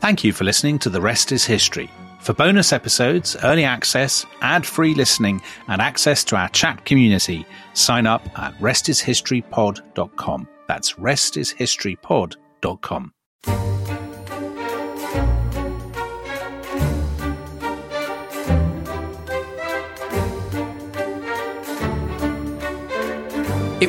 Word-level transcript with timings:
Thank 0.00 0.24
you 0.24 0.32
for 0.32 0.44
listening 0.44 0.78
to 0.78 0.88
The 0.88 1.02
Rest 1.02 1.30
is 1.30 1.44
History. 1.44 1.90
For 2.20 2.32
bonus 2.32 2.72
episodes, 2.72 3.36
early 3.44 3.64
access, 3.64 4.24
ad 4.40 4.64
free 4.64 4.94
listening, 4.94 5.42
and 5.68 5.82
access 5.82 6.24
to 6.24 6.36
our 6.36 6.48
chat 6.48 6.86
community, 6.86 7.44
sign 7.74 8.06
up 8.06 8.26
at 8.38 8.58
restishistorypod.com. 8.60 10.48
That's 10.66 10.94
restishistorypod.com. 10.94 13.12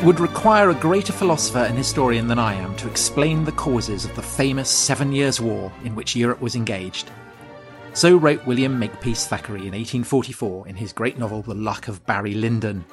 It 0.02 0.06
would 0.06 0.18
require 0.18 0.70
a 0.70 0.74
greater 0.74 1.12
philosopher 1.12 1.60
and 1.60 1.78
historian 1.78 2.26
than 2.26 2.40
I 2.40 2.54
am 2.54 2.74
to 2.78 2.88
explain 2.88 3.44
the 3.44 3.52
causes 3.52 4.04
of 4.04 4.12
the 4.16 4.20
famous 4.20 4.68
Seven 4.68 5.12
Years' 5.12 5.40
War 5.40 5.72
in 5.84 5.94
which 5.94 6.16
Europe 6.16 6.40
was 6.40 6.56
engaged. 6.56 7.08
So 7.92 8.16
wrote 8.16 8.44
William 8.44 8.80
Makepeace 8.80 9.28
Thackeray 9.28 9.60
in 9.60 9.74
1844 9.74 10.66
in 10.66 10.74
his 10.74 10.92
great 10.92 11.20
novel 11.20 11.42
The 11.42 11.54
Luck 11.54 11.86
of 11.86 12.04
Barry 12.04 12.34
Lyndon. 12.34 12.84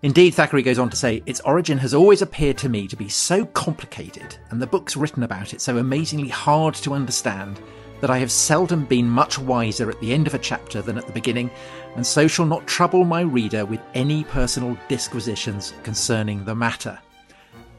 Indeed, 0.00 0.32
Thackeray 0.32 0.62
goes 0.62 0.78
on 0.78 0.88
to 0.88 0.96
say, 0.96 1.22
its 1.26 1.40
origin 1.40 1.76
has 1.76 1.92
always 1.92 2.22
appeared 2.22 2.56
to 2.58 2.70
me 2.70 2.88
to 2.88 2.96
be 2.96 3.10
so 3.10 3.44
complicated, 3.44 4.38
and 4.48 4.62
the 4.62 4.66
books 4.66 4.96
written 4.96 5.24
about 5.24 5.52
it 5.52 5.60
so 5.60 5.76
amazingly 5.76 6.28
hard 6.28 6.74
to 6.76 6.94
understand, 6.94 7.60
that 8.02 8.10
I 8.10 8.18
have 8.18 8.32
seldom 8.32 8.84
been 8.84 9.08
much 9.08 9.38
wiser 9.38 9.88
at 9.88 10.00
the 10.00 10.12
end 10.12 10.26
of 10.26 10.34
a 10.34 10.38
chapter 10.38 10.82
than 10.82 10.98
at 10.98 11.06
the 11.06 11.12
beginning, 11.12 11.52
and 11.94 12.04
so 12.04 12.26
shall 12.26 12.44
not 12.44 12.66
trouble 12.66 13.04
my 13.04 13.20
reader 13.20 13.64
with 13.64 13.80
any 13.94 14.24
personal 14.24 14.76
disquisitions 14.88 15.72
concerning 15.84 16.44
the 16.44 16.54
matter. 16.54 16.98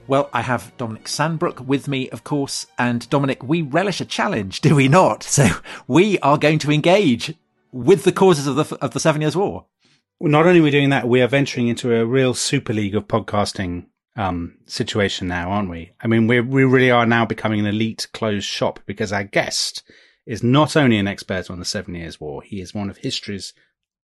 Well, 0.08 0.30
I 0.32 0.42
have 0.42 0.72
Dominic 0.78 1.06
Sandbrook 1.06 1.60
with 1.66 1.90
me, 1.90 2.10
of 2.10 2.24
course, 2.24 2.66
and 2.80 3.08
Dominic, 3.10 3.44
we 3.44 3.64
relish 3.64 4.00
a 4.00 4.06
challenge, 4.06 4.62
do 4.62 4.76
we 4.76 4.88
not? 4.88 5.24
So 5.24 5.50
we 5.90 6.18
are 6.20 6.38
going 6.38 6.60
to 6.60 6.72
engage 6.72 7.34
with 7.74 8.06
the 8.06 8.14
causes 8.14 8.48
of 8.48 8.56
the 8.56 8.78
of 8.78 8.92
the 8.92 9.02
Seven 9.02 9.22
Years' 9.22 9.36
War. 9.36 9.66
Not 10.22 10.46
only 10.46 10.62
are 10.62 10.64
we 10.64 10.72
doing 10.72 10.92
that, 10.92 11.06
we 11.06 11.22
are 11.22 11.28
venturing 11.28 11.68
into 11.68 11.94
a 11.94 12.06
real 12.06 12.34
super 12.34 12.72
league 12.72 12.96
of 12.96 13.10
podcasting 13.10 13.88
um, 14.16 14.58
situation 14.68 15.28
now, 15.28 15.50
aren't 15.50 15.70
we? 15.70 15.92
I 16.00 16.08
mean, 16.08 16.28
we 16.28 16.40
we 16.40 16.64
really 16.64 16.92
are 16.92 17.06
now 17.06 17.26
becoming 17.26 17.60
an 17.60 17.66
elite 17.66 18.08
closed 18.14 18.46
shop 18.46 18.80
because 18.86 19.12
our 19.12 19.26
guest 19.26 19.84
is 20.26 20.44
not 20.44 20.76
only 20.76 20.98
an 20.98 21.08
expert 21.08 21.50
on 21.50 21.60
the 21.60 21.66
Seven 21.66 21.96
Years' 21.96 22.20
War, 22.20 22.42
he 22.42 22.62
is 22.62 22.74
one 22.74 22.90
of 22.90 22.98
history's 22.98 23.54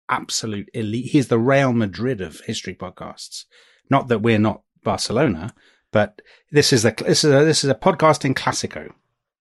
absolute 0.09 0.69
elite. 0.73 1.11
He 1.11 1.19
is 1.19 1.27
the 1.27 1.39
Real 1.39 1.73
Madrid 1.73 2.21
of 2.21 2.39
history 2.41 2.73
podcasts. 2.73 3.45
Not 3.89 4.07
that 4.07 4.19
we're 4.19 4.39
not 4.39 4.61
Barcelona, 4.83 5.53
but 5.91 6.21
this 6.51 6.73
is 6.73 6.85
a 6.85 6.93
this 7.05 7.23
is 7.23 7.31
a, 7.31 7.45
this 7.45 7.63
is 7.63 7.69
a 7.69 7.75
podcasting 7.75 8.33
classico. 8.33 8.91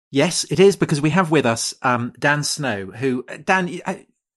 Yes, 0.10 0.46
it 0.46 0.60
is 0.60 0.76
because 0.76 1.02
we 1.02 1.10
have 1.12 1.32
with 1.32 1.46
us 1.46 1.74
um, 1.82 2.14
Dan 2.20 2.44
Snow. 2.44 2.88
Who 2.88 3.24
Dan, 3.44 3.82
uh, 3.86 3.96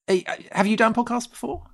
uh, 0.09 0.17
have 0.53 0.67
you 0.67 0.77
done 0.77 0.95
podcasts 0.95 1.31
before? 1.31 1.65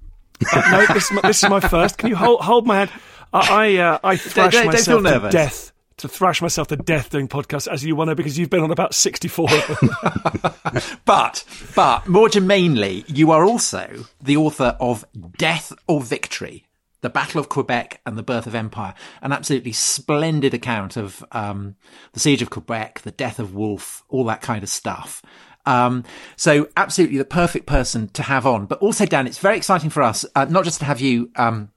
Uh, 0.52 0.62
no, 0.70 0.94
this 0.94 1.04
is, 1.04 1.12
my, 1.12 1.20
this 1.22 1.42
is 1.42 1.48
my 1.48 1.60
first. 1.60 1.96
Can 1.98 2.08
you 2.10 2.16
hold 2.16 2.40
hold 2.42 2.66
my 2.66 2.76
hand? 2.76 2.90
I 3.32 3.76
I, 3.76 3.76
uh, 3.76 3.98
I 4.04 4.16
thrash 4.16 4.52
don't, 4.52 4.64
don't 4.64 4.72
myself 4.72 5.22
to 5.22 5.30
death 5.30 5.72
to 5.98 6.08
thrash 6.08 6.42
myself 6.42 6.68
to 6.68 6.76
death 6.76 7.10
doing 7.10 7.28
podcasts 7.28 7.68
as 7.68 7.84
you 7.84 7.96
want 7.96 8.08
to 8.10 8.14
because 8.14 8.38
you've 8.38 8.50
been 8.50 8.62
on 8.62 8.70
about 8.70 8.94
64 8.94 9.48
but, 11.04 11.44
but 11.74 12.06
more 12.06 12.28
germanely, 12.28 13.04
you 13.08 13.30
are 13.30 13.44
also 13.44 14.04
the 14.20 14.36
author 14.36 14.76
of 14.78 15.04
Death 15.38 15.72
or 15.86 16.02
Victory, 16.02 16.66
the 17.00 17.08
Battle 17.08 17.40
of 17.40 17.48
Quebec 17.48 18.00
and 18.04 18.18
the 18.18 18.22
Birth 18.22 18.46
of 18.46 18.54
Empire, 18.54 18.94
an 19.22 19.32
absolutely 19.32 19.72
splendid 19.72 20.52
account 20.52 20.96
of 20.96 21.24
um, 21.32 21.76
the 22.12 22.20
Siege 22.20 22.42
of 22.42 22.50
Quebec, 22.50 23.00
the 23.00 23.10
death 23.10 23.38
of 23.38 23.54
Wolfe, 23.54 24.02
all 24.08 24.24
that 24.24 24.42
kind 24.42 24.62
of 24.62 24.68
stuff. 24.68 25.22
Um, 25.64 26.04
so 26.36 26.68
absolutely 26.76 27.18
the 27.18 27.24
perfect 27.24 27.66
person 27.66 28.08
to 28.10 28.22
have 28.22 28.46
on. 28.46 28.66
But 28.66 28.78
also, 28.78 29.04
Dan, 29.04 29.26
it's 29.26 29.38
very 29.38 29.56
exciting 29.56 29.90
for 29.90 30.02
us, 30.02 30.24
uh, 30.34 30.44
not 30.44 30.64
just 30.64 30.78
to 30.80 30.84
have 30.84 31.00
you 31.00 31.30
um, 31.36 31.70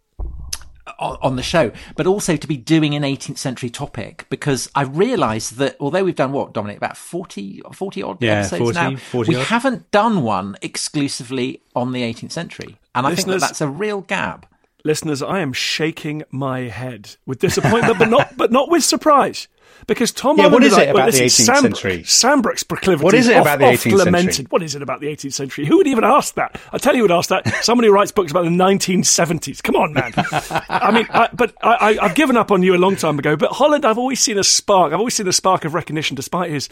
on 0.98 1.36
the 1.36 1.44
show, 1.44 1.72
but 1.96 2.08
also 2.08 2.36
to 2.36 2.48
be 2.48 2.58
doing 2.58 2.96
an 2.96 3.04
18th 3.04 3.38
century 3.38 3.70
topic 3.70 4.26
because 4.30 4.70
I 4.76 4.84
realised 4.84 5.58
that 5.58 5.76
although 5.80 6.04
we've 6.04 6.16
done 6.16 6.32
what, 6.32 6.54
Dominic, 6.54 6.78
about 6.78 6.98
40, 6.98 7.62
40 7.72 8.04
odd 8.04 8.22
yeah, 8.22 8.40
episodes 8.40 8.62
40, 8.62 8.74
now, 8.74 8.96
40 8.98 9.30
we 9.30 9.36
odd. 9.36 9.46
haven't 9.48 9.92
done 9.92 10.24
one 10.24 10.58
exclusively 10.62 11.62
on 11.76 11.92
the 11.92 12.02
18th 12.02 12.32
century. 12.32 12.78
And 12.96 13.06
I 13.06 13.16
think 13.16 13.28
that 13.28 13.42
that's 13.42 13.62
a 13.62 13.68
real 13.68 14.02
gap. 14.02 14.46
Listeners, 14.84 15.22
I 15.22 15.40
am 15.40 15.52
shaking 15.52 16.24
my 16.32 16.62
head 16.62 17.16
with 17.26 17.40
disappointment, 17.40 18.00
but 18.00 18.10
not, 18.10 18.34
but 18.38 18.52
not 18.52 18.70
with 18.70 18.84
surprise. 18.84 19.48
Because 19.88 20.12
Tom 20.12 20.38
yeah, 20.38 20.48
what 20.48 20.64
is 20.64 20.78
it 20.78 20.90
about 20.90 21.08
listen, 21.08 21.22
the 21.22 21.26
18th 21.28 21.46
Sam, 21.46 21.62
century? 21.62 22.04
Sandbrook's 22.04 22.64
proclivity. 22.64 23.04
What 23.04 23.14
is 23.14 23.28
it 23.28 23.38
about 23.38 23.60
the 23.60 23.66
18th 23.66 23.92
lamented. 23.94 24.36
century? 24.36 24.48
What 24.50 24.64
is 24.64 24.76
it 24.76 24.82
about 24.82 25.00
the 25.00 25.08
18th 25.08 25.34
century? 25.34 25.66
Who 25.66 25.78
would 25.78 25.88
even 25.88 26.04
ask 26.04 26.36
that? 26.36 26.60
I 26.72 26.78
tell 26.78 26.94
you, 26.94 27.00
who 27.00 27.04
would 27.06 27.12
ask 27.12 27.30
that 27.30 27.48
somebody 27.64 27.88
who 27.88 27.94
writes 27.94 28.12
books 28.12 28.32
about 28.32 28.44
the 28.44 28.50
1970s. 28.50 29.64
Come 29.64 29.76
on, 29.76 29.94
man. 29.94 30.14
I 30.70 30.92
mean, 30.92 31.08
I, 31.10 31.30
but 31.34 31.56
I, 31.62 31.96
I, 31.98 32.06
I've 32.06 32.16
given 32.16 32.38
up 32.38 32.52
on 32.52 32.62
you 32.62 32.76
a 32.76 32.78
long 32.78 32.96
time 32.96 33.18
ago. 33.18 33.36
But 33.36 33.52
Holland, 33.54 33.86
I've 33.86 33.98
always 33.98 34.20
seen 34.20 34.38
a 34.38 34.44
spark. 34.44 34.94
I've 34.94 35.00
always 35.00 35.16
seen 35.16 35.28
a 35.28 35.34
spark 35.34 35.66
of 35.66 35.74
recognition, 35.74 36.16
despite 36.16 36.52
his 36.52 36.70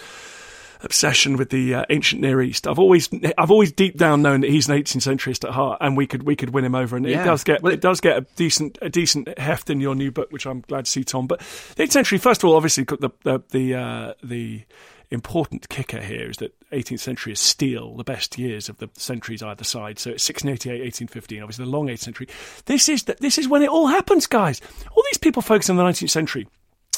obsession 0.82 1.38
with 1.38 1.50
the 1.50 1.76
uh, 1.76 1.86
ancient 1.90 2.22
Near 2.22 2.42
East. 2.42 2.68
I've 2.68 2.80
always, 2.80 3.10
I've 3.38 3.52
always 3.52 3.72
deep 3.72 3.98
down 3.98 4.22
known 4.22 4.42
that 4.42 4.50
he's 4.50 4.68
an 4.70 4.76
18th 4.78 5.02
centuryist 5.18 5.44
at 5.48 5.54
heart, 5.54 5.80
and 5.82 5.96
we 5.98 6.08
could, 6.08 6.24
we 6.24 6.36
could 6.36 6.52
win 6.52 6.66
him 6.66 6.76
over. 6.76 6.96
And 6.98 7.06
Yeah. 7.06 7.22
it 7.22 7.26
does 7.26 7.44
get, 7.44 7.62
Well- 7.62 7.74
it 7.74 7.82
does 7.82 8.00
get 8.02 8.18
a 8.18 8.22
decent, 8.36 8.78
a 8.82 8.90
decent 8.90 9.38
heft 9.40 9.70
in 9.70 9.80
your 9.82 9.96
new 9.96 10.12
book, 10.12 10.32
which 10.32 10.46
I'm 10.46 10.62
glad 10.62 10.86
to 10.86 10.92
see, 10.92 11.04
Tom. 11.04 11.28
But 11.28 11.40
the 11.76 11.84
18th 11.84 11.92
century, 11.92 12.18
first 12.18 12.44
of 12.44 12.50
all, 12.50 12.56
obviously 12.56 12.84
the, 12.84 13.10
the, 13.24 13.42
the, 13.52 13.76
uh, 13.76 14.14
the 14.24 14.64
important 15.10 15.70
kicker 15.70 16.02
here 16.02 16.30
is 16.30 16.36
that 16.38 16.54
18th 16.72 17.00
century 17.00 17.32
is 17.32 17.40
still 17.40 17.96
the 17.96 18.04
best 18.04 18.38
years 18.38 18.68
of 18.68 18.78
the 18.80 18.90
centuries 18.96 19.42
either 19.42 19.64
side. 19.64 19.98
So 20.00 20.10
it's 20.12 20.28
1688, 20.28 20.82
1815, 20.84 21.42
obviously 21.44 21.66
the 21.66 21.72
long 21.72 21.88
18th 21.88 22.00
century. 22.00 22.28
This 22.66 22.90
is 22.90 23.04
the, 23.04 23.16
this 23.20 23.38
is 23.38 23.48
when 23.48 23.62
it 23.64 23.70
all 23.70 23.88
happens, 23.88 24.28
guys. 24.28 24.60
All 24.92 25.04
these 25.10 25.18
people 25.18 25.42
focus 25.42 25.70
on 25.70 25.78
the 25.78 25.84
19th 25.84 26.10
century 26.10 26.48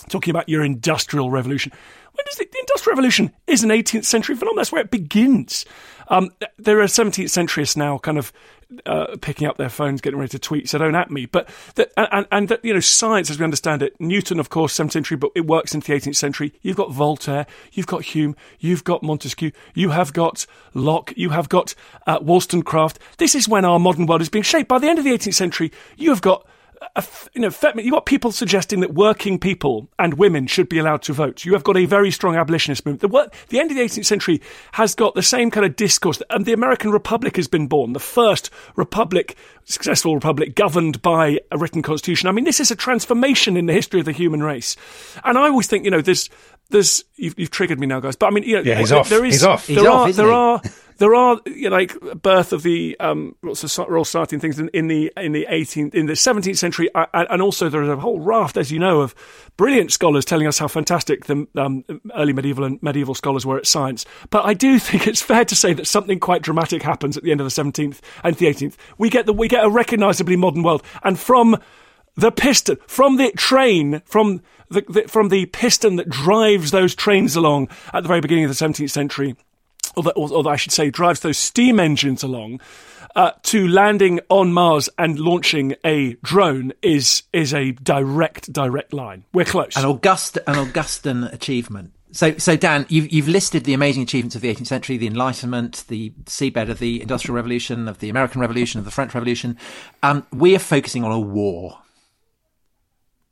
talking 0.10 0.32
about 0.32 0.50
your 0.50 0.64
industrial 0.64 1.32
revolution. 1.32 1.72
When 2.14 2.26
does 2.26 2.36
the, 2.36 2.48
the 2.52 2.60
industrial 2.60 2.96
revolution 2.96 3.32
is 3.48 3.64
an 3.64 3.70
18th 3.70 4.06
century 4.06 4.36
phenomenon? 4.36 4.58
That's 4.58 4.72
where 4.72 4.82
it 4.82 4.92
begins. 4.92 5.66
Um, 6.10 6.32
there 6.58 6.82
are 6.82 6.86
17th 6.86 7.26
centuryists 7.26 7.78
now, 7.78 7.98
kind 8.00 8.18
of 8.18 8.34
uh, 8.86 9.16
picking 9.22 9.48
up 9.48 9.58
their 9.58 9.70
phones, 9.70 10.02
getting 10.02 10.20
ready 10.20 10.30
to 10.30 10.40
tweet. 10.40 10.70
So 10.70 10.78
don't 10.78 10.96
at 10.96 11.10
me. 11.10 11.26
But 11.26 11.50
and, 11.98 12.28
and 12.32 12.50
that 12.50 12.64
you 12.64 12.74
know, 12.74 12.80
science 12.80 13.30
as 13.30 13.40
we 13.40 13.44
understand 13.44 13.82
it, 13.82 14.00
Newton, 14.00 14.40
of 14.40 14.50
course, 14.50 14.78
17th 14.78 14.92
century, 14.92 15.18
but 15.18 15.32
it 15.36 15.46
works 15.46 15.74
into 15.74 15.88
the 15.88 16.00
18th 16.00 16.16
century. 16.16 16.54
You've 16.62 16.78
got 16.78 16.92
Voltaire, 16.92 17.46
you've 17.72 17.88
got 17.88 18.04
Hume, 18.04 18.36
you've 18.60 18.84
got 18.84 19.04
Montesquieu, 19.04 19.52
you 19.74 19.90
have 19.90 20.14
got 20.14 20.46
Locke, 20.74 21.14
you 21.16 21.30
have 21.30 21.50
got 21.50 21.74
uh, 22.08 22.20
Wollstonecraft. 22.22 23.00
This 23.18 23.36
is 23.36 23.48
when 23.48 23.66
our 23.66 23.80
modern 23.80 24.06
world 24.06 24.22
is 24.22 24.30
being 24.30 24.44
shaped. 24.44 24.70
By 24.70 24.80
the 24.80 24.88
end 24.88 25.00
of 25.00 25.06
the 25.06 25.12
18th 25.12 25.36
century, 25.36 25.72
you 25.98 26.10
have 26.10 26.22
got 26.22 26.46
you 27.34 27.42
know, 27.42 27.52
you've 27.76 27.92
got 27.92 28.06
people 28.06 28.32
suggesting 28.32 28.80
that 28.82 28.94
working 28.94 29.40
people 29.40 29.90
and 29.98 30.16
women 30.16 30.48
should 30.48 30.70
be 30.70 30.80
allowed 30.80 31.02
to 31.04 31.14
vote. 31.14 31.46
You 31.46 31.54
have 31.54 31.64
got 31.64 31.78
a 31.78 31.86
very 31.86 32.12
strong 32.12 32.36
abolitionist 32.36 32.86
movement. 32.86 33.02
The, 33.02 33.08
wor- 33.08 33.30
the 33.50 33.60
end 33.60 33.72
of 33.72 33.78
the 33.78 33.84
18th 33.84 34.06
century 34.06 34.42
has 34.74 34.96
got 34.96 35.16
the 35.16 35.24
same 35.24 35.52
kind 35.52 35.66
of 35.66 35.76
discourse, 35.76 36.22
and 36.30 36.46
the 36.46 36.54
American 36.54 36.92
Republic 36.92 37.36
has 37.36 37.48
been 37.48 37.68
born, 37.68 37.94
the 37.94 38.00
first 38.00 38.50
republic, 38.76 39.36
successful 39.66 40.16
republic, 40.16 40.56
governed 40.56 41.02
by 41.02 41.40
a 41.52 41.58
written 41.58 41.82
constitution. 41.82 42.28
I 42.28 42.32
mean, 42.32 42.46
this 42.46 42.60
is 42.60 42.72
a 42.72 42.76
transformation 42.76 43.58
in 43.58 43.66
the 43.66 43.74
history 43.74 44.00
of 44.00 44.06
the 44.06 44.12
human 44.12 44.44
race. 44.44 44.76
And 45.24 45.38
I 45.38 45.44
always 45.44 45.68
think, 45.68 45.86
you 45.86 45.92
know, 45.92 46.02
there's, 46.02 46.30
there's, 46.70 47.04
you've, 47.16 47.38
you've 47.40 47.52
triggered 47.52 47.80
me 47.80 47.88
now, 47.88 48.00
guys. 48.00 48.16
But 48.16 48.28
I 48.28 48.30
mean, 48.32 48.44
you 48.44 48.56
know, 48.58 48.62
Yeah, 48.62 48.76
he's 48.80 48.90
there- 48.90 49.00
off. 49.00 49.10
there 49.10 49.26
is, 49.26 49.36
He's 49.36 49.44
off. 49.44 49.68
He's 49.68 49.78
there 49.78 49.90
off, 49.90 50.06
are, 50.06 50.10
isn't 50.10 50.24
there 50.24 50.32
he? 50.32 50.38
are, 50.38 50.62
there 50.98 51.16
are 51.16 51.40
you 51.46 51.70
know, 51.70 51.76
like 51.78 51.98
birth 52.22 52.52
of 52.52 52.62
the 52.64 52.96
um, 53.00 53.34
what's 53.42 53.62
the 53.62 53.86
we're 53.90 54.04
starting 54.04 54.40
things 54.40 54.60
in, 54.60 54.68
in 54.74 54.88
the 54.90 55.12
in 55.16 55.32
the 55.32 55.48
18th 55.50 55.96
in 55.96 56.08
the 56.08 56.14
17th 56.14 56.58
century, 56.58 56.94
uh, 56.94 57.06
and 57.14 57.28
and 57.32 57.42
also 57.42 57.70
there 57.70 57.82
is 57.84 57.88
a 57.90 57.96
whole 57.96 58.20
raft, 58.20 58.58
as 58.58 58.70
you 58.70 58.80
know, 58.80 59.00
of 59.00 59.16
brilliant 59.56 59.94
scholars 59.94 60.26
telling 60.26 60.46
us 60.46 60.60
how 60.60 60.68
fantastic 60.68 61.26
the 61.26 61.48
um, 61.56 61.86
early 62.16 62.34
medieval 62.34 62.66
and 62.66 62.84
medieval 62.84 63.16
scholars 63.16 63.46
were 63.46 63.58
at 63.58 63.66
science. 63.66 64.06
But 64.30 64.44
I 64.46 64.54
do 64.54 64.78
think 64.80 65.08
it's 65.08 65.22
fair 65.22 65.46
to 65.46 65.56
say 65.56 65.72
that 65.74 65.88
something 65.88 66.20
quite 66.20 66.42
dramatic 66.42 66.84
happens 66.84 67.16
at 67.16 67.24
the 67.24 67.32
end 67.32 67.40
of 67.40 67.46
the 67.46 67.64
17th 67.64 68.00
and 68.26 68.36
the 68.36 68.46
18th. 68.48 68.76
We 68.98 69.10
get 69.10 69.26
the 69.26 69.32
we 69.34 69.48
get 69.48 69.64
a 69.64 69.70
recognisably 69.70 70.36
modern 70.36 70.64
world, 70.64 70.84
and 71.04 71.18
from 71.18 71.58
the 72.20 72.32
piston 72.32 72.78
from 72.88 73.18
the 73.18 73.32
train 73.32 74.02
from 74.06 74.42
the, 74.70 74.84
the 74.90 75.04
from 75.08 75.30
the 75.30 75.46
piston 75.48 75.96
that 75.96 76.10
drives 76.10 76.72
those 76.72 76.96
trains 76.96 77.36
along 77.36 77.68
at 77.94 78.04
the 78.04 78.08
very 78.08 78.22
beginning 78.22 78.46
of 78.46 78.50
the 78.50 78.66
17th 78.66 78.92
century 78.92 79.36
or, 79.96 80.04
that, 80.04 80.12
or, 80.12 80.32
or 80.32 80.48
I 80.48 80.56
should 80.56 80.72
say 80.72 80.90
drives 80.90 81.22
those 81.22 81.38
steam 81.38 81.80
engines 81.80 82.24
along 82.24 82.62
uh, 83.16 83.32
to 83.44 83.68
landing 83.68 84.20
on 84.30 84.54
Mars 84.54 84.90
and 84.98 85.20
launching 85.20 85.76
a 85.84 86.14
drone 86.24 86.74
is 86.82 87.24
is 87.34 87.54
a 87.54 87.72
direct 87.72 88.52
direct 88.54 88.94
line. 88.94 89.26
We're 89.34 89.46
close. 89.46 89.76
An 89.76 89.86
August, 89.86 90.38
an 90.46 90.58
Augustan 90.58 91.24
achievement. 91.26 91.94
So, 92.12 92.38
so 92.38 92.56
Dan, 92.56 92.86
you've 92.90 93.12
you've 93.12 93.28
listed 93.28 93.66
the 93.66 93.74
amazing 93.74 94.04
achievements 94.04 94.36
of 94.36 94.42
the 94.42 94.54
18th 94.54 94.68
century: 94.68 94.98
the 94.98 95.08
Enlightenment, 95.08 95.86
the 95.88 96.12
seabed 96.26 96.70
of 96.70 96.80
the 96.80 97.02
Industrial 97.02 97.36
Revolution, 97.36 97.88
of 97.88 98.00
the 98.00 98.10
American 98.10 98.42
Revolution, 98.42 98.80
of 98.80 98.86
the 98.86 98.92
French 98.92 99.14
Revolution. 99.14 99.58
Um, 100.02 100.26
we 100.32 100.56
are 100.56 100.60
focusing 100.60 101.04
on 101.04 101.12
a 101.12 101.20
war, 101.20 101.80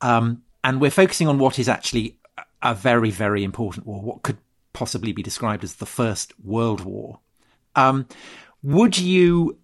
um, 0.01 0.43
and 0.63 0.81
we're 0.81 0.91
focusing 0.91 1.27
on 1.27 1.39
what 1.39 1.59
is 1.59 1.69
actually 1.69 2.17
a- 2.61 2.75
very, 2.75 3.09
very 3.11 3.43
important 3.43 3.85
war. 3.85 4.01
What 4.01 4.23
could 4.23 4.37
possibly 4.77 5.11
be 5.11 5.23
described 5.23 5.63
as 5.63 5.77
the 5.77 5.87
First 5.87 6.33
World 6.43 6.81
War. 6.81 7.19
Um, 7.75 8.07
would 8.61 8.95
you 8.99 9.57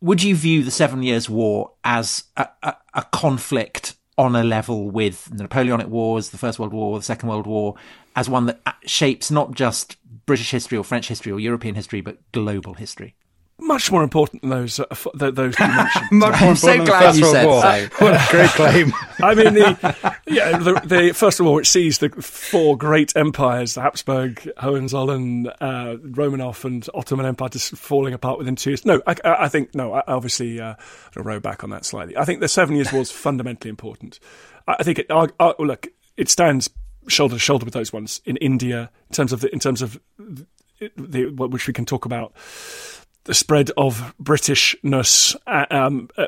would 0.00 0.22
you 0.22 0.34
view 0.34 0.62
the 0.62 0.70
Seven 0.70 1.02
Years' 1.02 1.28
War 1.28 1.72
as 1.84 2.24
a, 2.38 2.48
a, 2.62 2.74
a, 2.94 3.02
conflict 3.12 3.96
on 4.16 4.34
a 4.34 4.42
level 4.42 4.90
with 4.90 5.26
the 5.26 5.42
Napoleonic 5.42 5.88
Wars, 5.88 6.30
the 6.30 6.38
First 6.38 6.58
World 6.58 6.72
War, 6.72 6.98
the 6.98 7.04
Second 7.04 7.28
World 7.28 7.46
War, 7.46 7.74
as 8.16 8.30
one 8.30 8.46
that 8.46 8.62
shapes 8.86 9.30
not 9.30 9.52
just 9.52 9.98
British 10.24 10.50
history 10.50 10.78
or 10.78 10.84
French 10.84 11.08
history 11.08 11.32
or 11.32 11.38
European 11.38 11.74
history, 11.74 12.00
but 12.00 12.16
global 12.32 12.72
history? 12.72 13.14
Much 13.60 13.90
more 13.90 14.02
important 14.02 14.42
than 14.42 14.50
those 14.50 14.80
uh, 14.80 14.86
those 15.14 15.58
you 15.58 15.66
mentioned. 15.66 16.06
much 16.12 16.40
more 16.40 16.50
I'm 16.50 16.56
so 16.56 16.84
glad 16.84 17.16
you 17.16 17.24
said 17.24 17.46
War. 17.46 17.62
so. 17.62 17.88
what 17.98 18.14
a 18.14 18.26
great 18.30 18.50
claim. 18.50 18.92
I 19.22 19.34
mean, 19.34 19.54
the, 19.54 20.20
yeah, 20.26 20.56
the, 20.58 20.80
the, 20.84 21.12
first 21.12 21.40
of 21.40 21.46
all, 21.46 21.58
it 21.58 21.66
sees 21.66 21.98
the 21.98 22.08
four 22.10 22.76
great 22.76 23.16
empires: 23.16 23.74
the 23.74 23.82
Habsburg, 23.82 24.50
Hohenzollern, 24.58 25.48
uh, 25.48 25.96
Romanov, 26.02 26.64
and 26.64 26.86
Ottoman 26.94 27.26
Empire 27.26 27.50
just 27.50 27.76
falling 27.76 28.14
apart 28.14 28.38
within 28.38 28.56
two 28.56 28.70
years. 28.70 28.84
No, 28.84 29.02
I, 29.06 29.16
I 29.24 29.48
think 29.48 29.74
no. 29.74 29.94
I 29.94 30.02
obviously, 30.06 30.60
uh, 30.60 30.74
I'll 31.16 31.22
row 31.22 31.40
back 31.40 31.64
on 31.64 31.70
that 31.70 31.84
slightly. 31.84 32.16
I 32.16 32.24
think 32.24 32.40
the 32.40 32.48
Seven 32.48 32.76
Years' 32.76 32.92
War 32.92 33.02
is 33.02 33.10
fundamentally 33.10 33.70
important. 33.70 34.18
I, 34.66 34.76
I 34.78 34.82
think 34.82 34.98
it. 34.98 35.06
I, 35.10 35.28
look, 35.58 35.88
it 36.16 36.28
stands 36.28 36.70
shoulder 37.08 37.34
to 37.34 37.38
shoulder 37.38 37.64
with 37.64 37.74
those 37.74 37.92
ones 37.92 38.20
in 38.24 38.36
India 38.36 38.90
in 39.08 39.14
terms 39.14 39.32
of 39.32 39.40
the, 39.40 39.52
in 39.52 39.58
terms 39.58 39.82
of 39.82 40.00
the, 40.96 41.26
which 41.36 41.66
we 41.66 41.72
can 41.72 41.84
talk 41.84 42.04
about 42.04 42.32
the 43.24 43.34
spread 43.34 43.70
of 43.76 44.14
Britishness, 44.22 45.36
uh, 45.46 45.66
um, 45.70 46.08
uh, 46.16 46.26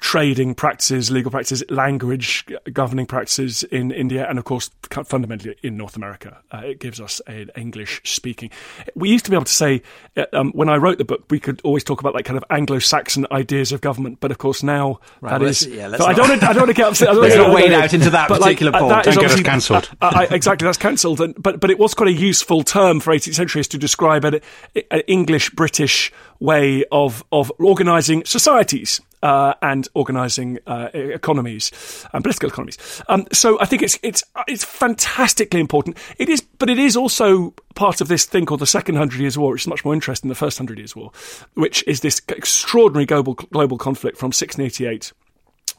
trading 0.00 0.54
practices, 0.54 1.10
legal 1.10 1.30
practices, 1.30 1.62
language 1.70 2.44
governing 2.72 3.06
practices 3.06 3.62
in 3.64 3.92
India, 3.92 4.26
and 4.28 4.38
of 4.38 4.44
course, 4.44 4.70
fundamentally 5.04 5.56
in 5.62 5.76
North 5.76 5.94
America. 5.94 6.38
Uh, 6.52 6.58
it 6.58 6.80
gives 6.80 7.00
us 7.00 7.20
an 7.26 7.50
English 7.56 8.00
speaking. 8.04 8.50
We 8.94 9.10
used 9.10 9.26
to 9.26 9.30
be 9.30 9.36
able 9.36 9.44
to 9.44 9.52
say, 9.52 9.82
uh, 10.16 10.24
um, 10.32 10.52
when 10.52 10.68
I 10.68 10.76
wrote 10.76 10.98
the 10.98 11.04
book, 11.04 11.24
we 11.30 11.38
could 11.38 11.60
always 11.62 11.84
talk 11.84 12.00
about 12.00 12.14
like 12.14 12.24
kind 12.24 12.38
of 12.38 12.44
Anglo-Saxon 12.50 13.26
ideas 13.30 13.72
of 13.72 13.80
government, 13.82 14.18
but 14.20 14.30
of 14.30 14.38
course 14.38 14.62
now 14.62 15.00
right, 15.20 15.38
that 15.38 15.42
is. 15.46 15.66
Yeah, 15.66 15.86
I 15.86 16.12
don't. 16.12 16.28
Want 16.28 16.40
to, 16.40 16.48
I 16.48 16.52
don't 16.52 16.62
want 16.62 16.70
to 16.70 16.74
get 16.74 16.88
upset. 16.88 17.08
I 17.08 17.12
don't 17.12 17.22
let's 17.22 17.36
not 17.36 17.54
wade 17.54 17.72
out 17.72 17.92
into 17.92 18.10
that 18.10 18.28
particular 18.28 18.72
like, 18.72 18.82
uh, 18.82 18.84
point. 18.84 19.04
That 19.04 19.14
don't 19.14 19.22
get 19.22 19.32
us 19.32 19.42
cancelled. 19.42 19.90
Uh, 20.00 20.26
exactly, 20.30 20.64
that's 20.64 20.78
cancelled. 20.78 21.20
But 21.38 21.60
but 21.60 21.70
it 21.70 21.78
was 21.78 21.94
quite 21.94 22.08
a 22.08 22.12
useful 22.12 22.62
term 22.62 23.00
for 23.00 23.12
18th 23.12 23.34
century 23.34 23.62
to 23.62 23.78
describe 23.78 24.24
an, 24.24 24.40
an 24.90 25.00
English 25.06 25.50
British 25.50 26.12
way 26.40 26.84
of 26.90 27.22
of 27.30 27.52
organising 27.58 28.24
societies 28.24 29.00
uh, 29.22 29.54
and 29.62 29.88
organising 29.94 30.58
uh, 30.66 30.88
economies 30.94 32.06
and 32.12 32.24
political 32.24 32.48
economies. 32.48 33.02
Um, 33.08 33.26
so 33.32 33.60
I 33.60 33.66
think 33.66 33.82
it's 33.82 33.98
it's 34.02 34.22
it's 34.48 34.64
fantastically 34.64 35.60
important. 35.60 35.98
It 36.18 36.28
is, 36.28 36.40
but 36.40 36.70
it 36.70 36.78
is 36.78 36.96
also 36.96 37.54
part 37.74 38.00
of 38.00 38.08
this 38.08 38.24
thing 38.24 38.46
called 38.46 38.60
the 38.60 38.66
Second 38.66 38.96
Hundred 38.96 39.20
Years' 39.20 39.38
War, 39.38 39.52
which 39.52 39.62
is 39.62 39.68
much 39.68 39.84
more 39.84 39.94
interesting 39.94 40.28
than 40.28 40.34
the 40.34 40.38
First 40.38 40.58
Hundred 40.58 40.78
Years' 40.78 40.96
War, 40.96 41.12
which 41.54 41.84
is 41.86 42.00
this 42.00 42.20
extraordinary 42.28 43.06
global 43.06 43.34
global 43.34 43.78
conflict 43.78 44.18
from 44.18 44.28
1688 44.28 45.12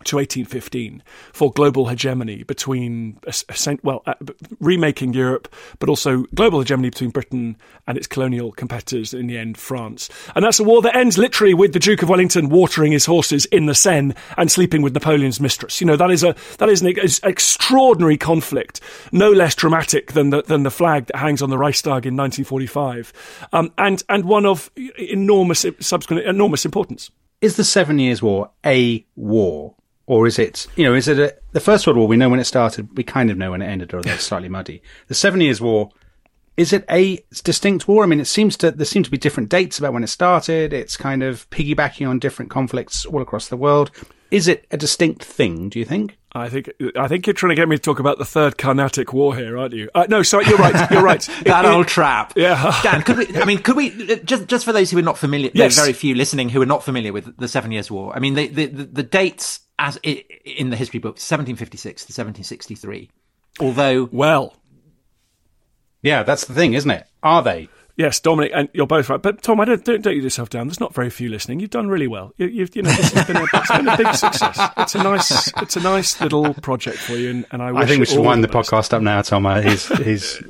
to 0.06 0.18
1815 0.18 1.04
for 1.34 1.52
global 1.52 1.88
hegemony 1.88 2.44
between, 2.44 3.20
well, 3.84 4.04
uh, 4.06 4.14
remaking 4.60 5.14
Europe, 5.14 5.54
but 5.80 5.90
also 5.90 6.24
global 6.36 6.60
hegemony 6.60 6.90
between 6.90 7.10
Britain 7.10 7.58
and 7.88 7.98
its 7.98 8.08
colonial 8.08 8.52
competitors, 8.52 9.14
in 9.14 9.28
the 9.28 9.38
end, 9.38 9.58
France. 9.58 10.10
And 10.36 10.46
that's 10.46 10.60
a 10.60 10.64
war 10.64 10.82
that 10.82 10.96
ends 10.96 11.18
literally 11.18 11.54
with 11.54 11.74
the 11.74 11.80
Duke 11.80 12.02
of 12.04 12.10
Wellington 12.10 12.50
watering 12.50 12.92
his 12.92 13.06
horses 13.06 13.46
in 13.46 13.66
the 13.66 13.76
Seine 13.76 14.14
and 14.38 14.52
sleeping 14.52 14.82
with 14.82 14.94
Napoleon's 14.94 15.40
mistress. 15.40 15.82
You 15.82 15.88
know, 15.88 15.96
that 15.96 16.12
is 16.12 16.24
a, 16.24 16.36
that 16.58 16.70
is 16.70 16.82
an 16.82 16.94
extraordinary 17.24 18.18
conflict, 18.18 18.82
no 19.12 19.32
less 19.32 19.56
dramatic 19.56 20.14
than 20.14 20.30
the, 20.30 20.42
than 20.44 20.64
the 20.64 20.72
flag 20.72 21.08
that 21.08 21.18
hangs 21.18 21.42
on 21.42 21.50
the 21.50 21.58
Reichstag 21.58 22.06
in 22.06 22.16
1945, 22.16 23.48
um, 23.54 23.72
and, 23.78 24.04
and 24.10 24.26
one 24.26 24.46
of 24.46 24.70
enormous, 24.98 25.66
subsequent, 25.80 26.26
enormous 26.26 26.66
importance. 26.66 27.12
Is 27.42 27.56
the 27.56 27.64
Seven 27.64 27.98
Years' 27.98 28.22
War 28.22 28.52
a 28.64 29.06
war? 29.16 29.76
Or 30.08 30.28
is 30.28 30.40
it, 30.40 30.68
you 30.76 30.84
know, 30.84 30.94
is 30.94 31.08
it 31.08 31.20
a, 31.20 31.36
the 31.52 31.60
First 31.60 31.88
World 31.88 31.98
War? 31.98 32.08
We 32.08 32.18
know 32.18 32.30
when 32.30 32.40
it 32.40 32.46
started. 32.46 32.98
We 32.98 33.04
kind 33.04 33.30
of 33.30 33.38
know 33.38 33.52
when 33.52 33.62
it 33.62 33.68
ended, 33.68 33.94
although 33.94 34.12
it's 34.12 34.24
slightly 34.24 34.50
muddy. 34.50 34.82
The 35.08 35.14
Seven 35.14 35.42
Years' 35.42 35.62
War, 35.62 35.90
is 36.58 36.74
it 36.74 36.86
a 36.90 37.24
distinct 37.44 37.88
war? 37.88 38.04
I 38.04 38.08
mean, 38.08 38.20
it 38.20 38.26
seems 38.26 38.58
to, 38.58 38.72
there 38.72 38.86
seem 38.86 39.04
to 39.04 39.12
be 39.12 39.18
different 39.18 39.50
dates 39.50 39.80
about 39.80 39.94
when 39.94 40.04
it 40.04 40.08
started. 40.08 40.74
It's 40.74 40.98
kind 40.98 41.24
of 41.24 41.50
piggybacking 41.50 42.08
on 42.08 42.20
different 42.20 42.52
conflicts 42.52 43.06
all 43.06 43.22
across 43.22 43.48
the 43.48 43.58
world. 43.58 43.92
Is 44.32 44.48
it 44.48 44.66
a 44.72 44.78
distinct 44.78 45.24
thing, 45.24 45.70
do 45.70 45.80
you 45.80 45.86
think? 45.86 46.18
I 46.34 46.48
think 46.48 46.72
I 46.96 47.10
think 47.10 47.28
you're 47.28 47.34
trying 47.34 47.50
to 47.50 47.56
get 47.56 47.68
me 47.68 47.76
to 47.76 47.82
talk 47.82 48.00
about 48.00 48.18
the 48.18 48.24
third 48.24 48.58
Carnatic 48.58 49.12
War 49.12 49.36
here, 49.36 49.58
aren't 49.58 49.74
you? 49.74 49.90
Uh, 49.94 50.06
no, 50.08 50.24
sorry, 50.24 50.46
you're 50.48 50.58
right. 50.58 50.90
You're 50.90 51.04
right. 51.04 51.20
that 51.44 51.66
it, 51.66 51.68
old 51.68 51.90
trap. 51.90 52.32
Yeah, 52.38 52.80
Dan. 52.84 53.02
Could 53.02 53.18
we? 53.18 53.36
I 53.36 53.44
mean, 53.44 53.58
could 53.58 53.76
we? 53.76 53.90
Just 54.24 54.48
just 54.48 54.64
for 54.64 54.72
those 54.72 54.90
who 54.90 54.98
are 54.98 55.02
not 55.02 55.18
familiar, 55.18 55.52
yes. 55.54 55.76
there 55.76 55.84
are 55.84 55.86
very 55.88 55.94
few 55.94 56.16
listening 56.16 56.48
who 56.48 56.62
are 56.62 56.66
not 56.66 56.86
familiar 56.86 57.12
with 57.12 57.36
the 57.38 57.50
Seven 57.50 57.74
Years' 57.74 57.92
War. 57.92 58.16
I 58.16 58.20
mean, 58.20 58.36
the 58.36 58.48
the, 58.48 58.66
the 58.68 59.04
dates 59.04 59.60
as 59.82 59.98
in 60.04 60.70
the 60.70 60.76
history 60.76 61.00
books, 61.00 61.30
1756 61.30 62.04
to 62.04 62.12
1763. 62.12 63.10
Although, 63.60 64.08
well, 64.12 64.56
yeah, 66.04 66.22
that's 66.22 66.46
the 66.46 66.54
thing, 66.54 66.76
isn't 66.76 66.92
it? 66.92 67.08
Are 67.24 67.42
they? 67.42 67.68
Yes, 68.02 68.20
Dominic, 68.20 68.52
and 68.56 68.68
you're 68.74 68.88
both 68.88 69.10
right. 69.10 69.22
But 69.22 69.44
Tom, 69.44 69.60
I 69.60 69.66
don't 69.66 69.86
don't, 69.86 70.02
don't 70.02 70.16
you 70.16 70.24
yourself 70.24 70.50
down. 70.50 70.66
There's 70.66 70.80
not 70.80 70.92
very 70.96 71.12
few 71.12 71.30
listening. 71.30 71.60
You've 71.60 71.70
done 71.70 71.88
really 71.88 72.08
well. 72.08 72.34
You, 72.38 72.62
have 72.62 72.76
you 72.76 72.82
know, 72.82 72.90
this 72.90 73.12
has 73.12 73.28
been 73.28 73.38
a, 73.38 73.46
it's 73.54 73.72
been 73.72 73.88
a 73.88 73.96
big 73.96 74.16
success. 74.16 74.60
It's 74.78 74.96
a 74.96 75.04
nice 75.04 75.54
it's 75.62 75.76
a 75.76 75.82
nice 75.82 76.20
little 76.20 76.56
project 76.56 76.98
for 76.98 77.14
you, 77.14 77.30
and, 77.30 77.46
and 77.52 77.62
I, 77.62 77.78
I 77.78 77.86
think 77.86 78.00
we 78.00 78.08
should 78.08 78.26
wind 78.26 78.44
the 78.44 78.48
podcast 78.48 78.92
up 78.92 79.04
now, 79.04 79.22
Tom. 79.22 79.46
Uh, 79.46 79.62
he's 79.62 79.88
he's 80.00 80.42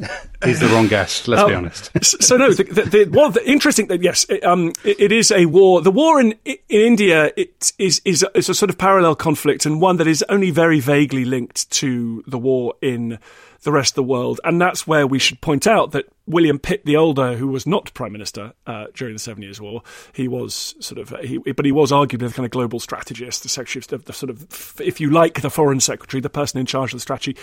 he's 0.45 0.61
the 0.61 0.69
wrong 0.71 0.87
guest. 0.87 1.27
Let's 1.27 1.41
um, 1.41 1.49
be 1.49 1.55
honest. 1.55 1.91
so 2.23 2.37
no, 2.37 2.53
the, 2.53 2.63
the, 2.63 2.83
the, 2.83 3.09
well, 3.11 3.31
the 3.31 3.45
interesting 3.45 3.87
that 3.87 4.01
yes, 4.01 4.25
it, 4.29 4.45
um, 4.45 4.71
it, 4.85 5.01
it 5.01 5.11
is 5.11 5.29
a 5.29 5.45
war. 5.45 5.81
The 5.81 5.91
war 5.91 6.21
in 6.21 6.33
in 6.45 6.57
India 6.69 7.33
it 7.35 7.73
is 7.77 8.01
is 8.05 8.23
is 8.33 8.49
a 8.49 8.53
sort 8.53 8.69
of 8.69 8.77
parallel 8.77 9.15
conflict, 9.15 9.65
and 9.65 9.81
one 9.81 9.97
that 9.97 10.07
is 10.07 10.23
only 10.29 10.51
very 10.51 10.79
vaguely 10.79 11.25
linked 11.25 11.69
to 11.71 12.23
the 12.27 12.37
war 12.37 12.75
in 12.81 13.19
the 13.63 13.71
rest 13.71 13.91
of 13.91 13.95
the 13.95 14.03
world. 14.03 14.39
And 14.43 14.59
that's 14.59 14.87
where 14.87 15.05
we 15.05 15.19
should 15.19 15.41
point 15.41 15.67
out 15.67 15.91
that 15.91 16.05
William 16.27 16.59
Pitt 16.59 16.85
the 16.85 16.97
Older, 16.97 17.35
who 17.35 17.47
was 17.47 17.67
not 17.67 17.93
prime 17.93 18.11
minister 18.11 18.53
uh, 18.65 18.87
during 18.93 19.15
the 19.15 19.19
Seven 19.19 19.43
Years' 19.43 19.61
War, 19.61 19.83
he 20.13 20.27
was 20.27 20.75
sort 20.79 20.99
of, 20.99 21.09
he, 21.21 21.37
but 21.37 21.65
he 21.65 21.71
was 21.71 21.91
arguably 21.91 22.27
the 22.27 22.33
kind 22.33 22.45
of 22.45 22.51
global 22.51 22.79
strategist, 22.79 23.43
the 23.43 23.49
secretary 23.49 23.83
of 23.95 24.05
the 24.05 24.13
sort 24.13 24.29
of, 24.29 24.79
if 24.81 24.99
you 24.99 25.09
like, 25.09 25.41
the 25.41 25.49
foreign 25.49 25.79
secretary, 25.79 26.21
the 26.21 26.29
person 26.29 26.59
in 26.59 26.65
charge 26.65 26.93
of 26.93 26.97
the 26.97 27.01
strategy. 27.01 27.37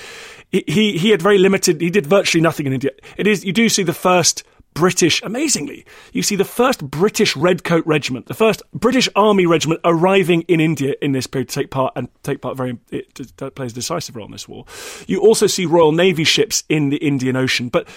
He 0.50 0.65
he, 0.67 0.99
he 0.99 1.11
had 1.11 1.23
very 1.23 1.38
limited. 1.38 1.81
He 1.81 1.91
did 1.91 2.06
virtually 2.06 2.43
nothing 2.43 2.67
in 2.67 2.73
India. 2.73 2.93
It 3.17 3.26
is 3.26 3.44
you 3.44 3.53
do 3.53 3.69
see 3.69 3.82
the 3.82 3.93
first 3.93 4.44
British, 4.78 5.20
amazingly, 5.22 5.84
you 6.12 6.22
see 6.22 6.36
the 6.36 6.44
first 6.44 6.88
British 6.88 7.36
Redcoat 7.36 7.84
Regiment, 7.84 8.26
the 8.26 8.34
first 8.34 8.62
British 8.72 9.08
Army 9.17 9.44
Regiment 9.44 9.81
arriving 9.84 10.43
in 10.43 10.60
India 10.60 10.94
in 11.03 11.10
this 11.10 11.26
period 11.26 11.48
to 11.48 11.55
take 11.56 11.70
part 11.70 11.93
and 11.96 12.08
take 12.22 12.41
part 12.41 12.56
very, 12.56 12.79
it, 12.93 13.19
it 13.19 13.55
plays 13.56 13.72
a 13.72 13.74
decisive 13.74 14.14
role 14.14 14.26
in 14.26 14.32
this 14.32 14.46
war. 14.46 14.67
You 15.08 15.20
also 15.20 15.48
see 15.48 15.67
Royal 15.67 15.91
Navy 15.91 16.22
ships 16.22 16.62
in 16.69 16.91
the 16.91 16.98
Indian 16.98 17.34
Ocean, 17.34 17.70
but 17.70 17.88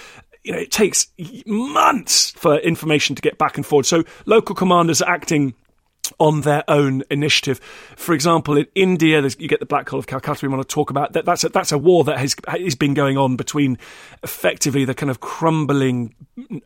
you 0.44 0.54
know, 0.54 0.58
it 0.58 0.72
takes 0.72 1.08
months 1.46 2.32
for 2.32 2.58
information 2.58 3.16
to 3.16 3.22
get 3.22 3.38
back 3.38 3.58
and 3.58 3.66
forward. 3.66 3.86
So 3.86 4.04
local 4.26 4.56
commanders 4.56 5.02
are 5.02 5.14
acting 5.14 5.54
on 6.20 6.42
their 6.42 6.64
own 6.68 7.04
initiative. 7.10 7.60
For 7.96 8.14
example, 8.14 8.58
in 8.58 8.68
India, 8.76 9.22
you 9.22 9.48
get 9.48 9.60
the 9.60 9.66
Black 9.66 9.90
Hole 9.90 10.00
of 10.00 10.08
Calcutta. 10.08 10.46
We 10.46 10.54
want 10.54 10.68
to 10.68 10.74
talk 10.74 10.90
about 10.90 11.14
that. 11.14 11.26
That's 11.26 11.44
a, 11.44 11.50
that's 11.50 11.72
a 11.72 11.78
war 11.78 12.04
that 12.06 12.18
has 12.18 12.36
has 12.48 12.76
been 12.76 12.94
going 12.94 13.18
on 13.18 13.36
between 13.36 13.78
effectively 14.24 14.86
the 14.86 14.94
kind 14.94 15.10
of 15.10 15.20
crumbling 15.20 16.16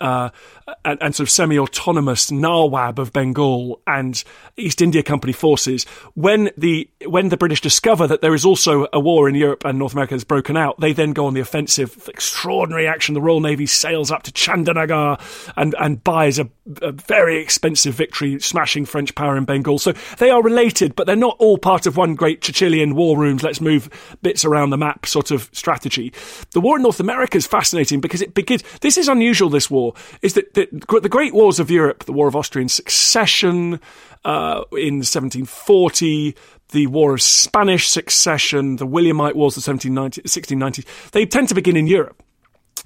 uh, 0.01 0.29
and, 0.85 1.01
and, 1.01 1.15
sort 1.15 1.27
of 1.27 1.31
semi-autonomous 1.31 2.31
Nawab 2.31 2.99
of 2.99 3.11
Bengal 3.11 3.81
and 3.87 4.23
East 4.57 4.81
India 4.81 5.03
Company 5.03 5.33
forces. 5.33 5.85
When 6.13 6.51
the 6.57 6.89
when 7.05 7.29
the 7.29 7.37
British 7.37 7.61
discover 7.61 8.07
that 8.07 8.21
there 8.21 8.33
is 8.33 8.45
also 8.45 8.87
a 8.93 8.99
war 8.99 9.27
in 9.27 9.35
Europe 9.35 9.65
and 9.65 9.79
North 9.79 9.93
America 9.93 10.13
has 10.13 10.23
broken 10.23 10.55
out, 10.55 10.79
they 10.79 10.93
then 10.93 11.13
go 11.13 11.25
on 11.25 11.33
the 11.33 11.41
offensive. 11.41 12.07
Extraordinary 12.07 12.87
action. 12.87 13.13
The 13.13 13.21
Royal 13.21 13.41
Navy 13.41 13.65
sails 13.65 14.11
up 14.11 14.23
to 14.23 14.31
Chandanagar 14.31 15.19
and 15.57 15.75
and 15.79 16.03
buys 16.03 16.39
a, 16.39 16.49
a 16.81 16.91
very 16.91 17.41
expensive 17.41 17.95
victory, 17.95 18.39
smashing 18.39 18.85
French 18.85 19.13
power 19.15 19.37
in 19.37 19.45
Bengal. 19.45 19.79
So 19.79 19.93
they 20.19 20.29
are 20.29 20.43
related, 20.43 20.95
but 20.95 21.07
they're 21.07 21.15
not 21.15 21.37
all 21.39 21.57
part 21.57 21.85
of 21.85 21.97
one 21.97 22.15
great 22.15 22.41
Churchillian 22.41 22.93
war 22.93 23.17
rooms. 23.17 23.43
Let's 23.43 23.61
move 23.61 23.89
bits 24.21 24.45
around 24.45 24.69
the 24.69 24.77
map 24.77 25.05
sort 25.05 25.31
of 25.31 25.49
strategy. 25.51 26.13
The 26.51 26.61
war 26.61 26.77
in 26.77 26.83
North 26.83 26.99
America 26.99 27.37
is 27.37 27.47
fascinating 27.47 28.01
because 28.01 28.21
it 28.21 28.33
begins. 28.33 28.63
This 28.81 28.97
is 28.97 29.07
unusual. 29.07 29.49
This 29.49 29.69
war 29.69 29.93
is 30.21 30.33
that 30.33 30.53
the, 30.53 30.67
the 31.01 31.09
great 31.09 31.33
wars 31.33 31.59
of 31.59 31.71
Europe, 31.71 32.05
the 32.05 32.13
War 32.13 32.27
of 32.27 32.35
Austrian 32.35 32.69
Succession 32.69 33.79
uh, 34.23 34.63
in 34.71 35.01
1740 35.01 36.35
the 36.69 36.87
War 36.87 37.13
of 37.13 37.21
Spanish 37.21 37.87
Succession, 37.87 38.77
the 38.77 38.85
Williamite 38.85 39.35
Wars 39.35 39.55
of 39.55 39.65
1790, 39.67 40.21
1690s, 40.23 41.11
they 41.11 41.25
tend 41.25 41.47
to 41.49 41.55
begin 41.55 41.77
in 41.77 41.87
Europe. 41.87 42.21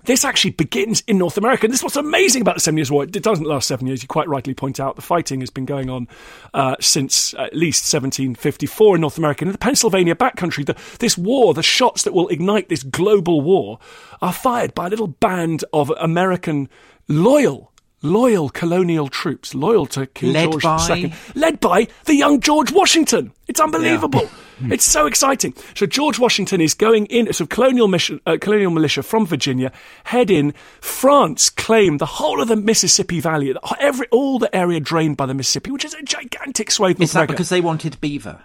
this 0.05 0.23
actually 0.23 0.51
begins 0.51 1.01
in 1.07 1.17
North 1.17 1.37
America. 1.37 1.65
And 1.65 1.73
this 1.73 1.79
is 1.79 1.83
what's 1.83 1.95
amazing 1.95 2.41
about 2.41 2.55
the 2.55 2.61
Seven 2.61 2.77
Years' 2.77 2.91
War. 2.91 3.03
It 3.03 3.11
doesn't 3.11 3.45
last 3.45 3.67
seven 3.67 3.85
years. 3.85 4.01
You 4.01 4.07
quite 4.07 4.27
rightly 4.27 4.53
point 4.53 4.79
out 4.79 4.95
the 4.95 5.01
fighting 5.01 5.41
has 5.41 5.49
been 5.49 5.65
going 5.65 5.89
on 5.89 6.07
uh, 6.53 6.75
since 6.79 7.33
at 7.33 7.53
least 7.53 7.91
1754 7.93 8.95
in 8.95 9.01
North 9.01 9.17
America. 9.17 9.45
In 9.45 9.51
the 9.51 9.57
Pennsylvania 9.57 10.15
backcountry, 10.15 10.65
the, 10.65 10.75
this 10.99 11.17
war, 11.17 11.53
the 11.53 11.63
shots 11.63 12.03
that 12.03 12.13
will 12.13 12.29
ignite 12.29 12.69
this 12.69 12.83
global 12.83 13.41
war, 13.41 13.79
are 14.21 14.33
fired 14.33 14.73
by 14.73 14.87
a 14.87 14.89
little 14.89 15.07
band 15.07 15.63
of 15.73 15.91
American 15.99 16.69
loyal 17.07 17.71
loyal 18.01 18.49
colonial 18.49 19.07
troops, 19.07 19.53
loyal 19.53 19.85
to 19.87 20.05
King 20.07 20.33
Led 20.33 20.51
George 20.51 20.63
by- 20.63 20.95
II, 20.95 21.13
led 21.35 21.59
by 21.59 21.87
the 22.05 22.15
young 22.15 22.39
George 22.39 22.71
Washington. 22.71 23.31
It's 23.47 23.59
unbelievable. 23.59 24.29
it's 24.69 24.85
so 24.85 25.05
exciting. 25.07 25.53
So 25.75 25.85
George 25.85 26.19
Washington 26.19 26.61
is 26.61 26.73
going 26.73 27.05
in, 27.07 27.31
so 27.33 27.45
colonial 27.45 27.87
mission, 27.87 28.21
uh, 28.25 28.37
colonial 28.39 28.71
militia 28.71 29.03
from 29.03 29.25
Virginia 29.25 29.71
head 30.05 30.29
in. 30.29 30.53
France 30.81 31.49
claim 31.49 31.97
the 31.97 32.05
whole 32.05 32.41
of 32.41 32.47
the 32.47 32.55
Mississippi 32.55 33.19
Valley, 33.19 33.53
every 33.79 34.07
all 34.11 34.39
the 34.39 34.53
area 34.55 34.79
drained 34.79 35.17
by 35.17 35.25
the 35.25 35.33
Mississippi, 35.33 35.71
which 35.71 35.85
is 35.85 35.93
a 35.93 36.03
gigantic 36.03 36.71
swathe. 36.71 36.97
of 36.97 37.01
Is 37.01 37.11
that 37.13 37.19
America. 37.19 37.33
because 37.33 37.49
they 37.49 37.61
wanted 37.61 37.99
beaver? 38.01 38.41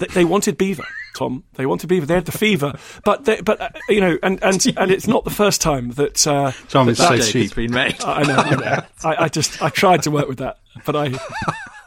They, 0.00 0.06
they 0.08 0.24
wanted 0.24 0.58
beaver, 0.58 0.84
Tom. 1.14 1.44
They 1.54 1.66
wanted 1.66 1.86
beaver. 1.86 2.06
They 2.06 2.14
had 2.14 2.24
the 2.26 2.32
fever, 2.36 2.72
but 3.04 3.24
they, 3.24 3.40
but 3.40 3.60
uh, 3.60 3.68
you 3.88 4.00
know, 4.00 4.18
and, 4.22 4.42
and 4.42 4.66
and 4.76 4.90
it's 4.90 5.06
not 5.06 5.24
the 5.24 5.30
first 5.30 5.60
time 5.60 5.90
that. 5.92 6.26
Uh, 6.26 6.52
Tom 6.68 6.88
is 6.88 6.98
that- 6.98 7.08
so 7.08 7.16
that- 7.16 7.30
cheap. 7.30 7.54
been 7.54 7.72
made. 7.72 7.96
I 8.04 8.22
know. 8.24 8.34
I, 8.36 8.54
know. 8.56 8.82
I, 9.04 9.24
I 9.24 9.28
just 9.28 9.62
I 9.62 9.68
tried 9.68 10.02
to 10.02 10.10
work 10.10 10.28
with 10.28 10.38
that, 10.38 10.58
but 10.84 10.96
I 10.96 11.12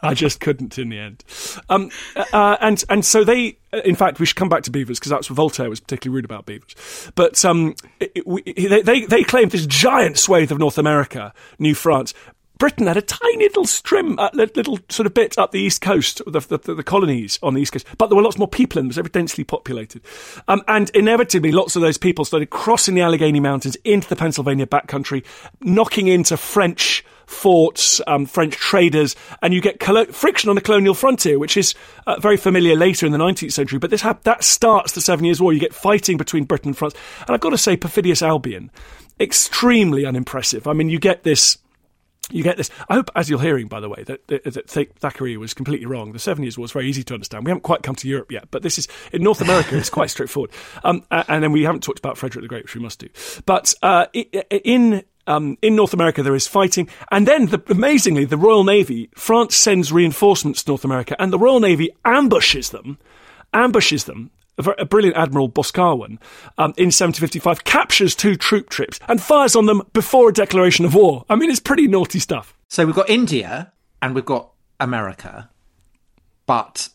I 0.02 0.14
just 0.14 0.40
couldn't 0.40 0.78
in 0.78 0.88
the 0.90 0.98
end. 0.98 1.24
Um, 1.68 1.90
uh, 2.32 2.56
and 2.60 2.82
and 2.88 3.04
so 3.04 3.24
they, 3.24 3.56
in 3.84 3.94
fact, 3.96 4.20
we 4.20 4.26
should 4.26 4.36
come 4.36 4.48
back 4.48 4.62
to 4.64 4.70
beavers 4.70 4.98
because 4.98 5.10
that's 5.10 5.28
what 5.30 5.36
Voltaire 5.36 5.68
was 5.70 5.80
particularly 5.80 6.16
rude 6.16 6.24
about 6.24 6.46
beavers. 6.46 6.74
But 7.14 7.44
um, 7.44 7.74
it, 8.00 8.12
it, 8.14 8.26
we, 8.26 8.42
they, 8.42 8.82
they 8.82 9.04
they 9.06 9.24
claimed 9.24 9.50
this 9.50 9.66
giant 9.66 10.18
swathe 10.18 10.52
of 10.52 10.58
North 10.58 10.78
America, 10.78 11.32
New 11.58 11.74
France. 11.74 12.14
Britain 12.58 12.86
had 12.86 12.96
a 12.96 13.02
tiny 13.02 13.44
little 13.44 13.64
strim, 13.64 14.16
uh, 14.18 14.30
little 14.32 14.78
sort 14.88 15.06
of 15.06 15.14
bit 15.14 15.36
up 15.38 15.50
the 15.50 15.60
east 15.60 15.80
coast, 15.80 16.22
the, 16.26 16.40
the, 16.40 16.74
the 16.74 16.84
colonies 16.84 17.38
on 17.42 17.54
the 17.54 17.60
east 17.60 17.72
coast, 17.72 17.86
but 17.98 18.08
there 18.08 18.16
were 18.16 18.22
lots 18.22 18.38
more 18.38 18.48
people 18.48 18.78
in 18.78 18.84
them. 18.84 18.88
Was 18.88 18.96
very 18.96 19.08
densely 19.08 19.44
populated. 19.44 20.02
Um, 20.46 20.62
and 20.68 20.90
inevitably, 20.90 21.50
lots 21.50 21.74
of 21.74 21.82
those 21.82 21.98
people 21.98 22.24
started 22.24 22.50
crossing 22.50 22.94
the 22.94 23.00
Allegheny 23.00 23.40
Mountains 23.40 23.76
into 23.84 24.08
the 24.08 24.16
Pennsylvania 24.16 24.66
backcountry, 24.66 25.24
knocking 25.62 26.06
into 26.06 26.36
French 26.36 27.04
forts, 27.26 28.00
um, 28.06 28.26
French 28.26 28.54
traders, 28.54 29.16
and 29.42 29.52
you 29.52 29.60
get 29.60 29.80
colo- 29.80 30.04
friction 30.06 30.48
on 30.48 30.54
the 30.54 30.60
colonial 30.60 30.94
frontier, 30.94 31.38
which 31.38 31.56
is 31.56 31.74
uh, 32.06 32.18
very 32.20 32.36
familiar 32.36 32.76
later 32.76 33.06
in 33.06 33.12
the 33.12 33.18
19th 33.18 33.52
century. 33.52 33.78
But 33.78 33.90
this 33.90 34.02
hap- 34.02 34.24
that 34.24 34.44
starts 34.44 34.92
the 34.92 35.00
Seven 35.00 35.24
Years' 35.24 35.40
War. 35.40 35.52
You 35.52 35.60
get 35.60 35.74
fighting 35.74 36.16
between 36.16 36.44
Britain 36.44 36.68
and 36.68 36.76
France. 36.76 36.94
And 37.26 37.30
I've 37.30 37.40
got 37.40 37.50
to 37.50 37.58
say, 37.58 37.76
Perfidious 37.76 38.22
Albion, 38.22 38.70
extremely 39.18 40.04
unimpressive. 40.04 40.66
I 40.66 40.72
mean, 40.72 40.88
you 40.88 40.98
get 40.98 41.24
this 41.24 41.58
you 42.30 42.42
get 42.42 42.56
this. 42.56 42.70
I 42.88 42.94
hope, 42.94 43.10
as 43.14 43.28
you're 43.28 43.40
hearing, 43.40 43.68
by 43.68 43.80
the 43.80 43.88
way, 43.88 44.02
that, 44.04 44.26
that, 44.28 44.44
that 44.44 44.98
Thackeray 44.98 45.36
was 45.36 45.54
completely 45.54 45.86
wrong. 45.86 46.12
The 46.12 46.18
Seven 46.18 46.42
Years' 46.42 46.56
War 46.56 46.62
was 46.62 46.72
very 46.72 46.88
easy 46.88 47.02
to 47.04 47.14
understand. 47.14 47.44
We 47.44 47.50
haven't 47.50 47.62
quite 47.62 47.82
come 47.82 47.94
to 47.96 48.08
Europe 48.08 48.30
yet, 48.32 48.50
but 48.50 48.62
this 48.62 48.78
is 48.78 48.88
in 49.12 49.22
North 49.22 49.40
America. 49.40 49.76
it's 49.76 49.90
quite 49.90 50.10
straightforward. 50.14 50.50
Um, 50.82 51.04
and 51.10 51.42
then 51.42 51.52
we 51.52 51.62
haven't 51.62 51.82
talked 51.82 51.98
about 51.98 52.18
Frederick 52.18 52.42
the 52.42 52.48
Great, 52.48 52.64
which 52.64 52.74
we 52.74 52.80
must 52.80 52.98
do. 52.98 53.08
But 53.46 53.74
uh, 53.82 54.06
in 54.12 55.04
um, 55.26 55.56
in 55.62 55.74
North 55.74 55.94
America, 55.94 56.22
there 56.22 56.34
is 56.34 56.46
fighting, 56.46 56.88
and 57.10 57.26
then 57.26 57.46
the, 57.46 57.62
amazingly, 57.68 58.26
the 58.26 58.36
Royal 58.36 58.62
Navy. 58.62 59.08
France 59.14 59.56
sends 59.56 59.90
reinforcements 59.90 60.62
to 60.62 60.70
North 60.70 60.84
America, 60.84 61.16
and 61.18 61.32
the 61.32 61.38
Royal 61.38 61.60
Navy 61.60 61.90
ambushes 62.04 62.70
them, 62.70 62.98
ambushes 63.54 64.04
them 64.04 64.30
a, 64.58 64.84
brilliant 64.84 65.16
Admiral 65.16 65.48
Boscawen, 65.50 66.18
um, 66.58 66.72
in 66.76 66.90
1755, 66.92 67.64
captures 67.64 68.14
two 68.14 68.36
troop 68.36 68.68
trips 68.70 69.00
and 69.08 69.20
fires 69.22 69.56
on 69.56 69.66
them 69.66 69.82
before 69.92 70.28
a 70.28 70.32
declaration 70.32 70.84
of 70.84 70.94
war. 70.94 71.24
I 71.28 71.34
mean, 71.36 71.50
it's 71.50 71.60
pretty 71.60 71.86
naughty 71.88 72.18
stuff. 72.18 72.56
So 72.68 72.86
we've 72.86 72.94
got 72.94 73.10
India 73.10 73.72
and 74.02 74.14
we've 74.14 74.24
got 74.24 74.50
America, 74.80 75.50
but 76.46 76.88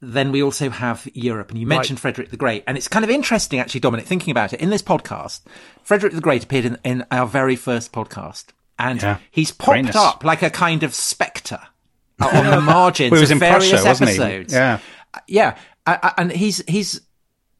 then 0.00 0.30
we 0.32 0.42
also 0.42 0.70
have 0.70 1.08
Europe. 1.14 1.50
And 1.50 1.58
you 1.58 1.66
mentioned 1.66 1.98
Frederick 1.98 2.30
the 2.30 2.36
Great. 2.36 2.64
And 2.66 2.76
it's 2.76 2.88
kind 2.88 3.04
of 3.04 3.10
interesting, 3.10 3.58
actually, 3.58 3.80
Dominic, 3.80 4.06
thinking 4.06 4.30
about 4.30 4.52
it. 4.52 4.60
In 4.60 4.70
this 4.70 4.82
podcast, 4.82 5.40
Frederick 5.82 6.12
the 6.12 6.20
Great 6.20 6.44
appeared 6.44 6.64
in, 6.66 6.78
in 6.84 7.04
our 7.10 7.26
very 7.26 7.56
first 7.56 7.92
podcast. 7.92 8.46
And 8.78 9.00
Yeah. 9.00 9.18
he's 9.30 9.52
popped 9.52 9.70
Greatness. 9.70 9.96
up 9.96 10.22
like 10.22 10.42
a 10.42 10.50
kind 10.50 10.82
of 10.82 10.94
spectre 10.94 11.60
uh, 12.20 12.26
on 12.32 12.46
the 12.50 12.60
margins 12.72 13.10
Well, 13.10 13.20
was 13.22 13.30
of 13.30 13.36
in 13.36 13.38
various 13.40 13.70
Prussia, 13.70 13.86
wasn't 13.88 14.10
he? 14.10 14.16
episodes. 14.16 14.52
Yeah. 14.52 14.78
Uh, 15.14 15.18
yeah. 15.26 15.56
I, 15.86 15.98
I, 16.02 16.12
and 16.18 16.32
he's 16.32 16.62
he's. 16.66 17.00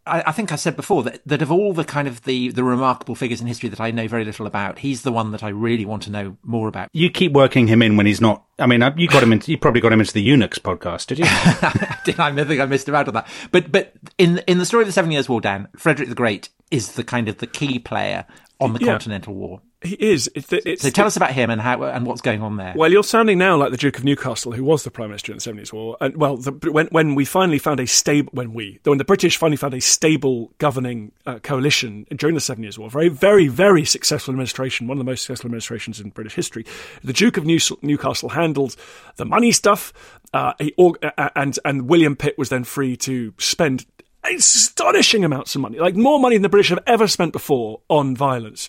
I, 0.08 0.22
I 0.28 0.32
think 0.32 0.52
I 0.52 0.56
said 0.56 0.76
before 0.76 1.02
that, 1.02 1.20
that 1.26 1.42
of 1.42 1.50
all 1.50 1.72
the 1.72 1.84
kind 1.84 2.06
of 2.06 2.22
the, 2.22 2.50
the 2.50 2.62
remarkable 2.62 3.16
figures 3.16 3.40
in 3.40 3.48
history 3.48 3.68
that 3.70 3.80
I 3.80 3.90
know 3.90 4.06
very 4.06 4.24
little 4.24 4.46
about, 4.46 4.78
he's 4.78 5.02
the 5.02 5.10
one 5.10 5.32
that 5.32 5.42
I 5.42 5.48
really 5.48 5.84
want 5.84 6.04
to 6.04 6.10
know 6.10 6.36
more 6.44 6.68
about. 6.68 6.90
You 6.92 7.10
keep 7.10 7.32
working 7.32 7.66
him 7.66 7.82
in 7.82 7.96
when 7.96 8.06
he's 8.06 8.20
not. 8.20 8.44
I 8.60 8.66
mean, 8.66 8.82
uh, 8.84 8.94
you 8.96 9.08
got 9.08 9.22
him 9.24 9.32
into. 9.32 9.50
You 9.50 9.58
probably 9.58 9.80
got 9.80 9.92
him 9.92 9.98
into 9.98 10.12
the 10.12 10.22
Eunuchs 10.22 10.60
podcast, 10.60 11.06
did 11.08 11.18
you? 11.18 11.24
Did 12.04 12.20
I 12.20 12.44
think 12.44 12.60
I 12.60 12.66
missed 12.66 12.88
out 12.88 13.08
on 13.08 13.14
that? 13.14 13.26
But 13.50 13.72
but 13.72 13.94
in 14.16 14.38
in 14.46 14.58
the 14.58 14.66
story 14.66 14.82
of 14.84 14.86
the 14.86 14.92
Seven 14.92 15.10
Years' 15.10 15.28
War, 15.28 15.40
Dan 15.40 15.66
Frederick 15.76 16.08
the 16.08 16.14
Great 16.14 16.50
is 16.70 16.92
the 16.92 17.02
kind 17.02 17.28
of 17.28 17.38
the 17.38 17.46
key 17.48 17.80
player 17.80 18.26
on 18.60 18.74
the 18.74 18.80
Yeah. 18.80 18.92
Continental 18.92 19.34
War. 19.34 19.60
He 19.86 19.94
is. 19.94 20.30
It's, 20.34 20.52
it's 20.52 20.82
So 20.82 20.90
tell 20.90 21.06
us 21.06 21.16
about 21.16 21.32
him 21.32 21.50
and 21.50 21.60
how 21.60 21.82
and 21.84 22.06
what's 22.06 22.20
going 22.20 22.42
on 22.42 22.56
there. 22.56 22.74
Well, 22.76 22.90
you're 22.90 23.04
sounding 23.04 23.38
now 23.38 23.56
like 23.56 23.70
the 23.70 23.76
Duke 23.76 23.98
of 23.98 24.04
Newcastle, 24.04 24.52
who 24.52 24.64
was 24.64 24.84
the 24.84 24.90
Prime 24.90 25.08
Minister 25.08 25.32
in 25.32 25.38
the 25.38 25.42
Seven 25.42 25.58
Years' 25.58 25.72
War. 25.72 25.96
And 26.00 26.16
well, 26.16 26.36
the, 26.36 26.52
when 26.70 26.86
when 26.88 27.14
we 27.14 27.24
finally 27.24 27.58
found 27.58 27.80
a 27.80 27.86
stable, 27.86 28.30
when 28.32 28.52
we, 28.52 28.80
when 28.84 28.98
the 28.98 29.04
British 29.04 29.36
finally 29.36 29.56
found 29.56 29.74
a 29.74 29.80
stable 29.80 30.52
governing 30.58 31.12
uh, 31.26 31.38
coalition 31.38 32.06
during 32.16 32.34
the 32.34 32.40
Seven 32.40 32.62
Years' 32.62 32.78
War, 32.78 32.90
very, 32.90 33.08
very, 33.08 33.48
very 33.48 33.84
successful 33.84 34.32
administration, 34.32 34.86
one 34.86 34.98
of 34.98 35.04
the 35.04 35.10
most 35.10 35.22
successful 35.22 35.48
administrations 35.48 36.00
in 36.00 36.10
British 36.10 36.34
history. 36.34 36.64
The 37.02 37.12
Duke 37.12 37.36
of 37.36 37.44
New- 37.44 37.60
Newcastle 37.82 38.30
handled 38.30 38.76
the 39.16 39.24
money 39.24 39.52
stuff, 39.52 39.92
uh, 40.32 40.52
he, 40.58 40.74
uh, 40.78 41.30
and 41.34 41.58
and 41.64 41.88
William 41.88 42.16
Pitt 42.16 42.36
was 42.36 42.48
then 42.48 42.64
free 42.64 42.96
to 42.98 43.32
spend 43.38 43.86
astonishing 44.34 45.24
amounts 45.24 45.54
of 45.54 45.60
money, 45.60 45.78
like 45.78 45.94
more 45.94 46.18
money 46.18 46.36
than 46.36 46.42
the 46.42 46.48
British 46.48 46.68
have 46.70 46.82
ever 46.86 47.06
spent 47.08 47.32
before 47.32 47.80
on 47.88 48.16
violence, 48.16 48.68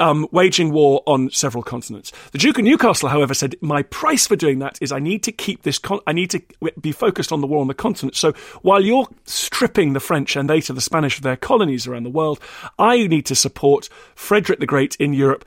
um, 0.00 0.26
waging 0.32 0.72
war 0.72 1.02
on 1.06 1.30
several 1.30 1.62
continents. 1.62 2.12
The 2.32 2.38
Duke 2.38 2.58
of 2.58 2.64
Newcastle, 2.64 3.08
however, 3.08 3.34
said, 3.34 3.56
"My 3.60 3.82
price 3.82 4.26
for 4.26 4.36
doing 4.36 4.58
that 4.60 4.78
is 4.80 4.92
I 4.92 4.98
need 4.98 5.22
to 5.24 5.32
keep 5.32 5.62
this. 5.62 5.78
Con- 5.78 6.00
I 6.06 6.12
need 6.12 6.30
to 6.30 6.42
be 6.80 6.92
focused 6.92 7.32
on 7.32 7.40
the 7.40 7.46
war 7.46 7.60
on 7.60 7.68
the 7.68 7.74
continent. 7.74 8.16
So 8.16 8.32
while 8.62 8.82
you're 8.82 9.08
stripping 9.24 9.92
the 9.92 10.00
French 10.00 10.36
and 10.36 10.50
they 10.50 10.60
to 10.62 10.72
the 10.72 10.80
Spanish 10.80 11.16
of 11.16 11.22
their 11.22 11.36
colonies 11.36 11.86
around 11.86 12.04
the 12.04 12.10
world, 12.10 12.40
I 12.78 13.06
need 13.06 13.26
to 13.26 13.34
support 13.34 13.88
Frederick 14.14 14.60
the 14.60 14.66
Great 14.66 14.96
in 14.96 15.12
Europe." 15.12 15.44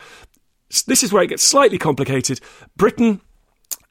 This 0.86 1.02
is 1.02 1.12
where 1.12 1.24
it 1.24 1.28
gets 1.30 1.44
slightly 1.44 1.80
complicated. 1.80 2.40
Britain 2.78 3.22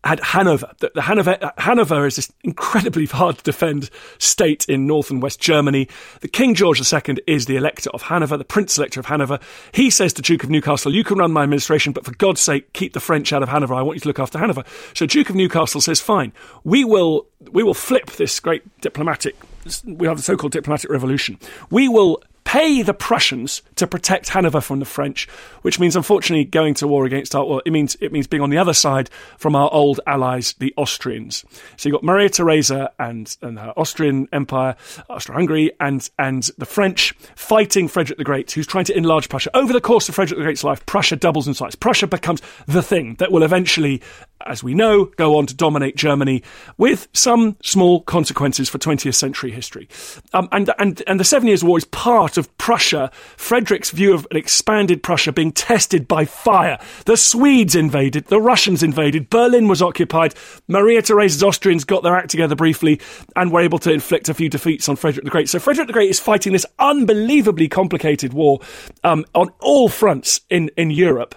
had 0.09 0.21
Hanover. 0.21 0.71
The, 0.79 0.91
the 0.95 1.03
Hanover, 1.03 1.37
uh, 1.41 1.51
Hanover 1.59 2.07
is 2.07 2.17
this 2.17 2.33
incredibly 2.43 3.05
hard 3.05 3.39
to 3.39 3.45
defend 3.45 3.91
state 4.17 4.65
in 4.67 4.87
north 4.87 5.11
and 5.11 5.23
west 5.23 5.39
Germany. 5.39 5.87
The 6.21 6.29
King 6.29 6.55
George 6.55 6.81
II 6.81 7.19
is 7.27 7.45
the 7.45 7.57
elector 7.57 7.91
of 7.91 8.03
Hanover, 8.03 8.39
the 8.39 8.45
Prince 8.45 8.79
Elector 8.79 9.01
of 9.01 9.07
Hanover. 9.07 9.39
He 9.73 9.91
says 9.91 10.15
to 10.15 10.23
Duke 10.23 10.45
of 10.45 10.51
Newcastle, 10.51 10.95
"You 10.95 11.05
can 11.05 11.19
run 11.19 11.33
my 11.33 11.43
administration, 11.43 11.93
but 11.93 12.07
for 12.07 12.15
God's 12.15 12.41
sake, 12.41 12.73
keep 12.73 12.95
the 12.95 13.01
French 13.01 13.33
out 13.33 13.43
of 13.43 13.51
Hanover. 13.51 13.75
I 13.75 13.83
want 13.83 13.97
you 13.97 14.01
to 14.01 14.09
look 14.09 14.19
after 14.19 14.39
Hanover." 14.39 14.65
So 14.95 15.05
Duke 15.05 15.29
of 15.29 15.37
Newcastle 15.37 15.83
says, 15.83 16.01
"Fine, 16.01 16.33
we 16.65 16.85
will 16.85 17.27
we 17.53 17.63
will 17.63 17.75
flip 17.75 18.13
this 18.13 18.41
great 18.41 18.63
diplomatic. 18.81 19.37
We 19.85 20.07
have 20.07 20.17
the 20.17 20.23
so-called 20.23 20.53
diplomatic 20.53 20.91
revolution. 20.91 21.39
We 21.71 21.89
will." 21.89 22.23
Pay 22.49 22.81
the 22.81 22.95
Prussians 22.95 23.61
to 23.77 23.87
protect 23.87 24.31
Hanover 24.31 24.63
from 24.63 24.79
the 24.79 24.87
French, 24.87 25.29
which 25.61 25.79
means 25.79 25.95
unfortunately 25.95 26.47
going 26.47 26.73
to 26.73 26.89
war 26.89 27.05
against 27.05 27.35
our 27.35 27.45
well, 27.45 27.61
it 27.67 27.71
means 27.71 27.95
it 28.01 28.11
means 28.11 28.27
being 28.27 28.43
on 28.43 28.49
the 28.49 28.57
other 28.57 28.73
side 28.73 29.11
from 29.37 29.55
our 29.55 29.71
old 29.71 30.01
allies, 30.07 30.55
the 30.59 30.73
Austrians. 30.79 31.45
So 31.77 31.91
you've 31.91 31.97
got 31.97 32.05
Maria 32.05 32.31
Theresa 32.31 32.91
and, 32.99 33.37
and 33.43 33.59
her 33.59 33.75
Austrian 33.77 34.29
Empire, 34.33 34.77
Austro-Hungary, 35.11 35.73
and 35.79 36.09
and 36.19 36.51
the 36.57 36.65
French 36.65 37.13
fighting 37.35 37.87
Frederick 37.87 38.17
the 38.17 38.25
Great, 38.25 38.51
who's 38.51 38.67
trying 38.67 38.87
to 38.87 38.97
enlarge 38.97 39.29
Prussia. 39.29 39.51
Over 39.55 39.75
the 39.75 39.81
course 39.83 40.09
of 40.09 40.15
Frederick 40.15 40.39
the 40.39 40.45
Great's 40.45 40.65
life, 40.65 40.87
Prussia 40.87 41.17
doubles 41.17 41.47
in 41.47 41.53
size. 41.53 41.75
Prussia 41.75 42.07
becomes 42.07 42.41
the 42.67 42.83
thing 42.83 43.17
that 43.17 43.31
will 43.31 43.43
eventually, 43.43 44.01
as 44.47 44.63
we 44.63 44.75
know, 44.75 45.07
go 45.07 45.37
on 45.37 45.47
to 45.47 45.55
dominate 45.55 45.97
Germany 45.97 46.43
with 46.77 47.09
some 47.13 47.57
small 47.63 48.01
consequences 48.03 48.69
for 48.69 48.79
20th 48.79 49.15
century 49.15 49.51
history. 49.51 49.89
Um, 50.33 50.49
and, 50.53 50.71
and, 50.79 51.03
and 51.07 51.19
the 51.19 51.25
Seven 51.25 51.49
Years' 51.49 51.65
War 51.65 51.79
is 51.79 51.85
part 51.87 52.37
of 52.37 52.57
Prussia, 52.59 53.11
Frederick's 53.37 53.91
view 53.91 54.15
of 54.15 54.27
an 54.31 54.37
expanded 54.37 55.03
Prussia 55.03 55.33
being 55.33 55.53
tested 55.53 56.07
by 56.07 56.25
fire. 56.25 56.79
The 57.05 57.17
Swedes 57.17 57.75
invaded, 57.75 58.27
the 58.27 58.41
Russians 58.41 58.83
invaded, 58.83 59.31
Berlin 59.31 59.69
was 59.69 59.83
occupied, 59.83 60.35
Maria 60.69 61.03
Theresa's 61.03 61.43
Austrians 61.43 61.85
got 61.85 62.03
their 62.03 62.17
act 62.17 62.31
together 62.31 62.55
briefly 62.55 63.01
and 63.37 63.51
were 63.51 63.61
able 63.61 63.79
to 63.81 63.93
inflict 63.93 64.29
a 64.29 64.35
few 64.35 64.49
defeats 64.49 64.89
on 64.89 64.97
Frederick 64.97 65.25
the 65.25 65.31
Great. 65.31 65.49
So 65.49 65.59
Frederick 65.59 65.87
the 65.87 65.93
Great 65.93 66.11
is 66.11 66.21
fighting 66.21 66.53
this 66.53 66.67
unbelievably 66.79 67.69
complicated 67.69 68.33
war 68.33 68.61
um, 69.05 69.25
on 69.35 69.51
all 69.61 69.89
fronts 69.89 70.41
in, 70.49 70.71
in 70.77 70.91
Europe 70.91 71.35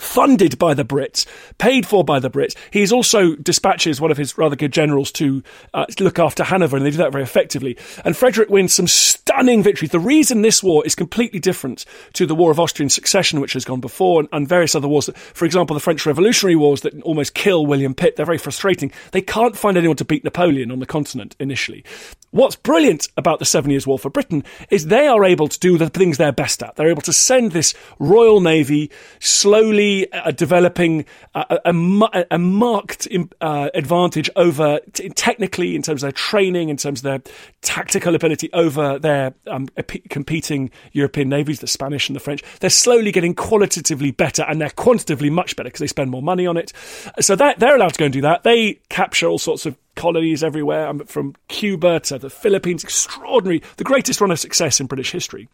funded 0.00 0.58
by 0.58 0.74
the 0.74 0.84
Brits, 0.84 1.26
paid 1.58 1.86
for 1.86 2.04
by 2.04 2.18
the 2.18 2.30
Brits. 2.30 2.56
He 2.70 2.86
also 2.90 3.36
dispatches 3.36 4.00
one 4.00 4.10
of 4.10 4.16
his 4.16 4.36
rather 4.36 4.56
good 4.56 4.72
generals 4.72 5.12
to 5.12 5.42
uh, 5.74 5.86
look 5.98 6.18
after 6.18 6.42
Hanover, 6.42 6.76
and 6.76 6.84
they 6.84 6.90
do 6.90 6.96
that 6.96 7.12
very 7.12 7.24
effectively. 7.24 7.76
And 8.04 8.16
Frederick 8.16 8.50
wins 8.50 8.74
some 8.74 8.86
stunning 8.86 9.62
victories. 9.62 9.90
The 9.90 10.00
reason 10.00 10.42
this 10.42 10.62
war 10.62 10.84
is 10.84 10.94
completely 10.94 11.38
different 11.38 11.84
to 12.14 12.26
the 12.26 12.34
War 12.34 12.50
of 12.50 12.58
Austrian 12.58 12.88
Succession, 12.88 13.40
which 13.40 13.52
has 13.52 13.64
gone 13.64 13.80
before, 13.80 14.20
and, 14.20 14.28
and 14.32 14.48
various 14.48 14.74
other 14.74 14.88
wars, 14.88 15.06
that, 15.06 15.16
for 15.16 15.44
example, 15.44 15.74
the 15.74 15.80
French 15.80 16.06
Revolutionary 16.06 16.56
Wars 16.56 16.80
that 16.80 17.00
almost 17.02 17.34
kill 17.34 17.66
William 17.66 17.94
Pitt, 17.94 18.16
they're 18.16 18.26
very 18.26 18.38
frustrating. 18.38 18.90
They 19.12 19.22
can't 19.22 19.56
find 19.56 19.76
anyone 19.76 19.96
to 19.96 20.04
beat 20.04 20.24
Napoleon 20.24 20.70
on 20.70 20.80
the 20.80 20.86
continent 20.86 21.36
initially. 21.38 21.84
What's 22.32 22.54
brilliant 22.54 23.08
about 23.16 23.40
the 23.40 23.44
Seven 23.44 23.72
Years' 23.72 23.88
War 23.88 23.98
for 23.98 24.08
Britain 24.08 24.44
is 24.70 24.86
they 24.86 25.08
are 25.08 25.24
able 25.24 25.48
to 25.48 25.58
do 25.58 25.76
the 25.76 25.88
things 25.88 26.16
they're 26.16 26.30
best 26.30 26.62
at. 26.62 26.76
They're 26.76 26.88
able 26.88 27.02
to 27.02 27.12
send 27.12 27.50
this 27.50 27.74
Royal 27.98 28.40
Navy 28.40 28.92
slowly 29.18 30.10
uh, 30.12 30.30
developing 30.30 31.06
a, 31.34 31.58
a, 31.64 32.24
a 32.30 32.38
marked 32.38 33.08
uh, 33.40 33.70
advantage 33.74 34.30
over 34.36 34.78
t- 34.92 35.08
technically 35.08 35.74
in 35.74 35.82
terms 35.82 36.04
of 36.04 36.06
their 36.06 36.12
training, 36.12 36.68
in 36.68 36.76
terms 36.76 37.00
of 37.00 37.02
their 37.02 37.22
tactical 37.62 38.14
ability 38.14 38.48
over 38.52 39.00
their 39.00 39.34
um, 39.48 39.68
competing 40.08 40.70
European 40.92 41.28
navies, 41.28 41.58
the 41.58 41.66
Spanish 41.66 42.08
and 42.08 42.14
the 42.14 42.20
French. 42.20 42.44
They're 42.60 42.70
slowly 42.70 43.10
getting 43.10 43.34
qualitatively 43.34 44.12
better 44.12 44.44
and 44.44 44.60
they're 44.60 44.70
quantitatively 44.70 45.30
much 45.30 45.56
better 45.56 45.68
because 45.68 45.80
they 45.80 45.88
spend 45.88 46.12
more 46.12 46.22
money 46.22 46.46
on 46.46 46.56
it. 46.56 46.72
So 47.18 47.34
they're 47.34 47.74
allowed 47.74 47.94
to 47.94 47.98
go 47.98 48.04
and 48.04 48.12
do 48.12 48.20
that. 48.20 48.44
They 48.44 48.74
capture 48.88 49.26
all 49.26 49.38
sorts 49.38 49.66
of 49.66 49.76
colonies 49.96 50.42
everywhere, 50.42 50.88
um, 50.88 51.00
from 51.00 51.34
Cuba 51.48 52.00
to 52.00 52.18
the 52.18 52.30
Philippines. 52.30 52.84
Extraordinary, 52.84 53.62
the 53.76 53.84
greatest 53.84 54.20
run 54.20 54.30
of 54.30 54.38
success 54.38 54.80
in 54.80 54.86
British 54.86 55.12
history. 55.12 55.48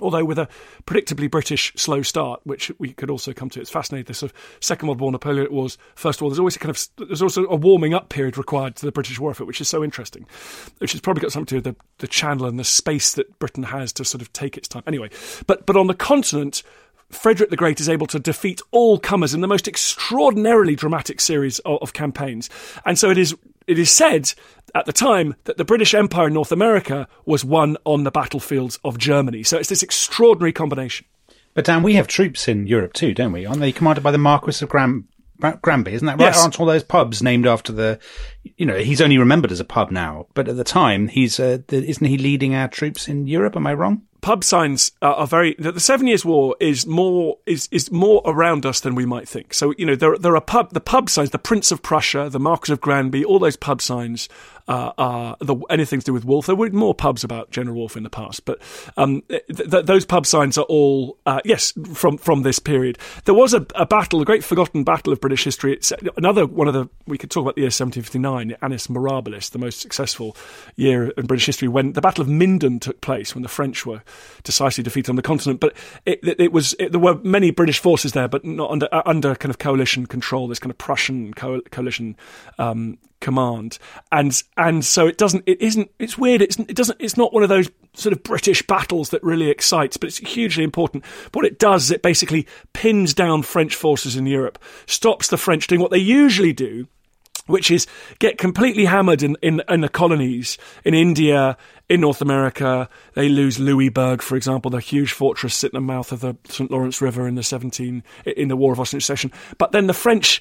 Although 0.00 0.24
with 0.24 0.38
a 0.38 0.48
predictably 0.86 1.30
British 1.30 1.72
slow 1.76 2.02
start, 2.02 2.40
which 2.44 2.72
we 2.78 2.92
could 2.92 3.10
also 3.10 3.32
come 3.32 3.50
to, 3.50 3.60
it's 3.60 3.70
fascinating. 3.70 4.06
This 4.06 4.18
sort 4.18 4.32
of 4.32 4.38
Second 4.60 4.88
World 4.88 5.00
War, 5.00 5.12
Napoleon 5.12 5.52
Wars, 5.52 5.78
First 5.94 6.20
War. 6.20 6.30
There's 6.30 6.38
always 6.38 6.56
a 6.56 6.58
kind 6.58 6.70
of 6.70 7.08
there's 7.08 7.22
also 7.22 7.46
a 7.46 7.56
warming 7.56 7.94
up 7.94 8.08
period 8.08 8.38
required 8.38 8.74
to 8.76 8.86
the 8.86 8.92
British 8.92 9.20
war 9.20 9.30
effort, 9.30 9.44
which 9.44 9.60
is 9.60 9.68
so 9.68 9.84
interesting. 9.84 10.26
Which 10.78 10.92
has 10.92 11.00
probably 11.00 11.20
got 11.20 11.32
something 11.32 11.46
to 11.46 11.60
do 11.60 11.68
with 11.68 11.76
the, 11.76 11.84
the 11.98 12.08
channel 12.08 12.46
and 12.46 12.58
the 12.58 12.64
space 12.64 13.12
that 13.14 13.38
Britain 13.38 13.64
has 13.64 13.92
to 13.94 14.04
sort 14.04 14.22
of 14.22 14.32
take 14.32 14.56
its 14.56 14.66
time. 14.66 14.82
Anyway, 14.86 15.10
but 15.46 15.66
but 15.66 15.76
on 15.76 15.86
the 15.86 15.94
continent, 15.94 16.62
Frederick 17.10 17.50
the 17.50 17.56
Great 17.56 17.78
is 17.78 17.88
able 17.88 18.06
to 18.08 18.18
defeat 18.18 18.60
all 18.70 18.98
comers 18.98 19.34
in 19.34 19.40
the 19.40 19.48
most 19.48 19.68
extraordinarily 19.68 20.74
dramatic 20.74 21.20
series 21.20 21.58
of, 21.60 21.78
of, 21.82 21.92
campaigns. 21.92 22.48
And 22.86 22.98
so 22.98 23.10
it 23.10 23.18
is 23.18 23.36
it 23.66 23.78
is 23.78 23.90
said 23.90 24.32
at 24.74 24.86
the 24.86 24.92
time 24.92 25.34
that 25.44 25.56
the 25.56 25.64
British 25.64 25.94
Empire 25.94 26.28
in 26.28 26.34
North 26.34 26.52
America 26.52 27.08
was 27.24 27.44
won 27.44 27.76
on 27.84 28.04
the 28.04 28.10
battlefields 28.10 28.78
of 28.84 28.98
Germany. 28.98 29.42
So 29.42 29.58
it's 29.58 29.68
this 29.68 29.82
extraordinary 29.82 30.52
combination. 30.52 31.06
But 31.54 31.66
Dan, 31.66 31.82
we 31.82 31.94
have 31.94 32.06
troops 32.06 32.48
in 32.48 32.66
Europe 32.66 32.94
too, 32.94 33.12
don't 33.12 33.32
we? 33.32 33.44
Aren't 33.44 33.60
they 33.60 33.72
commanded 33.72 34.02
by 34.02 34.10
the 34.10 34.18
Marquis 34.18 34.64
of 34.64 34.70
Gram- 34.70 35.08
Granby? 35.60 35.92
Isn't 35.92 36.06
that 36.06 36.18
right? 36.18 36.26
Yes. 36.26 36.40
Aren't 36.42 36.58
all 36.58 36.66
those 36.66 36.84
pubs 36.84 37.22
named 37.22 37.46
after 37.46 37.72
the? 37.72 37.98
You 38.56 38.64
know, 38.64 38.78
he's 38.78 39.00
only 39.00 39.18
remembered 39.18 39.52
as 39.52 39.60
a 39.60 39.64
pub 39.64 39.90
now, 39.90 40.26
but 40.34 40.48
at 40.48 40.56
the 40.56 40.64
time, 40.64 41.08
he's 41.08 41.38
uh, 41.38 41.58
isn't 41.68 42.06
he 42.06 42.16
leading 42.16 42.54
our 42.54 42.68
troops 42.68 43.08
in 43.08 43.26
Europe? 43.26 43.56
Am 43.56 43.66
I 43.66 43.74
wrong? 43.74 44.02
Pub 44.22 44.42
signs 44.42 44.92
are, 45.02 45.14
are 45.14 45.26
very. 45.26 45.54
The, 45.58 45.78
Seven 45.78 46.06
Years' 46.06 46.24
War 46.24 46.56
is 46.58 46.86
more 46.86 47.36
is 47.44 47.68
is 47.70 47.92
more 47.92 48.22
around 48.24 48.64
us 48.64 48.80
than 48.80 48.94
we 48.94 49.04
might 49.04 49.28
think. 49.28 49.52
So 49.52 49.74
you 49.76 49.84
know 49.84 49.94
there 49.94 50.16
there 50.16 50.34
are 50.34 50.40
pub 50.40 50.72
the 50.72 50.80
pub 50.80 51.10
signs, 51.10 51.30
the 51.30 51.38
Prince 51.38 51.70
of 51.70 51.82
Prussia, 51.82 52.30
the 52.30 52.40
Marquis 52.40 52.72
of 52.72 52.80
Granby, 52.80 53.24
all 53.24 53.38
those 53.38 53.56
pub 53.56 53.82
signs 53.82 54.28
uh, 54.68 54.92
are 54.96 55.36
the, 55.40 55.56
anything 55.70 56.00
to 56.00 56.06
do 56.06 56.12
with 56.12 56.24
Wolfe. 56.24 56.46
There 56.46 56.56
were 56.56 56.70
more 56.70 56.94
pubs 56.94 57.24
about 57.24 57.50
General 57.50 57.76
Wolfe 57.76 57.96
in 57.96 58.02
the 58.02 58.10
past, 58.10 58.44
but 58.44 58.60
um, 58.96 59.22
th- 59.28 59.44
th- 59.46 59.86
those 59.86 60.04
pub 60.04 60.26
signs 60.26 60.56
are 60.56 60.64
all 60.64 61.18
uh, 61.26 61.40
yes 61.44 61.72
from 61.94 62.16
from 62.16 62.42
this 62.42 62.58
period. 62.58 62.98
There 63.24 63.34
was 63.34 63.54
a, 63.54 63.66
a, 63.74 63.86
battle, 63.86 64.22
a 64.22 64.24
great 64.24 64.44
forgotten 64.44 64.84
battle 64.84 65.12
of 65.12 65.20
British 65.20 65.44
history. 65.44 65.74
It's 65.74 65.92
another 66.16 66.46
one 66.46 66.68
of 66.68 66.74
the 66.74 66.88
we 67.06 67.18
could 67.18 67.30
talk 67.30 67.42
about 67.42 67.56
the 67.56 67.62
year 67.62 67.66
1759, 67.66 68.56
Annus 68.62 68.86
Mirabilis, 68.86 69.50
the 69.50 69.58
most 69.58 69.80
successful 69.80 70.36
year 70.76 71.10
in 71.10 71.26
British 71.26 71.46
history, 71.46 71.68
when 71.68 71.92
the 71.92 72.00
Battle 72.00 72.22
of 72.22 72.28
Minden 72.28 72.78
took 72.78 73.00
place, 73.00 73.34
when 73.34 73.42
the 73.42 73.48
French 73.48 73.84
were 73.84 74.02
decisively 74.42 74.84
defeated 74.84 75.10
on 75.10 75.16
the 75.16 75.22
continent. 75.22 75.60
But 75.60 75.76
it, 76.06 76.20
it, 76.22 76.40
it 76.40 76.52
was 76.52 76.74
it, 76.78 76.92
there 76.92 77.00
were 77.00 77.16
many 77.22 77.50
British 77.50 77.78
forces 77.78 78.12
there, 78.12 78.28
but 78.28 78.44
not 78.44 78.70
under 78.70 78.88
uh, 78.92 79.02
under 79.06 79.34
kind 79.34 79.50
of 79.50 79.58
coalition 79.58 80.06
control. 80.06 80.48
This 80.48 80.58
kind 80.58 80.70
of 80.70 80.78
Prussian 80.78 81.34
co- 81.34 81.62
coalition 81.70 82.16
um, 82.58 82.98
command, 83.20 83.78
and 84.10 84.42
and 84.56 84.84
so 84.84 85.06
it 85.06 85.18
doesn't. 85.18 85.44
It 85.46 85.60
isn't. 85.60 85.90
It's 85.98 86.18
weird. 86.18 86.42
It's 86.42 86.58
it 86.58 86.76
doesn't. 86.76 87.00
It's 87.00 87.16
not 87.16 87.32
one 87.32 87.42
of 87.42 87.48
those 87.48 87.70
sort 87.94 88.12
of 88.12 88.22
British 88.22 88.66
battles 88.66 89.10
that 89.10 89.22
really 89.22 89.48
excites, 89.48 89.96
but 89.96 90.08
it's 90.08 90.18
hugely 90.18 90.64
important. 90.64 91.04
What 91.32 91.44
it 91.44 91.58
does 91.58 91.84
is 91.84 91.90
it 91.90 92.02
basically 92.02 92.46
pins 92.72 93.14
down 93.14 93.42
French 93.42 93.74
forces 93.74 94.16
in 94.16 94.26
Europe, 94.26 94.58
stops 94.86 95.28
the 95.28 95.36
French 95.36 95.66
doing 95.66 95.80
what 95.80 95.90
they 95.90 95.98
usually 95.98 96.52
do, 96.52 96.86
which 97.52 97.70
is 97.70 97.86
get 98.18 98.38
completely 98.38 98.86
hammered 98.86 99.22
in, 99.22 99.36
in, 99.42 99.62
in, 99.68 99.82
the 99.82 99.88
colonies 99.88 100.56
in 100.84 100.94
India, 100.94 101.56
in 101.88 102.00
North 102.00 102.22
America. 102.22 102.88
They 103.12 103.28
lose 103.28 103.60
Louisburg, 103.60 104.22
for 104.22 104.36
example, 104.36 104.70
the 104.70 104.80
huge 104.80 105.12
fortress 105.12 105.54
sitting 105.54 105.76
in 105.76 105.86
the 105.86 105.92
mouth 105.92 106.12
of 106.12 106.20
the 106.20 106.34
St. 106.48 106.70
Lawrence 106.70 107.02
River 107.02 107.28
in 107.28 107.34
the 107.34 107.42
17, 107.42 108.02
in 108.24 108.48
the 108.48 108.56
War 108.56 108.72
of 108.72 108.80
Austrian 108.80 109.02
Succession. 109.02 109.32
But 109.58 109.72
then 109.72 109.86
the 109.86 109.92
French 109.92 110.40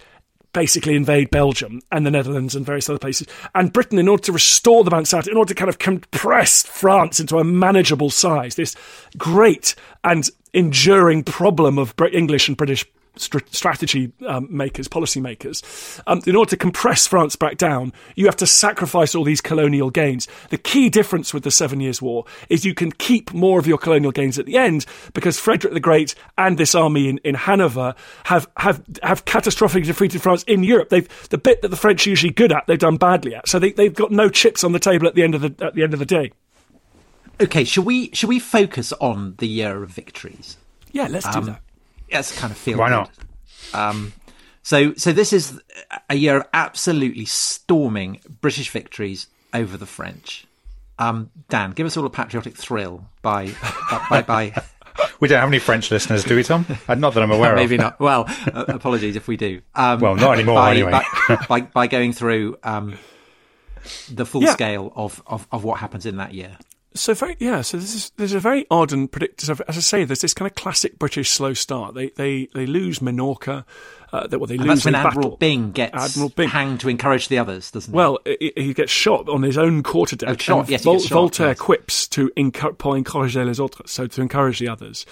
basically 0.54 0.96
invade 0.96 1.30
Belgium 1.30 1.82
and 1.92 2.06
the 2.06 2.12
Netherlands 2.12 2.56
and 2.56 2.66
various 2.66 2.90
other 2.90 3.00
places. 3.00 3.28
And 3.54 3.74
Britain, 3.74 4.00
in 4.00 4.08
order 4.08 4.24
to 4.24 4.32
restore 4.32 4.86
the 4.86 4.96
out, 4.96 5.28
in 5.28 5.36
order 5.36 5.54
to 5.54 5.58
kind 5.58 5.70
of 5.70 5.80
compress 5.80 6.64
France 6.64 7.20
into 7.20 7.40
a 7.40 7.44
manageable 7.44 8.10
size, 8.10 8.56
this 8.56 8.76
great 9.18 9.76
and 10.06 10.30
enduring 10.54 11.24
problem 11.24 11.78
of 11.78 11.94
English 12.14 12.48
and 12.48 12.58
British 12.58 12.86
strategy 13.18 14.12
um, 14.26 14.48
makers, 14.50 14.88
policy 14.88 15.20
makers, 15.20 16.02
um, 16.08 16.22
in 16.26 16.36
order 16.36 16.50
to 16.50 16.58
compress 16.58 17.08
France 17.08 17.36
back 17.36 17.58
down, 17.58 17.92
you 18.16 18.26
have 18.26 18.36
to 18.38 18.48
sacrifice 18.48 19.14
all 19.14 19.24
these 19.24 19.42
colonial 19.42 19.90
gains. 19.90 20.28
The 20.50 20.58
key 20.58 20.90
difference 20.90 21.34
with 21.34 21.44
the 21.44 21.52
Seven 21.52 21.82
Years' 21.82 22.02
War 22.02 22.26
is 22.50 22.64
you 22.64 22.74
can 22.74 22.92
keep 22.92 23.34
more 23.34 23.60
of 23.60 23.68
your 23.68 23.78
colonial 23.78 24.12
gains 24.12 24.40
at 24.40 24.46
the 24.46 24.58
end 24.58 24.86
because 25.14 25.40
Frederick 25.40 25.74
the 25.74 25.80
Great 25.80 26.16
and 26.38 26.58
this 26.58 26.74
army 26.74 27.10
in, 27.10 27.18
in 27.20 27.36
Hanover 27.36 27.96
have, 28.26 28.50
have, 28.58 28.84
have 29.04 29.26
catastrophically 29.26 29.86
defeated 29.86 30.22
France 30.22 30.44
in 30.44 30.64
Europe. 30.64 30.90
They've, 30.90 31.30
the 31.30 31.38
bit 31.38 31.62
that 31.62 31.68
the 31.70 31.78
French 31.78 32.08
are 32.08 32.10
usually 32.10 32.34
good 32.34 32.52
at, 32.52 32.66
they've 32.68 32.80
done 32.80 32.98
badly 32.98 33.36
at. 33.36 33.48
So 33.48 33.60
they, 33.60 33.72
they've 33.72 33.94
got 33.94 34.12
no 34.12 34.30
chips 34.30 34.64
on 34.64 34.72
the 34.72 34.80
table 34.80 35.08
at 35.08 35.16
the 35.16 35.24
end 35.24 35.36
of 35.36 35.42
the, 35.42 35.66
at 35.66 35.76
the 35.76 35.84
end 35.84 35.94
of 35.94 36.00
the 36.00 36.06
day. 36.06 36.32
Okay, 37.42 37.64
should 37.64 37.86
we, 37.86 38.12
should 38.14 38.30
we 38.30 38.40
focus 38.40 38.94
on 38.94 39.36
the 39.40 39.48
year 39.48 39.84
of 39.84 39.90
victories? 39.90 40.58
Yeah, 40.92 41.08
let's 41.10 41.26
um, 41.26 41.46
do 41.46 41.52
that 41.52 41.62
that's 42.12 42.38
kind 42.38 42.52
of 42.52 42.58
feel. 42.58 42.78
Why 42.78 42.90
not? 42.90 43.12
Um, 43.74 44.14
so, 44.64 44.94
so 44.96 45.12
this 45.12 45.34
is 45.34 45.60
a 46.10 46.16
year 46.16 46.38
of 46.38 46.48
absolutely 46.54 47.26
storming 47.26 48.22
British 48.42 48.70
victories 48.70 49.28
over 49.54 49.78
the 49.78 49.86
French. 49.86 50.46
Um, 51.00 51.32
Dan, 51.50 51.72
give 51.72 51.88
us 51.88 51.98
all 51.98 52.06
a 52.06 52.10
patriotic 52.10 52.56
thrill 52.56 53.06
by 53.22 53.52
by, 54.10 54.22
by, 54.22 54.64
We 55.20 55.28
don't 55.28 55.40
have 55.40 55.50
any 55.50 55.60
French 55.60 55.90
listeners, 55.92 56.24
do 56.24 56.36
we, 56.36 56.44
Tom? 56.44 56.66
Uh, 56.88 56.96
not 56.96 57.14
that 57.14 57.24
I'm 57.24 57.32
aware 57.32 57.56
Maybe 57.56 57.76
of. 57.76 57.82
Maybe 57.82 57.84
not. 57.84 58.00
Well, 58.00 58.26
uh, 58.54 58.66
apologies 58.68 59.16
if 59.16 59.28
we 59.28 59.38
do. 59.38 59.62
Um, 59.74 60.00
well, 60.00 60.16
not 60.16 60.34
anymore, 60.34 60.56
by, 60.56 60.72
anyway. 60.72 60.92
by, 60.92 61.46
by, 61.50 61.62
by, 61.62 61.88
going 61.88 62.14
through 62.14 62.58
um, 62.64 62.98
the 64.10 64.26
full 64.26 64.44
yeah. 64.44 64.54
scale 64.54 64.92
of, 64.96 65.22
of, 65.28 65.48
of 65.52 65.64
what 65.64 65.80
happens 65.80 66.06
in 66.06 66.18
that 66.18 66.34
year. 66.34 66.58
So 66.94 67.14
very 67.14 67.38
yeah. 67.40 67.62
So 67.62 67.78
this 67.78 67.96
is 67.96 68.12
there's 68.18 68.34
a 68.34 68.40
very 68.40 68.66
odd 68.70 68.92
and 68.92 69.10
predictable. 69.10 69.64
As 69.68 69.78
I 69.78 69.82
say, 69.82 70.04
there's 70.04 70.22
this 70.22 70.34
kind 70.34 70.50
of 70.50 70.56
classic 70.56 71.00
British 71.00 71.30
slow 71.30 71.54
start. 71.54 71.96
They 71.96 72.10
they 72.10 72.50
they 72.54 72.66
lose 72.66 73.00
Minorca. 73.00 73.66
Uh, 74.14 74.28
that 74.28 74.40
well, 74.40 74.48
they 74.48 74.56
and 74.56 74.66
lose 74.66 74.84
that's 74.84 74.86
when 74.86 74.96
Admiral 74.96 75.16
battle. 75.16 75.38
Byng 75.38 75.72
gets 75.72 75.96
Admiral 75.96 76.30
Byng. 76.30 76.50
hanged 76.50 76.82
to 76.82 76.90
encourage 76.90 77.30
the 77.30 77.38
others, 77.38 77.72
doesn't 77.72 77.94
he? 77.94 77.96
Well, 77.96 78.20
he, 78.26 78.52
he 78.58 78.74
gets 78.74 78.92
shot 78.92 79.30
on 79.30 79.42
his 79.42 79.58
own 79.58 79.84
quarterdeck. 79.84 80.28
Oh, 80.28 80.36
shot. 80.36 80.68
Yes, 80.68 80.84
Vol- 80.84 81.00
shot, 81.00 81.10
Voltaire 81.14 81.48
yes. 81.48 81.60
quips 81.60 82.08
to 82.10 82.30
encourage 82.36 83.38
les 83.38 83.60
autres, 83.62 83.90
so 83.90 84.08
to 84.08 84.22
encourage 84.22 84.60
the 84.60 84.68
others. 84.68 85.06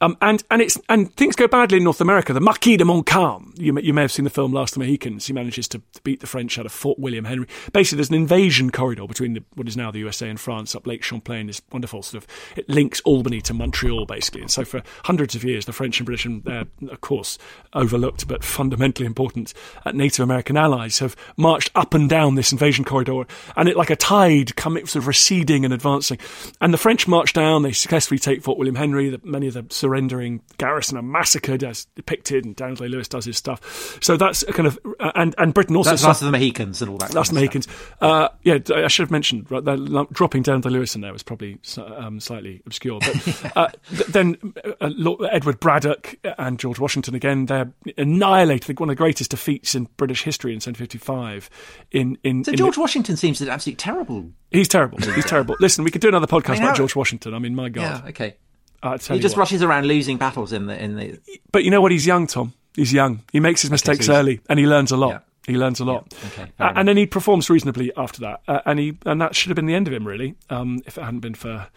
Um, 0.00 0.16
and 0.20 0.42
and 0.50 0.60
it's 0.60 0.78
and 0.88 1.14
things 1.16 1.36
go 1.36 1.48
badly 1.48 1.78
in 1.78 1.84
North 1.84 2.00
America. 2.00 2.32
The 2.32 2.40
Marquis 2.40 2.76
de 2.76 2.84
Montcalm, 2.84 3.54
you 3.56 3.72
may, 3.72 3.82
you 3.82 3.94
may 3.94 4.02
have 4.02 4.12
seen 4.12 4.24
the 4.24 4.30
film 4.30 4.52
Last 4.52 4.76
of 4.76 4.80
the 4.80 4.86
Mohicans. 4.86 5.26
He 5.26 5.32
manages 5.32 5.68
to, 5.68 5.78
to 5.78 6.02
beat 6.02 6.20
the 6.20 6.26
French 6.26 6.58
out 6.58 6.66
of 6.66 6.72
Fort 6.72 6.98
William 6.98 7.24
Henry. 7.24 7.46
Basically, 7.72 7.96
there's 7.96 8.10
an 8.10 8.14
invasion 8.14 8.70
corridor 8.70 9.06
between 9.06 9.34
the, 9.34 9.44
what 9.54 9.68
is 9.68 9.76
now 9.76 9.90
the 9.90 10.00
USA 10.00 10.28
and 10.28 10.38
France 10.38 10.74
up 10.74 10.86
Lake 10.86 11.02
Champlain. 11.02 11.46
This 11.46 11.62
wonderful 11.72 12.02
sort 12.02 12.22
of 12.22 12.28
it 12.56 12.68
links 12.68 13.00
Albany 13.02 13.40
to 13.42 13.54
Montreal, 13.54 14.06
basically. 14.06 14.42
And 14.42 14.50
so 14.50 14.64
for 14.64 14.82
hundreds 15.04 15.34
of 15.34 15.44
years, 15.44 15.64
the 15.64 15.72
French 15.72 15.98
and 15.98 16.06
British, 16.06 16.26
and 16.26 16.46
uh, 16.46 16.64
of 16.90 17.00
course 17.00 17.38
overlooked 17.72 18.28
but 18.28 18.44
fundamentally 18.44 19.06
important 19.06 19.54
uh, 19.84 19.92
Native 19.92 20.22
American 20.22 20.56
allies, 20.56 20.98
have 20.98 21.16
marched 21.36 21.70
up 21.74 21.94
and 21.94 22.08
down 22.08 22.34
this 22.34 22.52
invasion 22.52 22.84
corridor, 22.84 23.24
and 23.56 23.68
it 23.68 23.76
like 23.76 23.90
a 23.90 23.96
tide, 23.96 24.56
coming 24.56 24.86
sort 24.86 25.02
of 25.02 25.08
receding 25.08 25.64
and 25.64 25.72
advancing. 25.72 26.18
And 26.60 26.72
the 26.74 26.78
French 26.78 27.08
march 27.08 27.32
down. 27.32 27.62
They 27.62 27.72
successfully 27.72 28.18
take 28.18 28.42
Fort 28.42 28.58
William 28.58 28.74
Henry. 28.74 29.08
The, 29.08 29.20
many 29.24 29.46
of 29.48 29.54
the 29.54 29.64
surrendering 29.86 30.42
garrison 30.58 30.98
are 30.98 31.02
massacred 31.02 31.62
as 31.62 31.84
depicted, 31.94 32.44
and 32.44 32.56
Daniel 32.56 32.76
Day 32.76 32.88
Lewis 32.88 33.06
does 33.06 33.24
his 33.24 33.36
stuff. 33.36 33.98
So 34.02 34.16
that's 34.16 34.42
a 34.42 34.52
kind 34.52 34.66
of 34.66 34.78
uh, 34.98 35.12
and 35.14 35.32
and 35.38 35.54
Britain 35.54 35.76
also 35.76 35.94
That's 35.94 36.20
the 36.20 36.30
Mohicans 36.30 36.82
and 36.82 36.90
all 36.90 36.98
that. 36.98 37.14
Last 37.14 37.28
kind 37.28 37.38
of 37.38 37.42
Mohicans. 37.42 37.68
Uh, 38.00 38.28
yeah, 38.42 38.58
I 38.74 38.88
should 38.88 39.04
have 39.04 39.10
mentioned 39.12 39.46
right, 39.50 39.64
dropping 40.12 40.42
down 40.42 40.62
to 40.62 40.70
Lewis 40.70 40.94
in 40.96 41.02
there 41.02 41.12
was 41.12 41.22
probably 41.22 41.58
um, 41.78 42.18
slightly 42.18 42.62
obscure. 42.66 42.98
But 42.98 43.52
uh, 43.56 43.68
th- 43.90 44.06
then 44.08 44.54
uh, 44.80 44.90
Edward 45.30 45.60
Braddock 45.60 46.16
and 46.38 46.58
George 46.58 46.80
Washington 46.80 47.14
again, 47.14 47.46
they're 47.46 47.72
annihilated. 47.96 48.80
One 48.80 48.88
of 48.88 48.96
the 48.96 48.98
greatest 48.98 49.30
defeats 49.30 49.74
in 49.76 49.86
British 49.96 50.24
history 50.24 50.50
in 50.50 50.56
1755. 50.56 51.48
In 51.92 52.18
in 52.24 52.42
So 52.42 52.50
in 52.50 52.56
George 52.56 52.74
the- 52.74 52.80
Washington 52.80 53.16
seems 53.16 53.40
an 53.40 53.48
absolutely 53.48 53.76
terrible. 53.76 54.30
he's 54.50 54.68
terrible. 54.68 54.98
He's 54.98 55.24
terrible. 55.26 55.54
Listen, 55.60 55.84
we 55.84 55.90
could 55.92 56.00
do 56.00 56.08
another 56.08 56.26
podcast 56.26 56.48
I 56.50 56.52
mean, 56.54 56.62
about 56.62 56.68
how- 56.70 56.74
George 56.74 56.96
Washington. 56.96 57.34
I 57.34 57.38
mean, 57.38 57.54
my 57.54 57.68
God. 57.68 58.02
Yeah, 58.04 58.08
okay. 58.10 58.36
I 58.82 58.96
tell 58.98 59.14
He 59.14 59.18
you 59.18 59.22
just 59.22 59.36
what. 59.36 59.40
rushes 59.42 59.62
around 59.62 59.86
losing 59.86 60.16
battles 60.18 60.52
in 60.52 60.66
the 60.66 60.82
in 60.82 60.96
the. 60.96 61.18
But 61.52 61.64
you 61.64 61.70
know 61.70 61.80
what? 61.80 61.92
He's 61.92 62.06
young, 62.06 62.26
Tom. 62.26 62.52
He's 62.74 62.92
young. 62.92 63.22
He 63.32 63.40
makes 63.40 63.62
his 63.62 63.70
mistakes 63.70 64.06
so 64.06 64.14
early, 64.14 64.40
and 64.48 64.58
he 64.58 64.66
learns 64.66 64.92
a 64.92 64.96
lot. 64.96 65.10
Yeah. 65.10 65.18
He 65.46 65.56
learns 65.56 65.78
a 65.78 65.84
lot, 65.84 66.12
okay, 66.32 66.50
Uh, 66.58 66.72
and 66.74 66.88
then 66.88 66.96
he 66.96 67.06
performs 67.06 67.48
reasonably 67.48 67.92
after 67.96 68.20
that. 68.22 68.42
Uh, 68.48 68.62
and 68.66 68.80
he 68.80 68.98
and 69.06 69.20
that 69.20 69.36
should 69.36 69.50
have 69.50 69.54
been 69.54 69.66
the 69.66 69.76
end 69.76 69.86
of 69.86 69.94
him, 69.94 70.04
really, 70.04 70.34
um, 70.50 70.82
if 70.86 70.98
it 70.98 71.04
hadn't 71.04 71.20
been 71.20 71.34
for 71.36 71.68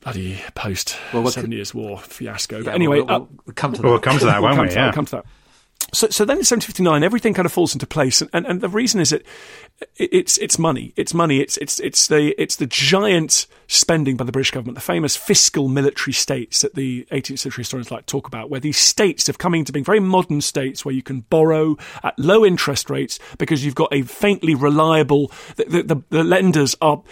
bloody 0.00 0.40
post 0.54 0.96
Well, 1.12 1.26
Seven 1.26 1.50
could- 1.50 1.56
Years' 1.56 1.74
War 1.74 1.98
fiasco. 1.98 2.58
Yeah, 2.58 2.62
but 2.66 2.74
anyway, 2.74 2.98
we'll, 2.98 3.06
we'll, 3.06 3.16
uh, 3.16 3.26
we'll 3.46 3.54
come 3.54 3.72
to 3.72 3.82
that. 3.82 3.88
We'll 3.88 3.94
that. 3.98 4.02
come 4.04 4.18
to 4.18 4.24
that, 4.26 4.34
we'll 4.40 4.42
won't 4.50 4.56
come 4.56 4.66
we? 4.66 4.70
to 4.70 4.74
Yeah. 4.76 4.84
we'll 4.86 4.92
come 4.92 5.04
to 5.06 5.10
that. 5.16 5.26
So, 5.94 6.08
so 6.08 6.24
then 6.24 6.36
in 6.36 6.46
1759, 6.46 7.02
everything 7.02 7.34
kind 7.34 7.44
of 7.44 7.52
falls 7.52 7.74
into 7.74 7.86
place, 7.86 8.22
and, 8.22 8.30
and, 8.32 8.46
and 8.46 8.60
the 8.62 8.68
reason 8.68 9.00
is 9.00 9.10
that 9.10 9.22
it's 9.96 10.38
it's 10.38 10.58
money, 10.58 10.94
it's 10.96 11.12
money, 11.12 11.40
it's 11.40 11.58
it's 11.58 11.78
it's 11.80 12.06
the 12.06 12.34
it's 12.40 12.56
the 12.56 12.66
giant 12.66 13.46
spending 13.66 14.16
by 14.16 14.24
the 14.24 14.32
British 14.32 14.52
government, 14.52 14.76
the 14.76 14.80
famous 14.80 15.16
fiscal 15.16 15.68
military 15.68 16.14
states 16.14 16.62
that 16.62 16.74
the 16.74 17.06
18th 17.10 17.40
century 17.40 17.62
historians 17.62 17.90
like 17.90 18.06
talk 18.06 18.26
about, 18.26 18.48
where 18.48 18.60
these 18.60 18.78
states 18.78 19.26
have 19.26 19.36
come 19.36 19.54
into 19.54 19.70
being 19.72 19.84
very 19.84 20.00
modern 20.00 20.40
states 20.40 20.82
where 20.82 20.94
you 20.94 21.02
can 21.02 21.20
borrow 21.20 21.76
at 22.02 22.18
low 22.18 22.44
interest 22.44 22.88
rates 22.88 23.18
because 23.36 23.62
you've 23.64 23.74
got 23.74 23.92
a 23.92 24.02
faintly 24.02 24.54
reliable 24.54 25.30
the, 25.56 25.82
the, 25.82 26.02
the 26.08 26.24
lenders 26.24 26.74
are 26.80 27.02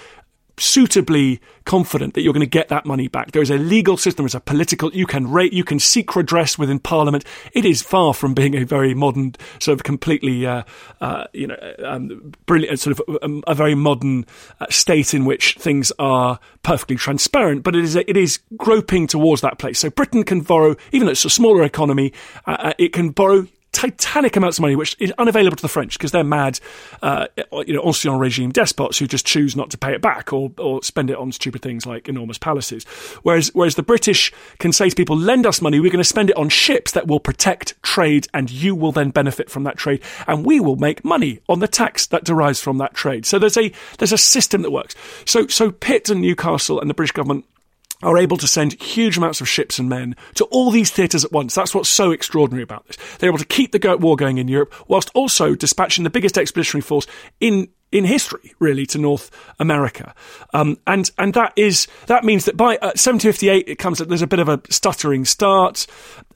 suitably 0.60 1.40
confident 1.64 2.14
that 2.14 2.22
you're 2.22 2.32
going 2.32 2.40
to 2.40 2.46
get 2.46 2.68
that 2.68 2.84
money 2.84 3.08
back. 3.08 3.32
There 3.32 3.42
is 3.42 3.50
a 3.50 3.56
legal 3.56 3.96
system, 3.96 4.24
there's 4.24 4.34
a 4.34 4.40
political, 4.40 4.92
you 4.92 5.06
can 5.06 5.30
rate, 5.30 5.52
you 5.52 5.64
can 5.64 5.78
seek 5.78 6.14
redress 6.14 6.58
within 6.58 6.78
Parliament. 6.78 7.24
It 7.52 7.64
is 7.64 7.82
far 7.82 8.14
from 8.14 8.34
being 8.34 8.54
a 8.54 8.64
very 8.64 8.94
modern, 8.94 9.34
sort 9.58 9.78
of 9.78 9.84
completely, 9.84 10.46
uh, 10.46 10.62
uh, 11.00 11.24
you 11.32 11.46
know, 11.46 11.74
um, 11.84 12.32
brilliant, 12.46 12.78
sort 12.80 12.98
of 12.98 13.18
um, 13.22 13.42
a 13.46 13.54
very 13.54 13.74
modern 13.74 14.26
uh, 14.60 14.66
state 14.68 15.14
in 15.14 15.24
which 15.24 15.54
things 15.54 15.92
are 15.98 16.38
perfectly 16.62 16.96
transparent. 16.96 17.62
But 17.62 17.76
it 17.76 17.84
is, 17.84 17.96
it 17.96 18.16
is 18.16 18.40
groping 18.56 19.06
towards 19.06 19.42
that 19.42 19.58
place. 19.58 19.78
So 19.78 19.90
Britain 19.90 20.24
can 20.24 20.40
borrow, 20.40 20.76
even 20.92 21.06
though 21.06 21.12
it's 21.12 21.24
a 21.24 21.30
smaller 21.30 21.62
economy, 21.62 22.12
uh, 22.46 22.56
uh, 22.58 22.72
it 22.78 22.92
can 22.92 23.10
borrow 23.10 23.46
titanic 23.72 24.36
amounts 24.36 24.58
of 24.58 24.62
money, 24.62 24.76
which 24.76 24.96
is 24.98 25.12
unavailable 25.18 25.56
to 25.56 25.62
the 25.62 25.68
French 25.68 25.98
because 25.98 26.10
they're 26.10 26.24
mad, 26.24 26.58
uh, 27.02 27.26
you 27.66 27.74
know, 27.74 27.82
ancien 27.82 28.18
regime 28.18 28.50
despots 28.50 28.98
who 28.98 29.06
just 29.06 29.24
choose 29.24 29.54
not 29.56 29.70
to 29.70 29.78
pay 29.78 29.94
it 29.94 30.00
back 30.02 30.32
or, 30.32 30.50
or 30.58 30.82
spend 30.82 31.10
it 31.10 31.16
on 31.16 31.32
stupid 31.32 31.62
things 31.62 31.86
like 31.86 32.08
enormous 32.08 32.38
palaces. 32.38 32.84
Whereas, 33.22 33.48
whereas 33.54 33.76
the 33.76 33.82
British 33.82 34.32
can 34.58 34.72
say 34.72 34.90
to 34.90 34.96
people, 34.96 35.16
lend 35.16 35.46
us 35.46 35.62
money, 35.62 35.78
we're 35.80 35.92
going 35.92 35.98
to 35.98 36.04
spend 36.04 36.30
it 36.30 36.36
on 36.36 36.48
ships 36.48 36.92
that 36.92 37.06
will 37.06 37.20
protect 37.20 37.80
trade 37.82 38.26
and 38.34 38.50
you 38.50 38.74
will 38.74 38.92
then 38.92 39.10
benefit 39.10 39.50
from 39.50 39.64
that 39.64 39.76
trade 39.76 40.02
and 40.26 40.44
we 40.44 40.60
will 40.60 40.76
make 40.76 41.04
money 41.04 41.40
on 41.48 41.60
the 41.60 41.68
tax 41.68 42.06
that 42.06 42.24
derives 42.24 42.60
from 42.60 42.78
that 42.78 42.94
trade. 42.94 43.24
So 43.24 43.38
there's 43.38 43.56
a, 43.56 43.72
there's 43.98 44.12
a 44.12 44.18
system 44.18 44.62
that 44.62 44.70
works. 44.70 44.94
So, 45.24 45.46
so 45.46 45.70
Pitt 45.70 46.10
and 46.10 46.20
Newcastle 46.20 46.80
and 46.80 46.90
the 46.90 46.94
British 46.94 47.12
government 47.12 47.44
are 48.02 48.18
able 48.18 48.36
to 48.38 48.46
send 48.46 48.80
huge 48.80 49.16
amounts 49.16 49.40
of 49.40 49.48
ships 49.48 49.78
and 49.78 49.88
men 49.88 50.16
to 50.34 50.44
all 50.46 50.70
these 50.70 50.90
theatres 50.90 51.24
at 51.24 51.32
once. 51.32 51.54
That's 51.54 51.74
what's 51.74 51.88
so 51.88 52.10
extraordinary 52.10 52.62
about 52.62 52.86
this. 52.86 52.96
They're 53.18 53.30
able 53.30 53.38
to 53.38 53.44
keep 53.44 53.72
the 53.72 53.96
war 53.98 54.16
going 54.16 54.38
in 54.38 54.48
Europe 54.48 54.74
whilst 54.88 55.10
also 55.14 55.54
dispatching 55.54 56.04
the 56.04 56.10
biggest 56.10 56.38
expeditionary 56.38 56.82
force 56.82 57.06
in 57.40 57.68
in 57.92 58.04
history, 58.04 58.54
really, 58.60 58.86
to 58.86 58.98
North 58.98 59.30
America, 59.58 60.14
um, 60.54 60.78
and 60.86 61.10
and 61.18 61.34
that 61.34 61.52
is 61.56 61.88
that 62.06 62.22
means 62.22 62.44
that 62.44 62.56
by 62.56 62.76
uh, 62.76 62.94
1758 62.94 63.68
it 63.68 63.76
comes. 63.76 63.98
There's 63.98 64.22
a 64.22 64.28
bit 64.28 64.38
of 64.38 64.48
a 64.48 64.60
stuttering 64.70 65.24
start, 65.24 65.86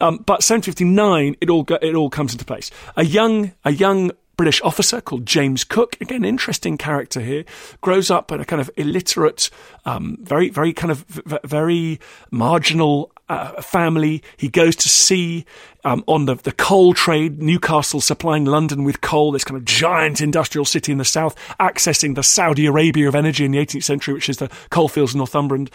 um, 0.00 0.16
but 0.16 0.42
1759 0.42 1.36
it 1.40 1.50
all 1.50 1.64
it 1.80 1.94
all 1.94 2.10
comes 2.10 2.32
into 2.32 2.44
place. 2.44 2.72
A 2.96 3.04
young 3.04 3.52
a 3.64 3.70
young 3.70 4.10
British 4.36 4.60
officer 4.62 5.00
called 5.00 5.26
James 5.26 5.64
Cook, 5.64 5.96
again, 6.00 6.24
interesting 6.24 6.76
character 6.76 7.20
here, 7.20 7.44
grows 7.80 8.10
up 8.10 8.32
in 8.32 8.40
a 8.40 8.44
kind 8.44 8.60
of 8.60 8.70
illiterate, 8.76 9.50
um, 9.84 10.18
very, 10.20 10.48
very 10.50 10.72
kind 10.72 10.90
of 10.90 11.04
v- 11.06 11.38
very 11.44 12.00
marginal 12.30 13.12
uh, 13.28 13.62
family. 13.62 14.22
He 14.36 14.48
goes 14.48 14.76
to 14.76 14.88
sea 14.88 15.44
um, 15.84 16.02
on 16.06 16.26
the, 16.26 16.34
the 16.36 16.52
coal 16.52 16.94
trade, 16.94 17.42
Newcastle 17.42 18.00
supplying 18.00 18.44
London 18.44 18.84
with 18.84 19.00
coal, 19.00 19.32
this 19.32 19.44
kind 19.44 19.56
of 19.56 19.64
giant 19.64 20.20
industrial 20.20 20.64
city 20.64 20.92
in 20.92 20.98
the 20.98 21.04
south, 21.04 21.36
accessing 21.60 22.14
the 22.14 22.22
Saudi 22.22 22.66
Arabia 22.66 23.08
of 23.08 23.14
energy 23.14 23.44
in 23.44 23.50
the 23.50 23.58
18th 23.58 23.84
century, 23.84 24.14
which 24.14 24.28
is 24.28 24.38
the 24.38 24.50
coalfields 24.70 25.12
of 25.12 25.18
Northumberland. 25.18 25.70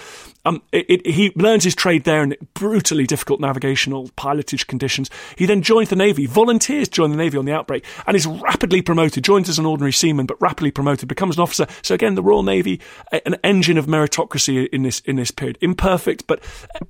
Um, 0.46 0.62
it, 0.72 0.86
it, 0.90 1.08
he 1.08 1.32
learns 1.36 1.64
his 1.64 1.76
trade 1.76 2.06
there 2.06 2.24
in 2.24 2.36
brutally 2.54 3.06
difficult 3.06 3.40
navigational 3.40 4.10
pilotage 4.10 4.66
conditions. 4.68 5.10
He 5.38 5.46
then 5.46 5.62
joins 5.62 5.90
the 5.90 5.96
Navy, 5.96 6.26
volunteers 6.26 6.88
to 6.88 6.94
join 6.94 7.12
the 7.12 7.18
Navy 7.18 7.38
on 7.38 7.46
the 7.46 7.54
outbreak, 7.54 7.86
and 8.08 8.16
is 8.16 8.26
rapidly 8.26 8.82
promoted, 8.82 9.24
joins 9.24 9.50
as 9.50 9.60
an 9.60 9.66
ordinary 9.66 9.92
seaman, 9.92 10.26
but 10.26 10.42
rapidly 10.42 10.72
promoted, 10.72 11.08
becomes 11.08 11.36
an 11.36 11.44
officer. 11.44 11.68
So 11.84 11.94
again, 11.94 12.16
the 12.16 12.24
Royal 12.24 12.44
Navy, 12.44 12.80
an 13.12 13.36
engine 13.44 13.78
of 13.78 13.86
meritocracy 13.86 14.68
in 14.70 14.84
this, 14.84 15.02
in 15.02 15.18
this 15.18 15.30
period. 15.30 15.58
Imperfect, 15.62 16.26
but 16.26 16.42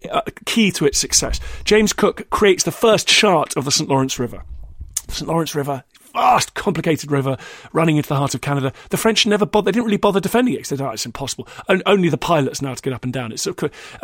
uh, 0.09 0.21
key 0.45 0.71
to 0.71 0.85
its 0.85 0.97
success. 0.97 1.39
James 1.65 1.91
Cook 1.91 2.29
creates 2.29 2.63
the 2.63 2.71
first 2.71 3.08
chart 3.09 3.57
of 3.57 3.65
the 3.65 3.71
St. 3.71 3.89
Lawrence 3.89 4.19
River. 4.19 4.43
St. 5.07 5.27
Lawrence 5.27 5.55
River, 5.55 5.83
vast, 6.13 6.53
complicated 6.53 7.11
river 7.11 7.37
running 7.73 7.97
into 7.97 8.09
the 8.09 8.15
heart 8.15 8.35
of 8.35 8.41
Canada. 8.41 8.73
The 8.89 8.97
French 8.97 9.25
never 9.25 9.45
bothered, 9.45 9.73
they 9.73 9.77
didn't 9.77 9.85
really 9.85 9.97
bother 9.97 10.19
defending 10.19 10.53
it 10.53 10.67
they 10.67 10.77
thought 10.77 10.89
"Oh, 10.89 10.93
it's 10.93 11.05
impossible. 11.05 11.47
On- 11.67 11.81
only 11.85 12.09
the 12.09 12.17
pilots 12.17 12.61
know 12.61 12.69
how 12.69 12.75
to 12.75 12.81
get 12.81 12.93
up 12.93 13.03
and 13.03 13.13
down. 13.13 13.31
It's 13.31 13.47
uh, 13.47 13.53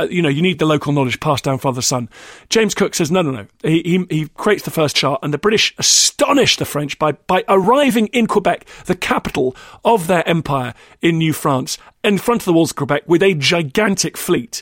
you 0.09 0.21
know, 0.21 0.29
you 0.29 0.41
need 0.41 0.59
the 0.59 0.65
local 0.65 0.93
knowledge 0.93 1.19
passed 1.19 1.43
down 1.43 1.59
Father 1.59 1.81
Son. 1.81 2.09
James 2.49 2.73
Cook 2.73 2.95
says, 2.95 3.11
no, 3.11 3.21
no, 3.21 3.31
no. 3.31 3.47
He, 3.63 3.81
he, 3.83 4.05
he 4.09 4.27
creates 4.29 4.63
the 4.63 4.71
first 4.71 4.95
chart 4.95 5.19
and 5.23 5.33
the 5.33 5.37
British 5.37 5.75
astonish 5.77 6.57
the 6.57 6.65
French 6.65 6.97
by, 6.97 7.13
by 7.13 7.43
arriving 7.47 8.07
in 8.07 8.27
Quebec, 8.27 8.65
the 8.85 8.95
capital 8.95 9.55
of 9.83 10.07
their 10.07 10.27
empire 10.27 10.73
in 11.01 11.17
New 11.17 11.33
France, 11.33 11.77
in 12.03 12.17
front 12.17 12.41
of 12.41 12.45
the 12.45 12.53
walls 12.53 12.71
of 12.71 12.77
Quebec 12.77 13.03
with 13.07 13.21
a 13.21 13.33
gigantic 13.35 14.17
fleet 14.17 14.61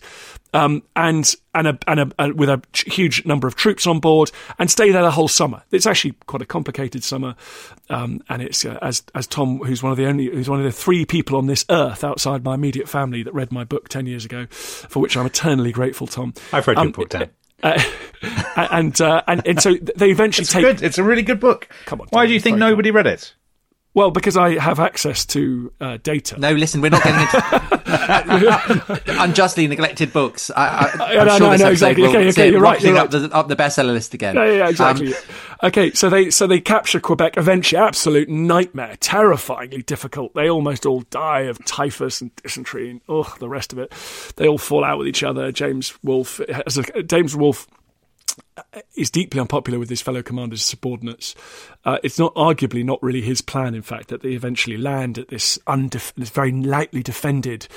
um, 0.54 0.84
and 0.96 1.34
and 1.56 1.68
a, 1.68 1.78
and 1.88 2.14
a, 2.20 2.34
with 2.34 2.50
a 2.50 2.62
huge 2.74 3.26
number 3.26 3.48
of 3.48 3.56
troops 3.56 3.86
on 3.88 4.00
board, 4.00 4.32
and 4.60 4.70
stay 4.72 4.92
there 4.92 5.02
the 5.04 5.12
whole 5.12 5.28
summer. 5.28 5.64
It's 5.72 5.86
actually 5.86 6.14
quite 6.26 6.42
a 6.42 6.46
complicated 6.46 7.04
summer, 7.04 7.36
um, 7.90 8.22
and 8.30 8.42
it's 8.42 8.64
uh, 8.66 8.78
as 8.82 9.04
as 9.16 9.28
Tom, 9.28 9.60
who's 9.60 9.84
one 9.84 9.92
of 9.92 9.98
the 9.98 10.06
only 10.08 10.26
who's 10.30 10.50
one 10.50 10.60
of 10.60 10.66
the 10.66 10.72
three 10.72 11.06
people 11.06 11.38
on 11.38 11.48
this 11.48 11.66
earth 11.70 12.04
outside 12.04 12.44
my 12.44 12.56
immediate 12.56 12.88
family 12.90 13.24
that 13.24 13.34
read 13.34 13.52
my 13.52 13.64
book 13.64 13.90
ten 13.90 14.06
years 14.06 14.26
ago, 14.26 14.46
for 14.50 15.00
which 15.02 15.18
I'm 15.18 15.26
eternally 15.26 15.72
grateful, 15.72 16.08
Tom. 16.08 16.34
I've 16.52 16.68
read 16.68 16.78
your 16.78 16.86
Um, 16.86 16.92
book, 16.92 17.10
Dan. 17.10 17.30
Uh, 17.64 17.82
and, 18.72 19.00
uh, 19.00 19.22
and 19.26 19.46
and 19.48 19.62
so 19.62 19.76
they 19.96 20.10
eventually 20.12 20.44
It's 20.44 20.52
take 20.52 20.64
good. 20.64 20.82
It's 20.84 20.98
a 20.98 21.04
really 21.04 21.22
good 21.22 21.40
book. 21.40 21.70
Come 21.86 22.02
on, 22.02 22.08
Why 22.10 22.26
do 22.26 22.34
you 22.34 22.40
think 22.40 22.58
nobody 22.58 22.92
read 22.92 23.08
it? 23.08 23.34
Well 23.94 24.12
because 24.12 24.38
I 24.38 24.60
have 24.60 24.80
access 24.80 25.26
to 25.28 25.72
uh, 25.80 25.98
data. 26.02 26.40
No, 26.40 26.52
listen, 26.54 26.82
we're 26.82 26.90
not 26.90 27.04
getting 27.04 27.22
into 27.22 29.02
unjustly 29.22 29.68
neglected 29.68 30.12
books. 30.12 30.52
I, 30.56 30.90
I'm 31.00 31.28
no, 31.28 31.38
sure 31.38 31.48
no, 31.48 31.52
this 31.52 31.62
no, 31.62 31.70
exactly. 31.70 32.06
Okay, 32.06 32.30
okay, 32.30 32.52
you're 32.52 32.62
right, 32.62 32.82
you're 32.82 32.98
up 32.98 33.12
the 33.12 33.30
up 33.32 33.48
the 33.48 33.56
bestseller 33.56 33.94
list 33.94 34.14
again. 34.14 34.36
Yeah, 34.36 34.52
yeah, 34.52 34.70
exactly. 34.70 35.14
Um, 35.14 35.22
okay, 35.64 35.92
so 35.92 36.10
they 36.10 36.30
so 36.30 36.48
they 36.48 36.60
capture 36.60 37.00
Quebec 37.00 37.38
eventually. 37.38 37.82
Absolute 37.82 38.30
nightmare, 38.30 38.98
terrifyingly 39.00 39.82
difficult. 39.84 40.34
They 40.34 40.50
almost 40.50 40.86
all 40.86 41.02
die 41.02 41.42
of 41.42 41.64
typhus 41.66 42.22
and 42.22 42.36
dysentery 42.38 42.90
and 42.90 43.02
ugh, 43.10 43.38
the 43.40 43.50
rest 43.50 43.74
of 43.74 43.80
it. 43.80 43.94
They 44.38 44.48
all 44.48 44.58
fall 44.58 44.84
out 44.84 44.98
with 44.98 45.08
each 45.08 45.24
other. 45.24 45.52
James 45.52 45.94
Wolfe, 46.04 46.42
James 47.06 47.36
Wolfe 47.36 47.68
is 48.96 49.10
deeply 49.10 49.40
unpopular 49.40 49.80
with 49.80 49.90
his 49.90 50.02
fellow 50.02 50.22
commanders 50.22 50.60
and 50.62 50.66
subordinates. 50.66 51.36
Uh, 51.86 51.98
it's 52.04 52.20
not 52.20 52.34
arguably 52.36 52.84
not 52.84 53.02
really 53.04 53.22
his 53.22 53.42
plan, 53.42 53.76
in 53.76 53.82
fact, 53.82 54.08
that 54.08 54.22
they 54.22 54.30
eventually 54.30 54.78
land 54.78 55.18
at 55.18 55.28
this 55.28 55.58
undef- 55.68 56.14
this 56.16 56.30
very 56.30 56.52
lightly 56.52 57.04
defended. 57.04 57.68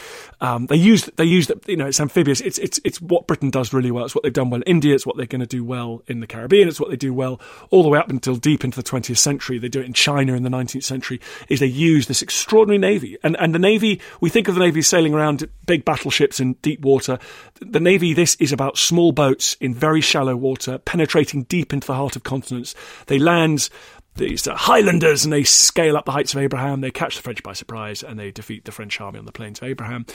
Um, 0.40 0.66
they 0.66 0.76
use 0.76 1.06
they 1.16 1.24
use 1.24 1.50
you 1.66 1.76
know 1.76 1.86
it's 1.86 2.00
amphibious. 2.00 2.40
It's 2.40 2.58
it's 2.58 2.78
it's 2.84 3.00
what 3.00 3.26
Britain 3.26 3.50
does 3.50 3.72
really 3.72 3.90
well. 3.90 4.04
It's 4.04 4.14
what 4.14 4.22
they've 4.22 4.32
done 4.32 4.50
well 4.50 4.62
in 4.62 4.68
India. 4.68 4.94
It's 4.94 5.06
what 5.06 5.16
they're 5.16 5.26
going 5.26 5.40
to 5.40 5.46
do 5.46 5.64
well 5.64 6.02
in 6.06 6.20
the 6.20 6.26
Caribbean. 6.26 6.68
It's 6.68 6.80
what 6.80 6.90
they 6.90 6.96
do 6.96 7.12
well 7.12 7.40
all 7.70 7.82
the 7.82 7.88
way 7.88 7.98
up 7.98 8.10
until 8.10 8.36
deep 8.36 8.64
into 8.64 8.80
the 8.80 8.88
20th 8.88 9.18
century. 9.18 9.58
They 9.58 9.68
do 9.68 9.80
it 9.80 9.86
in 9.86 9.92
China 9.92 10.34
in 10.34 10.42
the 10.42 10.50
19th 10.50 10.84
century. 10.84 11.20
Is 11.48 11.60
they 11.60 11.66
use 11.66 12.06
this 12.06 12.22
extraordinary 12.22 12.78
navy 12.78 13.18
and 13.22 13.36
and 13.38 13.54
the 13.54 13.58
navy. 13.58 14.00
We 14.20 14.30
think 14.30 14.48
of 14.48 14.54
the 14.54 14.60
navy 14.60 14.82
sailing 14.82 15.14
around 15.14 15.48
big 15.66 15.84
battleships 15.84 16.38
in 16.38 16.54
deep 16.54 16.80
water. 16.82 17.18
The 17.60 17.80
navy. 17.80 18.14
This 18.14 18.36
is 18.36 18.52
about 18.52 18.78
small 18.78 19.12
boats 19.12 19.56
in 19.60 19.74
very 19.74 20.00
shallow 20.00 20.36
water, 20.36 20.65
penetrating 20.84 21.44
deep 21.44 21.72
into 21.72 21.86
the 21.86 21.94
heart 21.94 22.16
of 22.16 22.22
continents. 22.22 22.74
They 23.06 23.18
land 23.18 23.68
these 24.16 24.48
uh, 24.48 24.54
Highlanders, 24.54 25.24
and 25.24 25.32
they 25.32 25.44
scale 25.44 25.96
up 25.96 26.04
the 26.04 26.12
heights 26.12 26.34
of 26.34 26.40
Abraham. 26.40 26.80
They 26.80 26.90
catch 26.90 27.16
the 27.16 27.22
French 27.22 27.42
by 27.42 27.52
surprise, 27.52 28.02
and 28.02 28.18
they 28.18 28.30
defeat 28.30 28.64
the 28.64 28.72
French 28.72 29.00
army 29.00 29.18
on 29.18 29.26
the 29.26 29.32
plains 29.32 29.58
of 29.60 29.68
Abraham. 29.68 30.06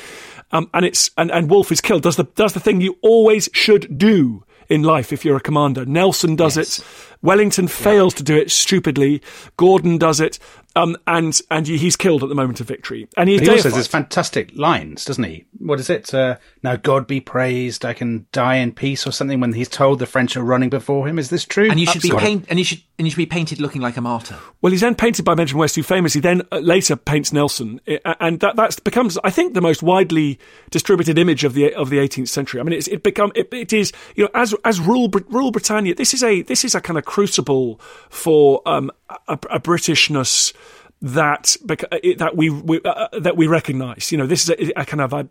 Um, 0.51 0.69
and 0.73 0.85
it's 0.85 1.11
and, 1.17 1.31
and 1.31 1.49
Wolfe 1.49 1.71
is 1.71 1.81
killed. 1.81 2.03
Does 2.03 2.15
the 2.15 2.23
does 2.23 2.53
the 2.53 2.59
thing 2.59 2.81
you 2.81 2.97
always 3.01 3.49
should 3.53 3.97
do 3.97 4.43
in 4.71 4.83
life 4.83 5.11
if 5.11 5.25
you're 5.25 5.35
a 5.35 5.41
commander. 5.41 5.85
Nelson 5.85 6.37
does 6.37 6.55
yes. 6.55 6.79
it. 6.79 6.85
Wellington 7.21 7.67
fails 7.67 8.13
yeah. 8.13 8.17
to 8.17 8.23
do 8.23 8.37
it 8.37 8.49
stupidly. 8.49 9.21
Gordon 9.57 9.97
does 9.97 10.21
it. 10.21 10.39
Um, 10.75 10.97
and 11.07 11.39
and 11.49 11.67
he's 11.67 11.95
killed 11.95 12.23
at 12.23 12.29
the 12.29 12.36
moment 12.36 12.62
of 12.62 12.67
victory. 12.67 13.07
And 13.17 13.29
he 13.29 13.49
also 13.49 13.69
has 13.71 13.88
fantastic 13.88 14.55
lines, 14.55 15.05
doesn't 15.05 15.23
he? 15.23 15.45
What 15.57 15.79
is 15.79 15.89
it? 15.89 16.13
Uh, 16.13 16.38
now 16.63 16.75
God 16.75 17.07
be 17.07 17.19
praised, 17.19 17.84
I 17.86 17.93
can 17.93 18.25
die 18.31 18.55
in 18.55 18.71
peace, 18.71 19.05
or 19.05 19.12
something. 19.12 19.39
When 19.39 19.53
he's 19.53 19.69
told 19.69 19.99
the 19.99 20.05
French 20.05 20.38
are 20.38 20.43
running 20.43 20.69
before 20.69 21.07
him, 21.07 21.19
is 21.19 21.29
this 21.29 21.45
true? 21.45 21.69
And 21.69 21.79
you 21.79 21.86
should 21.86 21.97
Absolutely. 21.97 22.19
be 22.19 22.25
paint, 22.25 22.45
and 22.49 22.60
you 22.60 22.65
should 22.65 22.81
and 22.97 23.07
you 23.07 23.12
should 23.12 23.17
be 23.17 23.25
painted 23.25 23.60
looking 23.60 23.81
like 23.81 23.97
a 23.97 24.01
martyr. 24.01 24.38
Well, 24.62 24.71
he's 24.71 24.81
then 24.81 24.95
painted 24.95 25.25
by 25.25 25.34
Benjamin 25.34 25.60
West, 25.60 25.75
who 25.75 25.84
famously 25.84 26.21
then 26.21 26.43
uh, 26.51 26.60
later 26.60 26.95
paints 26.95 27.34
Nelson, 27.34 27.81
and 28.19 28.39
that 28.39 28.55
that 28.55 28.84
becomes, 28.84 29.17
I 29.23 29.31
think, 29.31 29.53
the 29.53 29.62
most 29.62 29.81
widely 29.81 30.39
distributed 30.69 31.17
image 31.17 31.43
of 31.43 31.53
the 31.53 31.73
of 31.73 31.89
the 31.89 31.97
18th 31.97 32.29
century. 32.29 32.60
I 32.60 32.63
mean, 32.63 32.73
it's 32.73 32.88
it 32.88 33.03
become 33.03 33.31
it, 33.36 33.51
it 33.51 33.73
is 33.73 33.91
you 34.15 34.25
know 34.25 34.29
as 34.34 34.53
as 34.63 34.79
rule 34.79 35.10
rule 35.29 35.51
Britannia. 35.51 35.95
This 35.95 36.13
is 36.13 36.23
a 36.23 36.43
this 36.43 36.63
is 36.63 36.75
a 36.75 36.81
kind 36.81 36.97
of 36.97 37.05
crucible 37.05 37.79
for 38.10 38.62
um, 38.65 38.91
a, 39.28 39.34
a 39.34 39.60
Britishness 39.60 40.54
that 41.02 41.58
that 41.65 42.34
we, 42.36 42.50
we 42.52 42.80
uh, 42.82 42.89
uh, 42.89 43.19
that 43.19 43.36
we 43.36 43.47
recognise. 43.47 44.12
You 44.12 44.19
know, 44.19 44.28
this 44.28 44.47
is 44.47 44.50
a, 44.50 44.82
a 44.82 44.86
kind 44.86 45.02
of 45.02 45.13
a, 45.13 45.28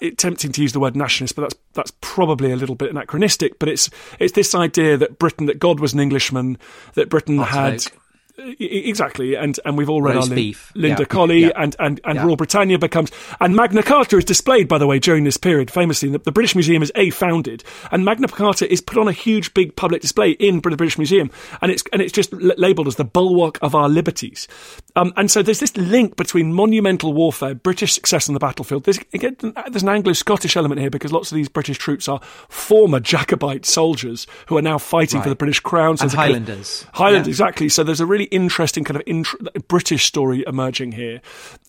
a, 0.00 0.10
tempting 0.10 0.50
to 0.52 0.62
use 0.62 0.72
the 0.72 0.80
word 0.80 0.96
nationalist, 0.96 1.36
but 1.36 1.42
that's 1.42 1.54
that's 1.72 1.92
probably 2.00 2.50
a 2.50 2.56
little 2.56 2.74
bit 2.74 2.90
anachronistic. 2.90 3.58
But 3.58 3.68
it's 3.68 3.90
it's 4.18 4.32
this 4.32 4.54
idea 4.54 4.96
that 4.96 5.18
Britain, 5.18 5.46
that 5.46 5.60
God 5.60 5.78
was 5.78 5.92
an 5.94 6.00
Englishman, 6.00 6.58
that 6.94 7.08
Britain 7.08 7.38
Hot 7.38 7.48
had. 7.48 7.86
Exactly, 8.36 9.36
and 9.36 9.60
and 9.64 9.78
we've 9.78 9.88
all 9.88 10.02
read 10.02 10.16
Roast 10.16 10.30
our 10.30 10.34
beef. 10.34 10.72
Linda 10.74 11.02
yeah. 11.02 11.06
Colley 11.06 11.40
yeah. 11.42 11.52
and 11.54 11.76
and 11.78 12.00
and 12.04 12.16
yeah. 12.16 12.24
Rule 12.24 12.34
Britannia 12.34 12.78
becomes 12.80 13.12
and 13.40 13.54
Magna 13.54 13.80
Carta 13.80 14.16
is 14.16 14.24
displayed 14.24 14.66
by 14.66 14.76
the 14.76 14.88
way 14.88 14.98
during 14.98 15.22
this 15.22 15.36
period 15.36 15.70
famously 15.70 16.08
the, 16.08 16.18
the 16.18 16.32
British 16.32 16.56
Museum 16.56 16.82
is 16.82 16.90
a 16.96 17.10
founded 17.10 17.62
and 17.92 18.04
Magna 18.04 18.26
Carta 18.26 18.70
is 18.70 18.80
put 18.80 18.98
on 18.98 19.06
a 19.06 19.12
huge 19.12 19.54
big 19.54 19.76
public 19.76 20.02
display 20.02 20.32
in 20.32 20.56
the 20.56 20.76
British 20.76 20.98
Museum 20.98 21.30
and 21.62 21.70
it's 21.70 21.84
and 21.92 22.02
it's 22.02 22.12
just 22.12 22.32
l- 22.32 22.52
labelled 22.58 22.88
as 22.88 22.96
the 22.96 23.04
bulwark 23.04 23.56
of 23.62 23.74
our 23.76 23.88
liberties, 23.88 24.48
um, 24.96 25.12
and 25.16 25.30
so 25.30 25.42
there's 25.42 25.60
this 25.60 25.76
link 25.76 26.16
between 26.16 26.52
monumental 26.52 27.12
warfare, 27.12 27.54
British 27.54 27.92
success 27.92 28.28
on 28.28 28.34
the 28.34 28.38
battlefield. 28.40 28.84
There's 28.84 28.98
again, 29.12 29.36
there's 29.40 29.82
an 29.82 29.88
Anglo-Scottish 29.88 30.56
element 30.56 30.80
here 30.80 30.90
because 30.90 31.12
lots 31.12 31.32
of 31.32 31.36
these 31.36 31.48
British 31.48 31.78
troops 31.78 32.08
are 32.08 32.20
former 32.48 33.00
Jacobite 33.00 33.66
soldiers 33.66 34.26
who 34.46 34.56
are 34.56 34.62
now 34.62 34.78
fighting 34.78 35.18
right. 35.18 35.24
for 35.24 35.28
the 35.30 35.36
British 35.36 35.60
crown. 35.60 35.96
So 35.96 36.04
and 36.04 36.12
Highlanders, 36.12 36.80
kind 36.80 36.88
of, 36.88 36.94
Highlanders 36.94 37.28
exactly. 37.28 37.68
So 37.68 37.82
there's 37.82 38.00
a 38.00 38.06
really 38.06 38.24
interesting 38.26 38.84
kind 38.84 38.96
of 38.96 39.02
int- 39.06 39.68
British 39.68 40.04
story 40.04 40.44
emerging 40.46 40.92
here, 40.92 41.20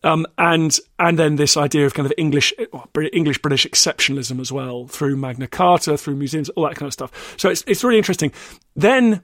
um, 0.03 0.27
and 0.37 0.77
and 0.99 1.17
then 1.17 1.37
this 1.37 1.57
idea 1.57 1.85
of 1.85 1.95
kind 1.95 2.05
of 2.05 2.13
English 2.17 2.53
English 3.11 3.41
British 3.41 3.65
exceptionalism 3.65 4.39
as 4.39 4.51
well 4.51 4.87
through 4.87 5.15
Magna 5.17 5.47
Carta, 5.47 5.97
through 5.97 6.15
museums, 6.15 6.49
all 6.49 6.65
that 6.65 6.75
kind 6.75 6.87
of 6.87 6.93
stuff. 6.93 7.35
So 7.37 7.49
it's 7.49 7.63
it's 7.65 7.83
really 7.83 7.97
interesting. 7.97 8.31
Then. 8.75 9.23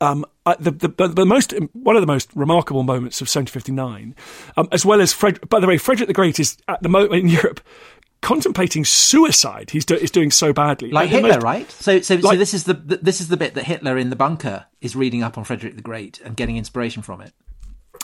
Um, 0.00 0.24
uh, 0.46 0.56
the, 0.58 0.70
the, 0.70 1.08
the 1.08 1.26
most 1.26 1.54
one 1.72 1.96
of 1.96 2.02
the 2.02 2.06
most 2.06 2.30
remarkable 2.34 2.82
moments 2.82 3.20
of 3.20 3.26
1759, 3.26 4.14
um, 4.56 4.68
as 4.72 4.84
well 4.84 5.00
as 5.00 5.12
Fred, 5.12 5.48
by 5.48 5.60
the 5.60 5.66
way, 5.66 5.78
Frederick 5.78 6.08
the 6.08 6.14
Great 6.14 6.38
is 6.38 6.56
at 6.68 6.82
the 6.82 6.88
moment 6.88 7.14
in 7.14 7.28
Europe 7.28 7.60
contemplating 8.24 8.86
suicide. 8.86 9.70
He's, 9.70 9.84
do, 9.84 9.98
doing 9.98 10.30
so 10.30 10.52
badly, 10.52 10.90
like, 10.90 11.10
Hitler, 11.10 11.34
most, 11.34 11.42
right? 11.42 11.70
So, 11.70 12.00
so, 12.00 12.14
like, 12.14 12.34
so 12.34 12.36
this 12.38 12.54
is 12.54 12.64
the, 12.64 12.72
the, 12.72 12.96
this 12.96 13.20
is 13.20 13.28
the 13.28 13.36
bit 13.36 13.52
that 13.54 13.64
Hitler 13.64 13.98
in 13.98 14.08
the 14.08 14.16
bunker 14.16 14.64
is 14.80 14.96
reading 14.96 15.22
up 15.22 15.36
on 15.36 15.44
Frederick 15.44 15.76
the 15.76 15.82
Great 15.82 16.20
and 16.22 16.34
getting 16.34 16.56
inspiration 16.56 17.02
from 17.02 17.20
it. 17.20 17.32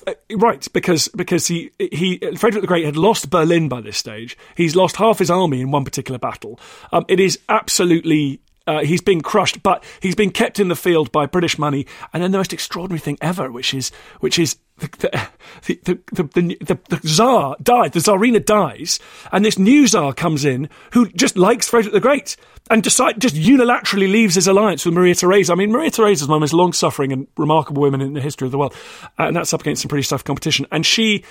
Uh, 0.06 0.14
right, 0.36 0.66
because 0.72 1.08
because 1.08 1.46
he 1.46 1.72
he 1.78 2.18
Frederick 2.36 2.62
the 2.62 2.68
Great 2.68 2.84
had 2.84 2.96
lost 2.96 3.28
Berlin 3.28 3.68
by 3.68 3.80
this 3.80 3.98
stage. 3.98 4.36
He's 4.56 4.76
lost 4.76 4.96
half 4.96 5.18
his 5.18 5.30
army 5.30 5.60
in 5.60 5.70
one 5.70 5.84
particular 5.84 6.18
battle. 6.18 6.60
Um, 6.92 7.04
it 7.08 7.18
is 7.18 7.38
absolutely 7.48 8.40
uh, 8.66 8.80
he's 8.80 9.00
been 9.00 9.20
crushed, 9.20 9.62
but 9.62 9.84
he's 10.00 10.14
been 10.14 10.30
kept 10.30 10.60
in 10.60 10.68
the 10.68 10.76
field 10.76 11.10
by 11.12 11.26
British 11.26 11.58
money. 11.58 11.86
And 12.12 12.22
then 12.22 12.30
the 12.30 12.38
most 12.38 12.52
extraordinary 12.52 13.00
thing 13.00 13.18
ever, 13.20 13.50
which 13.50 13.74
is 13.74 13.90
which 14.20 14.38
is 14.38 14.56
the 14.78 15.28
the 15.62 15.78
the, 15.84 16.22
the, 16.22 16.56
the, 16.60 16.78
the 16.88 17.08
Tsar 17.08 17.56
died, 17.62 17.92
the 17.92 18.00
Tsarina 18.00 18.44
dies, 18.44 18.98
and 19.32 19.44
this 19.44 19.58
new 19.58 19.86
Tsar 19.86 20.12
comes 20.12 20.44
in 20.44 20.68
who 20.92 21.08
just 21.10 21.36
likes 21.36 21.68
Frederick 21.68 21.92
the 21.92 22.00
Great 22.00 22.36
and 22.70 22.82
decide 22.82 23.20
just 23.20 23.34
unilaterally 23.34 24.10
leaves 24.10 24.36
his 24.36 24.46
alliance 24.46 24.84
with 24.84 24.94
Maria 24.94 25.14
Theresa. 25.14 25.52
I 25.52 25.56
mean, 25.56 25.72
Maria 25.72 25.90
Theresa 25.90 26.24
is 26.24 26.28
one 26.28 26.36
of 26.36 26.40
the 26.40 26.44
most 26.44 26.54
long-suffering 26.54 27.12
and 27.12 27.26
remarkable 27.36 27.82
women 27.82 28.00
in 28.00 28.12
the 28.12 28.20
history 28.20 28.46
of 28.46 28.52
the 28.52 28.58
world, 28.58 28.74
uh, 29.18 29.24
and 29.24 29.36
that's 29.36 29.52
up 29.52 29.60
against 29.62 29.82
some 29.82 29.88
pretty 29.88 30.06
tough 30.06 30.24
competition. 30.24 30.66
And 30.70 30.86
she 30.86 31.24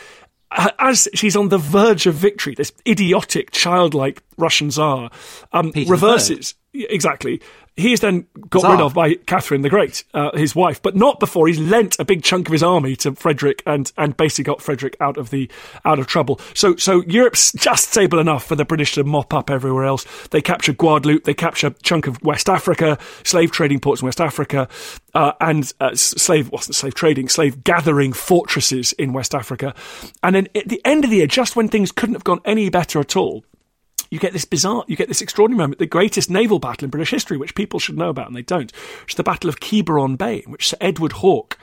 as 0.52 1.08
she's 1.13 1.36
on 1.36 1.50
the 1.50 1.58
verge 1.58 2.08
of 2.08 2.15
victory, 2.15 2.56
this 2.56 2.72
idiotic, 2.88 3.52
childlike 3.52 4.24
Russian 4.38 4.72
Tsar 4.72 5.12
um, 5.52 5.72
reverses. 5.88 6.56
Exactly. 6.89 7.42
He 7.80 7.94
is 7.94 8.02
then 8.02 8.28
got 8.50 8.62
Tsar. 8.62 8.72
rid 8.72 8.82
of 8.82 8.94
by 8.94 9.13
Catherine 9.13 9.62
the 9.62 9.70
Great, 9.70 10.04
uh, 10.13 10.36
his 10.36 10.54
wife, 10.54 10.82
but 10.82 10.98
not 10.98 11.20
before 11.20 11.48
he's 11.48 11.60
lent 11.60 11.98
a 11.98 12.04
big 12.04 12.24
chunk 12.24 12.50
of 12.50 12.52
his 12.52 12.62
army 12.62 12.96
to 12.98 13.15
Frederick 13.15 13.63
and, 13.65 13.89
and 13.98 14.18
basically 14.18 14.44
got 14.44 14.62
Frederick 14.62 14.98
out 15.00 15.18
of 15.18 15.30
the 15.30 15.50
out 15.86 15.98
of 15.98 16.06
trouble. 16.06 16.42
So 16.54 16.76
so 16.76 17.04
Europe's 17.08 17.54
just 17.58 17.92
stable 17.92 18.20
enough 18.20 18.46
for 18.46 18.56
the 18.56 18.65
British 18.65 18.96
to 18.96 19.06
mop 19.06 19.34
up 19.34 19.50
everywhere 19.50 19.86
else. 19.86 20.06
They 20.32 20.42
capture 20.42 20.74
Guadeloupe, 20.74 21.24
they 21.24 21.34
capture 21.34 21.68
a 21.68 21.72
chunk 21.72 22.08
of 22.08 22.22
West 22.22 22.50
Africa, 22.50 22.98
slave 23.24 23.52
trading 23.52 23.80
ports 23.80 24.02
in 24.02 24.08
West 24.08 24.20
Africa, 24.20 24.68
uh, 25.13 25.32
and 25.39 25.72
uh, 25.80 25.96
slave 25.96 26.50
wasn't 26.52 26.76
slave 26.76 26.96
trading, 26.96 27.30
slave 27.30 27.63
gathering 27.63 28.12
fortresses 28.12 28.92
in 28.94 29.13
West 29.13 29.34
Africa. 29.34 29.74
And 30.22 30.36
then 30.36 30.48
at 30.54 30.68
the 30.68 30.82
end 30.84 31.06
of 31.06 31.12
the 31.12 31.18
year, 31.18 31.28
just 31.28 31.56
when 31.56 31.70
things 31.70 31.94
couldn't 31.94 32.15
have 32.15 32.26
gone 32.26 32.42
any 32.44 32.70
better 32.70 33.00
at 33.00 33.15
all, 33.15 33.46
you 34.10 34.19
get 34.19 34.34
this 34.34 34.45
bizarre, 34.45 34.84
you 34.88 34.95
get 34.95 35.08
this 35.08 35.22
extraordinary 35.22 35.60
moment, 35.63 35.80
the 35.80 35.86
greatest 35.86 36.30
naval 36.30 36.60
battle 36.60 36.86
in 36.86 36.89
British 36.89 37.12
history, 37.12 37.38
which 37.38 37.56
people 37.56 37.80
should 37.80 37.98
know 37.98 38.10
about 38.10 38.28
and 38.28 38.36
they 38.36 38.41
don't, 38.41 38.72
which 39.02 39.13
is 39.13 39.17
the 39.17 39.24
Battle 39.24 39.50
of 39.50 39.60
Quiberon 39.60 40.17
Bay, 40.17 40.43
in 40.45 40.52
which 40.52 40.69
Sir 40.69 40.78
Edward 40.82 41.13
Hawke, 41.13 41.58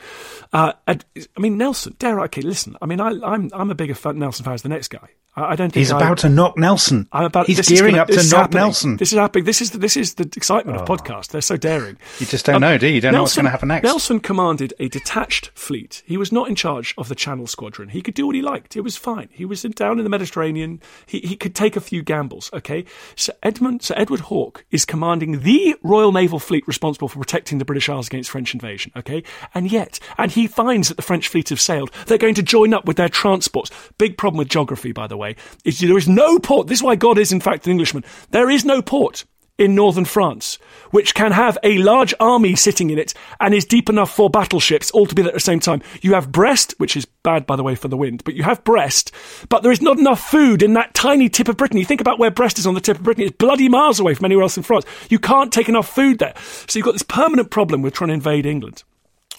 uh, 0.53 0.73
I 0.87 0.99
mean 1.39 1.59
Nelson, 1.59 1.97
dare 1.99 2.21
I, 2.21 2.25
okay, 2.25 2.43
listen, 2.43 2.77
I 2.81 2.87
mean 2.87 3.01
I, 3.01 3.11
am 3.11 3.25
I'm, 3.25 3.51
I'm 3.53 3.71
a 3.71 3.75
bigger 3.75 3.97
Nelson 4.13 4.45
fan 4.45 4.55
as 4.55 4.63
the 4.63 4.69
next 4.69 4.89
guy. 4.89 5.09
I, 5.39 5.55
don't 5.55 5.71
think 5.71 5.83
he's 5.83 5.93
I, 5.93 5.99
about 5.99 6.19
to 6.19 6.31
knock 6.31 6.57
Nelson. 6.57 7.09
I'm 7.13 7.25
about, 7.25 7.47
he's 7.47 7.61
gearing 7.69 7.93
gonna, 7.93 8.03
up 8.03 8.09
to 8.09 8.17
knock 8.17 8.25
happening. 8.25 8.63
Nelson. 8.63 8.97
This 8.97 9.13
is 9.13 9.19
happening. 9.19 9.45
This 9.45 9.61
is 9.61 9.71
the, 9.73 9.79
this 9.79 9.95
is 9.95 10.15
the 10.15 10.25
excitement 10.35 10.79
oh. 10.79 10.83
of 10.83 10.89
podcast. 10.89 11.29
They're 11.29 11.43
so 11.43 11.59
daring. 11.59 11.99
You 12.19 12.25
just 12.25 12.47
don't 12.47 12.57
um, 12.57 12.63
know, 12.63 12.79
do 12.79 12.87
you? 12.87 12.95
You 12.95 13.01
don't 13.03 13.13
Nelson, 13.13 13.19
know 13.19 13.23
what's 13.23 13.35
going 13.37 13.45
to 13.45 13.51
happen 13.51 13.69
next. 13.69 13.85
Nelson 13.85 14.21
commanded 14.21 14.73
a 14.79 14.89
detached 14.89 15.51
fleet. 15.55 16.03
He 16.07 16.17
was 16.17 16.33
not 16.33 16.49
in 16.49 16.55
charge 16.55 16.95
of 16.97 17.11
the 17.11 17.15
Channel 17.15 17.47
Squadron. 17.47 17.91
He 17.91 18.01
could 18.01 18.15
do 18.15 18.25
what 18.25 18.35
he 18.35 18.41
liked. 18.41 18.77
It 18.77 18.81
was 18.81 18.97
fine. 18.97 19.29
He 19.31 19.45
was 19.45 19.63
in, 19.63 19.73
down 19.73 19.99
in 19.99 20.05
the 20.05 20.11
Mediterranean. 20.11 20.81
He 21.05 21.21
he 21.21 21.37
could 21.37 21.55
take 21.55 21.77
a 21.77 21.81
few 21.83 22.03
gambles. 22.03 22.36
Okay, 22.55 22.85
Sir 23.15 23.35
Edmund 23.43 23.83
Sir 23.83 23.95
Edward 23.97 24.21
Hawke 24.21 24.65
is 24.71 24.87
commanding 24.87 25.41
the 25.41 25.77
Royal 25.83 26.13
Naval 26.13 26.39
Fleet 26.39 26.67
responsible 26.67 27.09
for 27.09 27.19
protecting 27.19 27.59
the 27.59 27.65
British 27.65 27.89
Isles 27.89 28.07
against 28.07 28.31
French 28.31 28.55
invasion. 28.55 28.93
Okay, 28.97 29.23
and 29.55 29.71
yet, 29.71 30.01
and 30.17 30.31
he 30.31 30.47
finds 30.47 30.89
that 30.89 30.97
the 30.97 31.03
French 31.03 31.29
fleet 31.29 31.51
have 31.51 31.61
sailed. 31.61 31.91
They're 32.07 32.17
going 32.17 32.35
to 32.37 32.43
join 32.43 32.73
up 32.73 32.87
with 32.87 32.97
their 32.97 33.11
transports. 33.11 33.71
Big 33.99 34.17
problem 34.17 34.39
with 34.39 34.49
geography, 34.49 34.93
by 34.93 35.07
the 35.07 35.17
way, 35.17 35.37
is 35.65 35.81
there 35.81 35.99
is 35.99 36.07
is 36.07 36.15
no 36.15 36.39
port. 36.39 36.69
This 36.69 36.79
is 36.79 36.83
why 36.83 36.97
God 36.97 37.19
is, 37.19 37.33
in 37.33 37.41
fact, 37.41 37.67
an 37.67 37.73
Englishman. 37.73 38.05
There 38.31 38.51
is 38.51 38.65
no 38.65 38.81
port 38.83 39.25
in 39.59 39.75
northern 39.75 40.05
France 40.05 40.59
which 40.91 41.15
can 41.15 41.33
have 41.33 41.59
a 41.63 41.79
large 41.79 42.15
army 42.21 42.55
sitting 42.55 42.91
in 42.91 42.99
it 42.99 43.15
and 43.41 43.55
is 43.55 43.65
deep 43.65 43.89
enough 43.89 44.11
for 44.15 44.31
battleships 44.31 44.91
all 44.93 45.07
to 45.07 45.15
be 45.15 45.23
there 45.23 45.31
at 45.31 45.35
the 45.35 45.41
same 45.41 45.61
time. 45.61 45.83
You 46.01 46.15
have 46.15 46.33
Brest, 46.33 46.75
which 46.79 46.97
is 46.97 47.05
bad, 47.05 47.47
by 47.47 47.57
the 47.57 47.63
way, 47.63 47.75
for 47.75 47.89
the 47.89 47.97
wind, 47.97 48.25
but 48.25 48.35
you 48.35 48.43
have 48.43 48.65
Brest, 48.65 49.13
but 49.49 49.63
there 49.63 49.73
is 49.73 49.83
not 49.83 49.99
enough 49.99 50.21
food 50.21 50.63
in 50.63 50.75
that 50.75 50.95
tiny 50.95 51.29
tip 51.29 51.49
of 51.49 51.57
Britain. 51.57 51.79
You 51.79 51.85
think 51.85 52.01
about 52.01 52.19
where 52.19 52.31
Brest 52.31 52.59
is 52.59 52.67
on 52.67 52.75
the 52.75 52.81
tip 52.81 52.99
of 52.99 53.03
Britain, 53.03 53.25
it's 53.25 53.37
bloody 53.37 53.69
miles 53.69 54.01
away 54.01 54.15
from 54.15 54.27
anywhere 54.27 54.45
else 54.45 54.57
in 54.57 54.63
France. 54.63 54.85
You 55.09 55.19
can't 55.19 55.53
take 55.53 55.69
enough 55.69 55.89
food 55.89 56.19
there. 56.19 56.35
So 56.67 56.79
you've 56.79 56.87
got 56.87 56.93
this 56.93 57.03
permanent 57.03 57.51
problem 57.51 57.83
with 57.83 57.95
trying 57.95 58.09
to 58.09 58.15
invade 58.15 58.47
England 58.47 58.85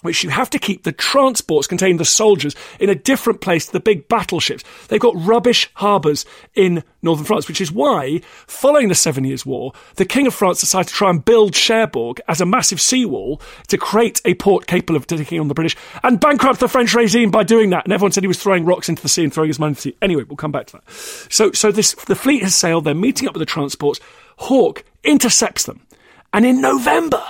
which 0.07 0.23
you 0.23 0.29
have 0.29 0.49
to 0.49 0.59
keep 0.59 0.83
the 0.83 0.91
transports 0.91 1.67
containing 1.67 1.97
the 1.97 2.05
soldiers 2.05 2.55
in 2.79 2.89
a 2.89 2.95
different 2.95 3.41
place 3.41 3.67
to 3.67 3.73
the 3.73 3.79
big 3.79 4.07
battleships. 4.07 4.63
They've 4.87 4.99
got 4.99 5.15
rubbish 5.15 5.69
harbours 5.75 6.25
in 6.55 6.83
northern 7.01 7.25
France, 7.25 7.47
which 7.47 7.61
is 7.61 7.71
why, 7.71 8.21
following 8.47 8.87
the 8.87 8.95
Seven 8.95 9.23
Years' 9.23 9.45
War, 9.45 9.73
the 9.95 10.05
King 10.05 10.27
of 10.27 10.33
France 10.33 10.61
decided 10.61 10.87
to 10.87 10.93
try 10.93 11.09
and 11.09 11.23
build 11.23 11.53
Cherbourg 11.53 12.19
as 12.27 12.41
a 12.41 12.45
massive 12.45 12.81
seawall 12.81 13.41
to 13.67 13.77
create 13.77 14.21
a 14.25 14.33
port 14.35 14.65
capable 14.65 14.95
of 14.95 15.07
taking 15.07 15.39
on 15.39 15.47
the 15.47 15.53
British 15.53 15.75
and 16.03 16.19
bankrupt 16.19 16.59
the 16.59 16.67
French 16.67 16.93
regime 16.93 17.31
by 17.31 17.43
doing 17.43 17.69
that. 17.69 17.83
And 17.83 17.93
everyone 17.93 18.11
said 18.11 18.23
he 18.23 18.27
was 18.27 18.41
throwing 18.41 18.65
rocks 18.65 18.89
into 18.89 19.01
the 19.01 19.09
sea 19.09 19.23
and 19.23 19.33
throwing 19.33 19.49
his 19.49 19.59
money 19.59 19.71
into 19.71 19.79
the 19.79 19.91
sea. 19.91 19.97
Anyway, 20.01 20.23
we'll 20.23 20.37
come 20.37 20.51
back 20.51 20.67
to 20.67 20.73
that. 20.73 20.89
So, 20.89 21.51
so 21.51 21.71
this, 21.71 21.93
the 22.05 22.15
fleet 22.15 22.43
has 22.43 22.55
sailed, 22.55 22.85
they're 22.85 22.95
meeting 22.95 23.27
up 23.27 23.33
with 23.33 23.41
the 23.41 23.45
transports. 23.45 23.99
Hawke 24.37 24.83
intercepts 25.03 25.65
them. 25.65 25.85
And 26.33 26.45
in 26.45 26.61
November, 26.61 27.23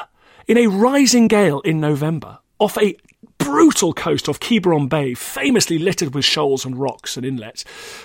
in 0.48 0.58
a 0.58 0.68
rising 0.68 1.28
gale 1.28 1.62
in 1.62 1.80
November, 1.80 2.40
off 2.60 2.78
a 2.78 2.96
brutal 3.38 3.94
coast 3.94 4.28
off 4.28 4.40
Quiberon 4.40 4.90
Bay, 4.90 5.14
famously 5.14 5.80
littered 5.80 6.14
with 6.14 6.26
shoals 6.26 6.66
and 6.66 6.76
rocks 6.76 7.18
and 7.18 7.26
inlets. 7.26 7.64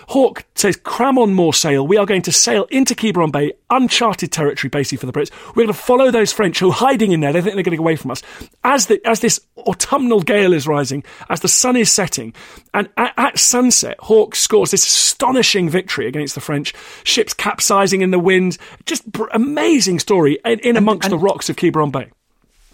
Hawke 0.08 0.44
says, 0.54 0.76
cram 0.76 1.18
on 1.18 1.34
more 1.34 1.54
sail. 1.54 1.86
We 1.86 1.96
are 1.96 2.06
going 2.06 2.22
to 2.22 2.32
sail 2.32 2.66
into 2.70 2.94
Quiberon 2.94 3.32
Bay, 3.32 3.52
uncharted 3.70 4.30
territory 4.30 4.68
basically 4.68 4.98
for 4.98 5.06
the 5.06 5.12
Brits. 5.12 5.30
We're 5.48 5.64
going 5.64 5.68
to 5.68 5.74
follow 5.74 6.10
those 6.10 6.32
French 6.32 6.58
who 6.58 6.68
are 6.68 6.74
hiding 6.74 7.12
in 7.12 7.20
there. 7.20 7.32
They 7.32 7.40
think 7.40 7.54
they're 7.54 7.64
getting 7.64 7.78
away 7.78 7.96
from 7.96 8.10
us. 8.10 8.22
As, 8.62 8.86
the, 8.86 9.00
as 9.06 9.20
this 9.20 9.40
autumnal 9.56 10.20
gale 10.20 10.52
is 10.52 10.66
rising, 10.66 11.02
as 11.28 11.40
the 11.40 11.48
sun 11.48 11.76
is 11.76 11.90
setting, 11.90 12.34
and 12.74 12.88
at, 12.96 13.14
at 13.16 13.38
sunset, 13.38 13.96
Hawke 14.00 14.36
scores 14.36 14.70
this 14.70 14.86
astonishing 14.86 15.68
victory 15.68 16.06
against 16.06 16.34
the 16.34 16.40
French. 16.40 16.74
Ships 17.04 17.34
capsizing 17.34 18.02
in 18.02 18.10
the 18.10 18.18
wind. 18.18 18.58
Just 18.86 19.10
br- 19.10 19.28
amazing 19.32 19.98
story 19.98 20.38
in, 20.44 20.60
in 20.60 20.76
amongst 20.76 21.06
and, 21.06 21.12
the 21.12 21.18
rocks 21.18 21.48
of 21.48 21.56
Quiberon 21.56 21.90
Bay. 21.90 22.10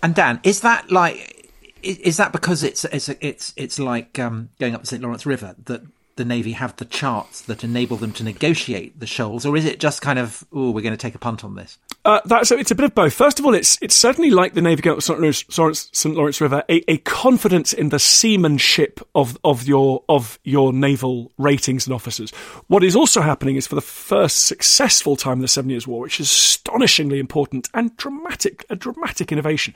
And 0.03 0.15
Dan, 0.15 0.41
is 0.43 0.61
that 0.61 0.91
like 0.91 1.38
is 1.83 2.17
that 2.17 2.33
because 2.33 2.63
it's 2.63 2.85
it's 2.87 3.09
it's 3.09 3.53
it's 3.57 3.79
like 3.79 4.19
um, 4.19 4.51
going 4.59 4.75
up 4.75 4.83
the 4.83 4.87
St 4.87 5.03
Lawrence 5.03 5.27
River 5.27 5.55
that 5.65 5.83
the 6.19 6.25
Navy 6.25 6.53
have 6.53 6.77
the 6.77 6.85
charts 6.85 7.41
that 7.43 7.65
enable 7.65 7.97
them 7.97 8.13
to 8.13 8.25
negotiate 8.25 9.01
the 9.01 9.07
shoals, 9.07 9.47
or 9.47 9.57
is 9.57 9.65
it 9.65 9.81
just 9.81 10.03
kind 10.03 10.19
of, 10.19 10.45
oh, 10.53 10.71
we're 10.73 10.83
going 10.83 10.93
to 10.93 10.99
take 10.99 11.15
a 11.15 11.19
punt 11.19 11.45
on 11.45 11.55
this? 11.55 11.79
Uh, 12.05 12.21
that's 12.27 12.51
it's 12.51 12.71
a 12.71 12.75
bit 12.75 12.85
of 12.85 12.95
both. 12.95 13.15
First 13.15 13.39
of 13.39 13.47
all, 13.47 13.55
it's 13.55 13.79
it's 13.81 13.95
certainly 13.95 14.31
like 14.31 14.55
the 14.55 14.61
Navy 14.61 14.83
going 14.83 14.99
up 14.99 15.03
St. 15.03 15.19
Lawrence, 15.19 15.91
St. 15.93 16.15
Lawrence 16.15 16.41
River, 16.41 16.63
a, 16.69 16.91
a, 16.91 16.99
confidence 16.99 17.73
in 17.73 17.89
the 17.89 17.99
seamanship 17.99 19.01
of 19.15 19.39
of 19.45 19.67
your 19.67 20.05
of 20.09 20.39
your 20.45 20.73
naval 20.73 21.33
ratings 21.39 21.87
and 21.87 21.95
officers. 21.95 22.31
What 22.67 22.85
is 22.85 22.97
also 22.97 23.21
happening 23.21 23.57
is 23.57 23.67
for 23.67 23.75
the 23.75 23.81
first 23.81 24.47
successful 24.47 25.17
time 25.17 25.35
in 25.35 25.43
the 25.43 25.49
Seven 25.49 25.71
Years' 25.71 25.87
War, 25.87 26.01
which 26.01 26.21
is 26.21 26.29
astonishingly 26.29 27.19
important 27.19 27.69
and 27.75 27.97
dramatic, 27.97 28.67
a 28.71 28.77
dramatic 28.77 29.31
innovation, 29.31 29.75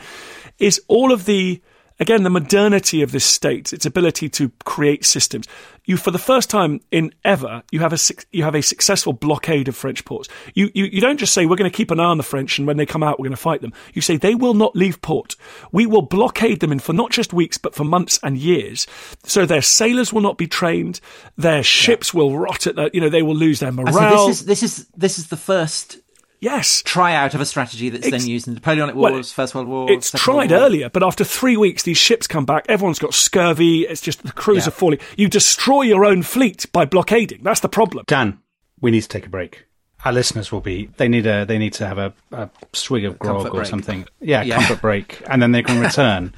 is 0.58 0.80
all 0.88 1.12
of 1.12 1.24
the 1.24 1.62
again, 2.00 2.22
the 2.22 2.31
modernity 2.31 3.02
of 3.02 3.12
this 3.12 3.24
state, 3.24 3.72
its 3.72 3.87
ability 3.87 4.28
to 4.31 4.50
create 4.64 5.05
systems. 5.05 5.46
You, 5.85 5.96
for 5.96 6.12
the 6.12 6.18
first 6.18 6.48
time 6.48 6.81
in 6.92 7.12
ever, 7.24 7.62
you 7.72 7.81
have 7.81 7.92
a 7.92 7.98
you 8.31 8.44
have 8.44 8.55
a 8.55 8.62
successful 8.62 9.12
blockade 9.12 9.66
of 9.66 9.76
French 9.76 10.05
ports. 10.05 10.28
You 10.55 10.70
you, 10.74 10.85
you 10.85 11.00
don't 11.00 11.18
just 11.18 11.33
say 11.33 11.44
we're 11.44 11.57
going 11.57 11.70
to 11.70 11.76
keep 11.76 11.90
an 11.90 11.98
eye 11.98 12.05
on 12.05 12.18
the 12.18 12.22
French, 12.22 12.59
and 12.59 12.66
when 12.66 12.76
they 12.76 12.87
come 12.87 13.02
out, 13.02 13.18
we're 13.18 13.24
going 13.24 13.37
to 13.37 13.37
fight 13.37 13.62
them. 13.62 13.72
You 13.92 14.00
say 14.02 14.16
they 14.16 14.35
will 14.35 14.55
not 14.55 14.76
leave 14.76 15.02
port. 15.02 15.35
We 15.72 15.87
will 15.87 16.02
blockade 16.02 16.61
them 16.61 16.70
in 16.70 16.78
for 16.78 16.92
not 16.92 17.11
just 17.11 17.33
weeks, 17.33 17.59
but 17.59 17.74
for 17.74 17.85
months 17.85 18.20
and 18.22 18.38
years. 18.38 18.87
So 19.24 19.44
their 19.44 19.62
sailors 19.62 20.12
will 20.12 20.20
not 20.20 20.38
be 20.38 20.46
trained. 20.46 21.00
Their 21.37 21.64
ships 21.64 22.14
yeah. 22.14 22.18
will 22.18 22.38
rot 22.38 22.66
at 22.68 22.76
the, 22.76 22.90
you 22.92 23.00
know 23.00 23.09
they 23.09 23.22
will 23.22 23.35
lose 23.35 23.59
their 23.59 23.72
morale. 23.72 24.28
this 24.28 24.40
is 24.40 24.46
this 24.46 24.62
is 24.62 24.87
this 24.96 25.18
is 25.18 25.28
the 25.28 25.37
first 25.37 25.98
Yes. 26.42 26.83
Try 26.83 27.14
out 27.14 27.35
of 27.35 27.40
a 27.40 27.46
strategy 27.46 27.88
that's 27.88 28.11
then 28.11 28.26
used 28.26 28.48
in 28.48 28.55
the 28.55 28.61
Napoleonic 28.61 28.96
Wars, 28.96 29.12
well, 29.12 29.22
First 29.22 29.55
World 29.55 29.68
War. 29.68 29.88
It's 29.88 30.11
tried 30.11 30.50
War. 30.50 30.59
earlier, 30.59 30.90
but 30.90 31.05
after 31.05 31.22
three 31.22 31.57
weeks, 31.57 31.85
these 31.85 31.98
ships 31.98 32.26
come 32.26 32.44
back. 32.44 32.66
Everyone's 32.68 32.98
got 32.98 33.14
scurvy. 33.14 33.83
It's 33.83 34.00
just 34.00 34.24
the 34.24 34.33
crews 34.33 34.64
yeah. 34.64 34.68
are 34.68 34.72
falling. 34.72 34.98
You 35.16 35.28
destroy 35.28 35.83
your 35.83 36.05
own 36.05 36.24
fleet 36.24 36.66
by 36.72 36.85
blockading. 36.85 37.44
That's 37.44 37.61
the 37.61 37.68
problem. 37.68 38.05
Dan, 38.09 38.40
we 38.81 38.90
need 38.90 39.02
to 39.02 39.09
take 39.09 39.24
a 39.24 39.28
break. 39.28 39.66
Our 40.05 40.12
listeners 40.12 40.50
will 40.50 40.61
be. 40.61 40.90
They 40.96 41.07
need 41.07 41.26
a. 41.26 41.44
They 41.44 41.59
need 41.59 41.74
to 41.74 41.87
have 41.87 41.98
a, 41.98 42.12
a 42.33 42.50
swig 42.72 43.05
of 43.05 43.20
grog 43.20 43.55
or 43.55 43.64
something. 43.64 44.09
Yeah, 44.18 44.42
yeah, 44.42 44.57
comfort 44.57 44.81
break, 44.81 45.22
and 45.28 45.40
then 45.40 45.52
they 45.52 45.62
can 45.62 45.81
return. 45.81 46.35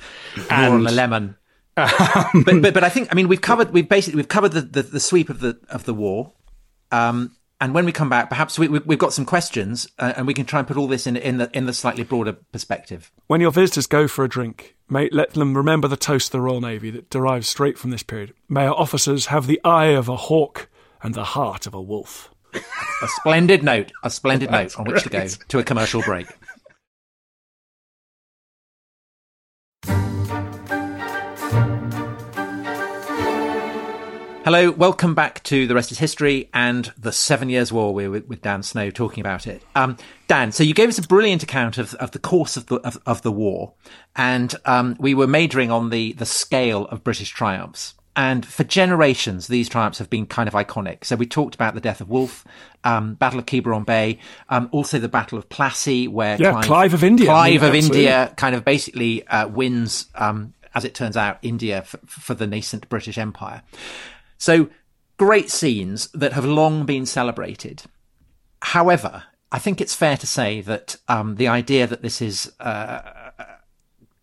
and 0.50 0.74
on 0.74 0.84
the 0.84 0.92
lemon. 0.92 1.36
Um, 1.76 2.44
but, 2.46 2.62
but 2.62 2.74
but 2.74 2.84
I 2.84 2.88
think 2.88 3.08
I 3.10 3.16
mean 3.16 3.26
we've 3.26 3.40
covered 3.40 3.72
we've 3.72 3.88
basically 3.88 4.18
we've 4.18 4.28
covered 4.28 4.52
the, 4.52 4.60
the, 4.60 4.82
the 4.82 5.00
sweep 5.00 5.28
of 5.28 5.40
the 5.40 5.58
of 5.68 5.84
the 5.86 5.92
war. 5.92 6.32
Um, 6.92 7.34
and 7.60 7.74
when 7.74 7.84
we 7.84 7.92
come 7.92 8.08
back, 8.08 8.28
perhaps 8.28 8.58
we, 8.58 8.66
have 8.66 8.98
got 8.98 9.12
some 9.12 9.24
questions, 9.24 9.88
uh, 9.98 10.12
and 10.16 10.26
we 10.26 10.34
can 10.34 10.44
try 10.44 10.58
and 10.58 10.68
put 10.68 10.76
all 10.76 10.88
this 10.88 11.06
in, 11.06 11.16
in 11.16 11.38
the 11.38 11.50
in 11.56 11.66
the 11.66 11.72
slightly 11.72 12.04
broader 12.04 12.32
perspective. 12.32 13.12
When 13.26 13.40
your 13.40 13.52
visitors 13.52 13.86
go 13.86 14.08
for 14.08 14.24
a 14.24 14.28
drink, 14.28 14.76
may 14.88 15.08
let 15.10 15.34
them 15.34 15.56
remember 15.56 15.88
the 15.88 15.96
toast 15.96 16.28
of 16.28 16.32
the 16.32 16.40
Royal 16.40 16.60
Navy 16.60 16.90
that 16.90 17.10
derives 17.10 17.48
straight 17.48 17.78
from 17.78 17.90
this 17.90 18.02
period. 18.02 18.34
May 18.48 18.66
our 18.66 18.74
officers 18.74 19.26
have 19.26 19.46
the 19.46 19.60
eye 19.64 19.86
of 19.86 20.08
a 20.08 20.16
hawk 20.16 20.68
and 21.02 21.14
the 21.14 21.24
heart 21.24 21.66
of 21.66 21.74
a 21.74 21.82
wolf. 21.82 22.30
a 22.54 23.08
splendid 23.08 23.62
note, 23.62 23.92
a 24.02 24.10
splendid 24.10 24.50
note 24.50 24.78
on 24.78 24.86
which 24.86 25.02
to 25.02 25.08
go 25.08 25.26
to 25.26 25.58
a 25.58 25.64
commercial 25.64 26.02
break. 26.02 26.26
Hello, 34.44 34.70
welcome 34.70 35.14
back 35.14 35.42
to 35.44 35.66
The 35.66 35.74
Rest 35.74 35.90
is 35.90 35.98
History 35.98 36.50
and 36.52 36.92
the 36.98 37.12
Seven 37.12 37.48
Years' 37.48 37.72
War. 37.72 37.94
We're 37.94 38.10
with, 38.10 38.28
with 38.28 38.42
Dan 38.42 38.62
Snow 38.62 38.90
talking 38.90 39.22
about 39.22 39.46
it. 39.46 39.62
Um, 39.74 39.96
Dan, 40.28 40.52
so 40.52 40.62
you 40.62 40.74
gave 40.74 40.90
us 40.90 40.98
a 40.98 41.02
brilliant 41.02 41.42
account 41.42 41.78
of, 41.78 41.94
of 41.94 42.10
the 42.10 42.18
course 42.18 42.58
of 42.58 42.66
the, 42.66 42.76
of, 42.80 43.00
of 43.06 43.22
the 43.22 43.32
war, 43.32 43.72
and 44.14 44.54
um, 44.66 44.96
we 45.00 45.14
were 45.14 45.26
majoring 45.26 45.70
on 45.70 45.88
the, 45.88 46.12
the 46.12 46.26
scale 46.26 46.84
of 46.88 47.02
British 47.02 47.30
triumphs. 47.30 47.94
And 48.16 48.44
for 48.44 48.64
generations, 48.64 49.46
these 49.46 49.66
triumphs 49.66 49.98
have 49.98 50.10
been 50.10 50.26
kind 50.26 50.46
of 50.46 50.52
iconic. 50.52 51.06
So 51.06 51.16
we 51.16 51.24
talked 51.24 51.54
about 51.54 51.74
the 51.74 51.80
death 51.80 52.02
of 52.02 52.10
Wolfe, 52.10 52.44
um, 52.84 53.14
Battle 53.14 53.38
of 53.38 53.46
Quiberon 53.46 53.86
Bay, 53.86 54.18
um, 54.50 54.68
also 54.72 54.98
the 54.98 55.08
Battle 55.08 55.38
of 55.38 55.48
Plassey, 55.48 56.06
where 56.06 56.36
yeah, 56.36 56.50
Clive, 56.50 56.64
Clive 56.66 56.94
of 56.94 57.02
India, 57.02 57.26
Clive 57.28 57.62
of 57.62 57.74
India, 57.74 58.34
kind 58.36 58.54
of 58.54 58.62
basically 58.62 59.26
uh, 59.26 59.48
wins, 59.48 60.08
um, 60.14 60.52
as 60.74 60.84
it 60.84 60.94
turns 60.94 61.16
out, 61.16 61.38
India 61.40 61.78
f- 61.78 61.96
for 62.04 62.34
the 62.34 62.46
nascent 62.46 62.90
British 62.90 63.16
Empire. 63.16 63.62
So 64.38 64.68
great 65.16 65.50
scenes 65.50 66.08
that 66.08 66.32
have 66.32 66.44
long 66.44 66.84
been 66.84 67.06
celebrated. 67.06 67.82
However, 68.62 69.24
I 69.52 69.58
think 69.58 69.80
it's 69.80 69.94
fair 69.94 70.16
to 70.16 70.26
say 70.26 70.60
that 70.62 70.96
um, 71.08 71.36
the 71.36 71.48
idea 71.48 71.86
that 71.86 72.02
this 72.02 72.20
is 72.20 72.52
uh, 72.58 73.30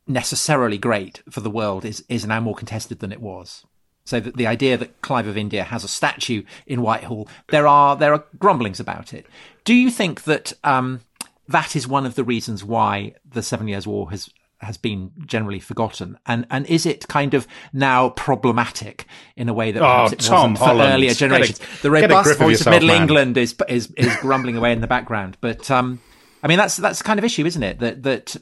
necessarily 0.07 0.77
great 0.77 1.21
for 1.29 1.41
the 1.41 1.49
world 1.49 1.85
is 1.85 2.03
is 2.09 2.25
now 2.25 2.39
more 2.39 2.55
contested 2.55 2.99
than 2.99 3.11
it 3.11 3.21
was. 3.21 3.65
So 4.03 4.19
the, 4.19 4.31
the 4.31 4.47
idea 4.47 4.77
that 4.77 5.01
Clive 5.01 5.27
of 5.27 5.37
India 5.37 5.63
has 5.63 5.83
a 5.83 5.87
statue 5.87 6.43
in 6.65 6.81
Whitehall, 6.81 7.27
there 7.49 7.67
are 7.67 7.95
there 7.95 8.13
are 8.13 8.25
grumblings 8.39 8.79
about 8.79 9.13
it. 9.13 9.25
Do 9.63 9.73
you 9.73 9.89
think 9.89 10.23
that 10.23 10.53
um, 10.63 11.01
that 11.47 11.75
is 11.75 11.87
one 11.87 12.05
of 12.05 12.15
the 12.15 12.23
reasons 12.23 12.63
why 12.63 13.13
the 13.23 13.43
Seven 13.43 13.67
Years' 13.67 13.87
War 13.87 14.09
has 14.09 14.29
has 14.61 14.77
been 14.77 15.11
generally 15.25 15.59
forgotten, 15.59 16.17
and 16.25 16.45
and 16.49 16.65
is 16.67 16.85
it 16.85 17.07
kind 17.07 17.33
of 17.33 17.47
now 17.73 18.09
problematic 18.09 19.05
in 19.35 19.49
a 19.49 19.53
way 19.53 19.71
that 19.71 19.79
perhaps 19.79 20.11
oh, 20.11 20.13
it 20.13 20.19
Tom 20.19 20.53
wasn't 20.53 20.77
for 20.77 20.83
earlier 20.83 21.13
generations? 21.13 21.59
A, 21.59 21.81
the 21.81 21.91
robust 21.91 22.37
voice 22.37 22.39
of, 22.39 22.51
yourself, 22.51 22.73
Middle 22.73 22.87
man. 22.89 23.01
England 23.01 23.37
is 23.37 23.55
is 23.67 23.91
is 23.97 24.15
grumbling 24.17 24.57
away 24.57 24.71
in 24.71 24.81
the 24.81 24.87
background, 24.87 25.37
but 25.41 25.69
um, 25.71 26.01
I 26.43 26.47
mean 26.47 26.57
that's 26.57 26.77
that's 26.77 26.99
the 26.99 27.03
kind 27.03 27.19
of 27.19 27.25
issue, 27.25 27.45
isn't 27.45 27.63
it? 27.63 27.79
That 27.79 28.03
that 28.03 28.35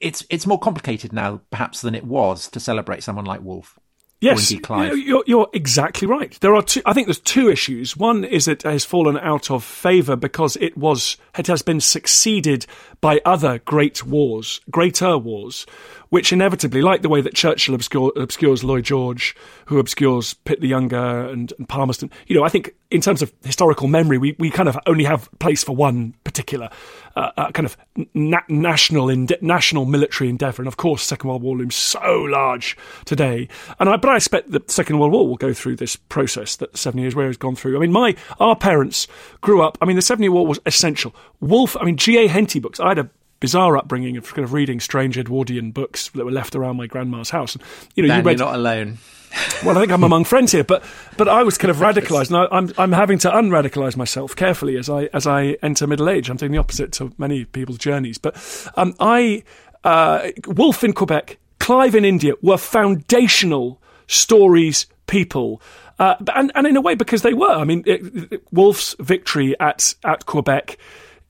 it's 0.00 0.24
it's 0.30 0.46
more 0.46 0.58
complicated 0.58 1.12
now, 1.12 1.40
perhaps, 1.50 1.80
than 1.80 1.94
it 1.94 2.04
was 2.04 2.48
to 2.48 2.60
celebrate 2.60 3.02
someone 3.02 3.24
like 3.24 3.42
Wolfe. 3.42 3.78
Yes, 4.20 4.50
you're, 4.50 5.22
you're, 5.28 5.48
exactly 5.52 6.08
right. 6.08 6.36
There 6.40 6.54
are 6.56 6.62
two. 6.62 6.82
I 6.84 6.92
think 6.92 7.06
there's 7.06 7.20
two 7.20 7.48
issues. 7.48 7.96
One 7.96 8.24
is 8.24 8.48
it 8.48 8.64
has 8.64 8.84
fallen 8.84 9.16
out 9.16 9.48
of 9.48 9.62
favour 9.62 10.16
because 10.16 10.56
it 10.56 10.76
was 10.76 11.16
it 11.38 11.46
has 11.46 11.62
been 11.62 11.80
succeeded 11.80 12.66
by 13.00 13.20
other 13.24 13.60
great 13.60 14.04
wars, 14.04 14.60
greater 14.72 15.16
wars, 15.16 15.66
which 16.08 16.32
inevitably, 16.32 16.82
like 16.82 17.02
the 17.02 17.08
way 17.08 17.20
that 17.20 17.34
Churchill 17.34 17.76
obscure, 17.76 18.12
obscures 18.16 18.64
Lloyd 18.64 18.84
George, 18.84 19.36
who 19.66 19.78
obscures 19.78 20.34
Pitt 20.34 20.60
the 20.60 20.66
Younger 20.68 21.28
and, 21.28 21.52
and, 21.56 21.68
Palmerston, 21.68 22.10
you 22.26 22.34
know, 22.34 22.42
I 22.42 22.48
think 22.48 22.74
in 22.90 23.00
terms 23.00 23.22
of 23.22 23.32
historical 23.44 23.86
memory, 23.86 24.18
we, 24.18 24.34
we 24.38 24.50
kind 24.50 24.68
of 24.68 24.76
only 24.86 25.04
have 25.04 25.28
place 25.38 25.62
for 25.62 25.76
one 25.76 26.14
particular 26.24 26.70
uh, 27.18 27.32
uh, 27.36 27.50
kind 27.50 27.66
of 27.66 27.76
na- 28.14 28.38
national 28.48 29.08
national 29.40 29.84
military 29.86 30.30
endeavour. 30.30 30.62
And 30.62 30.68
of 30.68 30.76
course, 30.76 31.02
Second 31.02 31.28
World 31.28 31.42
War 31.42 31.56
looms 31.56 31.74
so 31.74 32.14
large 32.22 32.76
today. 33.04 33.48
And 33.80 33.88
I, 33.88 33.96
but 33.96 34.10
I 34.10 34.16
expect 34.16 34.52
the 34.52 34.62
Second 34.68 35.00
World 35.00 35.12
War 35.12 35.26
will 35.26 35.36
go 35.36 35.52
through 35.52 35.76
this 35.76 35.96
process 35.96 36.54
that 36.56 36.76
Seven 36.76 37.00
Years' 37.00 37.16
War 37.16 37.26
has 37.26 37.36
gone 37.36 37.56
through. 37.56 37.76
I 37.76 37.80
mean, 37.80 37.90
my 37.90 38.14
our 38.38 38.54
parents 38.54 39.08
grew 39.40 39.62
up. 39.62 39.76
I 39.82 39.84
mean, 39.84 39.96
the 39.96 40.02
Seven 40.02 40.22
Year 40.22 40.30
War 40.30 40.46
was 40.46 40.60
essential. 40.64 41.12
Wolfe. 41.40 41.76
I 41.76 41.84
mean, 41.84 41.96
G. 41.96 42.16
A. 42.18 42.28
Henty 42.28 42.60
books. 42.60 42.78
I 42.78 42.90
had 42.90 42.98
a 43.00 43.10
bizarre 43.40 43.76
upbringing 43.76 44.16
of 44.16 44.32
kind 44.34 44.44
of 44.44 44.52
reading 44.52 44.80
strange 44.80 45.18
Edwardian 45.18 45.70
books 45.70 46.08
that 46.10 46.24
were 46.24 46.32
left 46.32 46.54
around 46.54 46.76
my 46.76 46.86
grandma's 46.86 47.30
house. 47.30 47.54
And, 47.54 47.64
you 47.94 48.02
know, 48.02 48.08
Dan, 48.08 48.18
you 48.18 48.26
read, 48.26 48.38
you're 48.38 48.46
not 48.46 48.56
alone. 48.56 48.98
well, 49.64 49.76
I 49.76 49.80
think 49.80 49.92
I'm 49.92 50.04
among 50.04 50.24
friends 50.24 50.52
here, 50.52 50.64
but 50.64 50.82
but 51.16 51.28
I 51.28 51.42
was 51.42 51.58
kind 51.58 51.70
of 51.70 51.76
radicalised, 51.78 52.28
and 52.28 52.36
I, 52.38 52.48
I'm 52.50 52.72
I'm 52.78 52.92
having 52.92 53.18
to 53.18 53.30
unradicalise 53.30 53.96
myself 53.96 54.34
carefully 54.34 54.76
as 54.76 54.88
I 54.88 55.04
as 55.12 55.26
I 55.26 55.56
enter 55.62 55.86
middle 55.86 56.08
age. 56.08 56.30
I'm 56.30 56.36
doing 56.36 56.52
the 56.52 56.58
opposite 56.58 56.92
to 56.92 57.12
many 57.18 57.44
people's 57.44 57.78
journeys, 57.78 58.16
but 58.16 58.36
um, 58.76 58.94
I 58.98 59.42
uh, 59.84 60.30
Wolfe 60.46 60.82
in 60.82 60.92
Quebec, 60.92 61.38
Clive 61.58 61.94
in 61.94 62.04
India 62.04 62.32
were 62.42 62.56
foundational 62.56 63.80
stories, 64.06 64.86
people. 65.06 65.60
Uh, 65.98 66.14
and, 66.34 66.52
and 66.54 66.66
in 66.66 66.76
a 66.76 66.80
way, 66.80 66.94
because 66.94 67.22
they 67.22 67.34
were. 67.34 67.50
I 67.50 67.64
mean, 67.64 67.82
it, 67.84 68.00
it, 68.32 68.42
Wolfe's 68.52 68.94
victory 69.00 69.58
at, 69.58 69.94
at 70.04 70.26
Quebec 70.26 70.78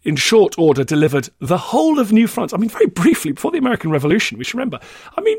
in 0.08 0.16
short 0.16 0.58
order 0.58 0.84
delivered 0.84 1.28
the 1.38 1.58
whole 1.58 1.98
of 1.98 2.12
New 2.12 2.26
France. 2.26 2.54
I 2.54 2.56
mean, 2.56 2.70
very 2.70 2.86
briefly, 2.86 3.32
before 3.32 3.50
the 3.50 3.58
American 3.58 3.90
Revolution, 3.90 4.38
we 4.38 4.44
should 4.44 4.54
remember. 4.54 4.80
I 5.18 5.20
mean, 5.20 5.38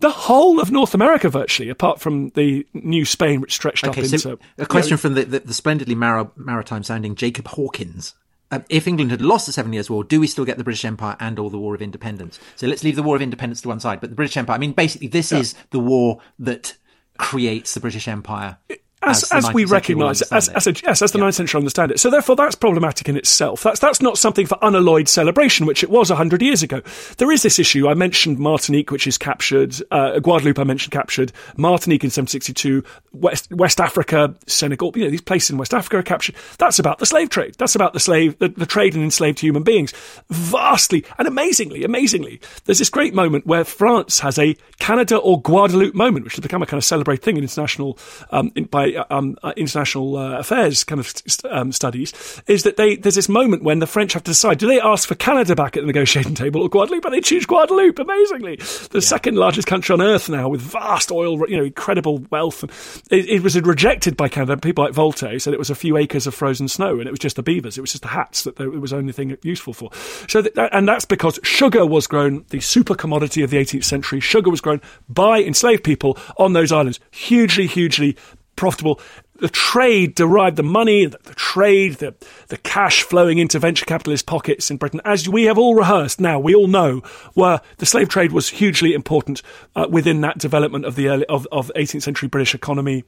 the 0.00 0.10
whole 0.10 0.60
of 0.60 0.70
North 0.70 0.92
America, 0.92 1.30
virtually, 1.30 1.70
apart 1.70 2.00
from 2.00 2.28
the 2.30 2.66
New 2.74 3.06
Spain, 3.06 3.40
which 3.40 3.54
stretched 3.54 3.82
okay, 3.82 4.02
up 4.02 4.06
so 4.06 4.14
into. 4.32 4.38
A 4.58 4.66
question 4.66 4.90
you 4.90 4.92
know, 4.92 4.98
from 4.98 5.14
the, 5.14 5.24
the, 5.24 5.40
the 5.40 5.54
splendidly 5.54 5.94
mar- 5.94 6.32
maritime 6.36 6.82
sounding 6.82 7.14
Jacob 7.14 7.48
Hawkins. 7.48 8.14
uh, 8.50 8.60
if 8.68 8.86
England 8.86 9.10
had 9.10 9.22
lost 9.22 9.46
the 9.46 9.52
Seven 9.52 9.72
Years' 9.72 9.88
War, 9.88 10.04
do 10.04 10.20
we 10.20 10.26
still 10.26 10.44
get 10.44 10.58
the 10.58 10.64
British 10.64 10.84
Empire 10.84 11.16
and 11.18 11.38
all 11.38 11.48
the 11.48 11.58
War 11.58 11.74
of 11.74 11.80
Independence? 11.80 12.38
So 12.56 12.66
let's 12.66 12.84
leave 12.84 12.96
the 12.96 13.02
War 13.02 13.16
of 13.16 13.22
Independence 13.22 13.62
to 13.62 13.68
one 13.68 13.80
side, 13.80 14.02
but 14.02 14.10
the 14.10 14.16
British 14.16 14.36
Empire. 14.36 14.56
I 14.56 14.58
mean, 14.58 14.72
basically, 14.72 15.08
this 15.08 15.32
yeah. 15.32 15.38
is 15.38 15.54
the 15.70 15.80
war 15.80 16.20
that 16.38 16.76
creates 17.16 17.72
the 17.72 17.80
British 17.80 18.06
Empire 18.06 18.58
as, 19.02 19.22
as, 19.32 19.46
as 19.46 19.54
we 19.54 19.64
recognise 19.64 20.20
as, 20.22 20.48
as, 20.50 20.66
a, 20.66 20.72
yes, 20.72 21.00
as 21.00 21.12
the 21.12 21.18
yeah. 21.18 21.24
9th 21.24 21.34
century 21.34 21.58
understand 21.58 21.90
it. 21.90 22.00
So 22.00 22.10
therefore, 22.10 22.36
that's 22.36 22.54
problematic 22.54 23.08
in 23.08 23.16
itself. 23.16 23.62
That's 23.62 23.80
that's 23.80 24.02
not 24.02 24.18
something 24.18 24.46
for 24.46 24.58
unalloyed 24.62 25.08
celebration, 25.08 25.66
which 25.66 25.82
it 25.82 25.90
was 25.90 26.10
hundred 26.10 26.42
years 26.42 26.62
ago. 26.62 26.82
There 27.16 27.32
is 27.32 27.42
this 27.42 27.58
issue. 27.58 27.88
I 27.88 27.94
mentioned 27.94 28.38
Martinique, 28.38 28.90
which 28.90 29.06
is 29.06 29.16
captured. 29.16 29.74
Uh, 29.90 30.18
Guadeloupe, 30.18 30.58
I 30.58 30.64
mentioned 30.64 30.92
captured. 30.92 31.32
Martinique 31.56 32.04
in 32.04 32.08
1762. 32.08 32.84
West 33.12 33.50
West 33.52 33.80
Africa, 33.80 34.34
Senegal. 34.46 34.92
You 34.94 35.04
know, 35.04 35.10
these 35.10 35.20
places 35.20 35.50
in 35.50 35.58
West 35.58 35.72
Africa 35.72 35.98
are 35.98 36.02
captured. 36.02 36.34
That's 36.58 36.78
about 36.78 36.98
the 36.98 37.06
slave 37.06 37.30
trade. 37.30 37.54
That's 37.58 37.74
about 37.74 37.94
the 37.94 38.00
slave, 38.00 38.38
the, 38.38 38.48
the 38.48 38.66
trade 38.66 38.94
in 38.94 39.02
enslaved 39.02 39.40
human 39.40 39.62
beings. 39.62 39.92
Vastly 40.28 41.04
and 41.18 41.26
amazingly, 41.26 41.84
amazingly, 41.84 42.40
there's 42.66 42.78
this 42.78 42.90
great 42.90 43.14
moment 43.14 43.46
where 43.46 43.64
France 43.64 44.20
has 44.20 44.38
a 44.38 44.56
Canada 44.78 45.16
or 45.16 45.40
Guadeloupe 45.40 45.94
moment, 45.94 46.24
which 46.24 46.34
has 46.34 46.40
become 46.40 46.62
a 46.62 46.66
kind 46.66 46.78
of 46.78 46.84
celebrated 46.84 47.24
thing 47.24 47.36
in 47.36 47.42
international 47.42 47.98
um, 48.30 48.52
in, 48.54 48.64
by 48.64 48.89
um, 48.96 49.36
uh, 49.42 49.52
international 49.56 50.16
uh, 50.16 50.38
affairs 50.38 50.84
kind 50.84 51.00
of 51.00 51.12
um, 51.50 51.72
studies, 51.72 52.42
is 52.46 52.62
that 52.64 52.76
they 52.76 52.96
there's 52.96 53.14
this 53.14 53.28
moment 53.28 53.62
when 53.62 53.78
the 53.78 53.86
French 53.86 54.12
have 54.12 54.24
to 54.24 54.30
decide: 54.30 54.58
do 54.58 54.66
they 54.66 54.80
ask 54.80 55.08
for 55.08 55.14
Canada 55.14 55.54
back 55.54 55.76
at 55.76 55.82
the 55.82 55.86
negotiating 55.86 56.34
table 56.36 56.62
or 56.62 56.68
Guadeloupe? 56.68 57.04
And 57.04 57.14
they 57.14 57.20
choose 57.20 57.46
Guadeloupe. 57.46 57.98
Amazingly, 57.98 58.56
the 58.56 58.88
yeah. 58.94 59.00
second 59.00 59.36
largest 59.36 59.66
country 59.66 59.92
on 59.92 60.00
earth 60.00 60.28
now 60.28 60.48
with 60.48 60.60
vast 60.60 61.10
oil, 61.10 61.48
you 61.48 61.56
know, 61.56 61.64
incredible 61.64 62.24
wealth. 62.30 62.62
It, 63.10 63.28
it, 63.28 63.42
was 63.42 63.60
rejected 63.60 64.16
by 64.16 64.28
Canada. 64.28 64.56
People 64.56 64.84
like 64.84 64.94
Voltaire 64.94 65.38
said 65.38 65.54
it 65.54 65.58
was 65.58 65.70
a 65.70 65.74
few 65.74 65.96
acres 65.96 66.26
of 66.26 66.34
frozen 66.34 66.68
snow, 66.68 66.98
and 66.98 67.06
it 67.06 67.10
was 67.10 67.18
just 67.18 67.36
the 67.36 67.42
beavers. 67.42 67.78
It 67.78 67.80
was 67.80 67.92
just 67.92 68.02
the 68.02 68.08
hats 68.08 68.44
that 68.44 68.58
it 68.60 68.80
was 68.80 68.90
the 68.90 68.96
only 68.96 69.12
thing 69.12 69.36
useful 69.42 69.72
for. 69.72 69.90
So, 70.28 70.42
that, 70.42 70.70
and 70.72 70.88
that's 70.88 71.04
because 71.04 71.38
sugar 71.42 71.86
was 71.86 72.06
grown, 72.06 72.44
the 72.50 72.60
super 72.60 72.94
commodity 72.94 73.42
of 73.42 73.50
the 73.50 73.56
18th 73.56 73.84
century. 73.84 74.20
Sugar 74.20 74.50
was 74.50 74.60
grown 74.60 74.80
by 75.08 75.42
enslaved 75.42 75.84
people 75.84 76.18
on 76.36 76.52
those 76.52 76.72
islands. 76.72 77.00
Hugely, 77.10 77.66
hugely 77.66 78.16
profitable. 78.56 79.00
The 79.36 79.48
trade 79.48 80.14
derived 80.14 80.56
the 80.56 80.62
money, 80.62 81.06
the, 81.06 81.18
trade, 81.34 81.94
the, 81.94 82.14
the 82.48 82.58
cash 82.58 83.02
flowing 83.02 83.38
into 83.38 83.58
venture 83.58 83.86
capitalist 83.86 84.26
pockets 84.26 84.70
in 84.70 84.76
Britain, 84.76 85.00
as 85.04 85.28
we 85.28 85.44
have 85.44 85.56
all 85.56 85.74
rehearsed 85.74 86.20
now, 86.20 86.38
we 86.38 86.54
all 86.54 86.68
know, 86.68 87.02
were 87.34 87.60
the 87.78 87.86
slave 87.86 88.08
trade 88.08 88.32
was 88.32 88.50
hugely 88.50 88.92
important 88.92 89.40
uh, 89.74 89.86
within 89.88 90.20
that 90.20 90.38
development 90.38 90.84
of 90.84 90.94
the 90.94 91.08
early, 91.08 91.24
of, 91.26 91.46
of 91.50 91.70
18th 91.74 92.02
century 92.02 92.28
British 92.28 92.54
economy 92.54 93.04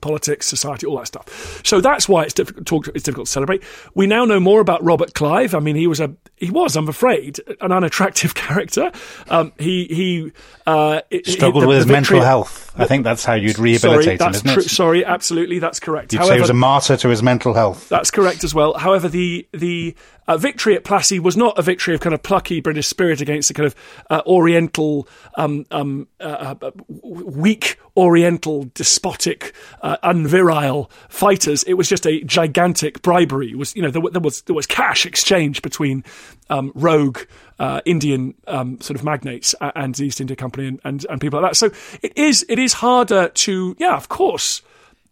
politics, 0.00 0.46
society, 0.46 0.86
all 0.86 0.98
that 0.98 1.06
stuff. 1.06 1.60
So 1.64 1.80
that's 1.80 2.08
why 2.08 2.24
it's 2.24 2.34
difficult, 2.34 2.88
it's 2.88 3.04
difficult 3.04 3.26
to 3.26 3.32
celebrate. 3.32 3.62
We 3.94 4.06
now 4.06 4.24
know 4.24 4.40
more 4.40 4.60
about 4.60 4.82
Robert 4.82 5.14
Clive. 5.14 5.54
I 5.54 5.60
mean, 5.60 5.76
he 5.76 5.86
was 5.86 6.00
a 6.00 6.14
he 6.36 6.50
was, 6.50 6.76
I'm 6.76 6.88
afraid, 6.88 7.40
an 7.60 7.72
unattractive 7.72 8.34
character. 8.34 8.92
Um, 9.28 9.52
he 9.58 9.86
he 9.86 10.32
uh, 10.66 11.00
struggled 11.24 11.54
he, 11.54 11.60
the, 11.60 11.68
with 11.68 11.76
his 11.78 11.86
mental 11.86 12.20
health. 12.20 12.72
I 12.76 12.86
think 12.86 13.04
that's 13.04 13.24
how 13.24 13.34
you'd 13.34 13.58
rehabilitate 13.58 14.18
sorry, 14.18 14.30
him, 14.30 14.34
isn't 14.34 14.58
it? 14.58 14.70
Sorry, 14.70 15.04
absolutely, 15.04 15.58
that's 15.60 15.78
correct. 15.78 16.12
You'd 16.12 16.18
However, 16.18 16.32
say 16.32 16.36
he 16.36 16.40
was 16.40 16.50
a 16.50 16.54
martyr 16.54 16.96
to 16.96 17.08
his 17.08 17.22
mental 17.22 17.54
health. 17.54 17.88
That's 17.88 18.10
correct 18.10 18.44
as 18.44 18.54
well. 18.54 18.74
However, 18.74 19.08
the 19.08 19.46
the 19.52 19.94
uh, 20.26 20.36
victory 20.36 20.74
at 20.74 20.84
Plassey 20.84 21.18
was 21.18 21.36
not 21.36 21.58
a 21.58 21.62
victory 21.62 21.94
of 21.94 22.00
kind 22.00 22.14
of 22.14 22.22
plucky 22.22 22.60
British 22.60 22.86
spirit 22.86 23.20
against 23.20 23.48
the 23.48 23.54
kind 23.54 23.66
of 23.66 23.74
uh, 24.10 24.22
Oriental, 24.26 25.08
um, 25.36 25.66
um, 25.70 26.08
uh, 26.20 26.54
uh 26.60 26.70
weak 27.02 27.78
Oriental, 27.96 28.70
despotic, 28.74 29.54
uh, 29.82 29.96
unvirile 30.02 30.90
fighters. 31.08 31.62
It 31.64 31.74
was 31.74 31.88
just 31.88 32.06
a 32.06 32.22
gigantic 32.24 33.02
bribery. 33.02 33.50
It 33.50 33.58
was 33.58 33.74
you 33.76 33.82
know 33.82 33.90
there, 33.90 34.02
there, 34.10 34.20
was 34.20 34.42
there 34.42 34.56
was 34.56 34.66
cash 34.66 35.06
exchange 35.06 35.62
between 35.62 36.04
um, 36.50 36.72
rogue 36.74 37.20
uh, 37.58 37.80
Indian 37.84 38.34
um, 38.46 38.80
sort 38.80 38.98
of 38.98 39.04
magnates 39.04 39.54
and 39.60 39.94
the 39.94 40.06
East 40.06 40.20
India 40.20 40.36
Company 40.36 40.66
and, 40.68 40.80
and, 40.84 41.06
and 41.08 41.20
people 41.20 41.40
like 41.40 41.52
that. 41.52 41.56
So 41.56 41.70
it 42.02 42.16
is 42.16 42.44
it 42.48 42.58
is 42.58 42.74
harder 42.74 43.28
to 43.28 43.76
yeah 43.78 43.96
of 43.96 44.08
course 44.08 44.62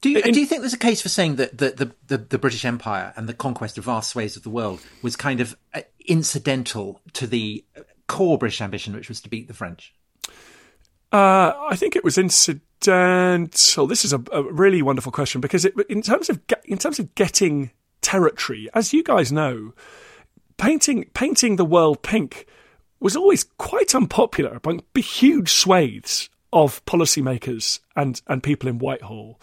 do 0.02 0.10
you, 0.10 0.18
in, 0.18 0.34
do 0.34 0.40
you 0.40 0.46
think 0.46 0.60
there's 0.60 0.74
a 0.74 0.78
case 0.78 1.00
for 1.00 1.08
saying 1.08 1.36
that 1.36 1.56
the, 1.56 1.70
the, 1.70 1.94
the, 2.08 2.18
the, 2.18 2.38
British 2.38 2.64
Empire 2.64 3.12
and 3.16 3.28
the 3.28 3.34
conquest 3.34 3.78
of 3.78 3.84
vast 3.84 4.10
swathes 4.10 4.36
of 4.36 4.42
the 4.42 4.50
world 4.50 4.80
was 5.00 5.14
kind 5.14 5.40
of 5.40 5.56
uh, 5.72 5.82
incidental 6.06 7.00
to 7.12 7.26
the 7.26 7.64
core 8.08 8.36
British 8.36 8.60
ambition, 8.60 8.94
which 8.94 9.08
was 9.08 9.20
to 9.20 9.28
beat 9.28 9.46
the 9.46 9.54
French? 9.54 9.94
Uh, 11.12 11.52
I 11.70 11.76
think 11.76 11.94
it 11.94 12.02
was 12.02 12.18
incidental. 12.18 13.86
This 13.86 14.04
is 14.04 14.12
a, 14.12 14.20
a 14.32 14.42
really 14.42 14.82
wonderful 14.82 15.12
question 15.12 15.40
because 15.40 15.64
it, 15.64 15.74
in 15.88 16.02
terms 16.02 16.28
of 16.28 16.40
in 16.64 16.78
terms 16.78 16.98
of 16.98 17.14
getting 17.14 17.70
territory, 18.00 18.68
as 18.74 18.92
you 18.92 19.04
guys 19.04 19.30
know, 19.30 19.72
painting 20.56 21.04
painting 21.14 21.56
the 21.56 21.64
world 21.64 22.02
pink 22.02 22.46
was 22.98 23.14
always 23.14 23.44
quite 23.44 23.94
unpopular 23.94 24.58
among 24.64 24.82
huge 24.96 25.52
swathes 25.52 26.28
of 26.52 26.84
policymakers 26.86 27.80
and, 27.96 28.20
and 28.26 28.42
people 28.42 28.68
in 28.68 28.78
Whitehall. 28.78 29.38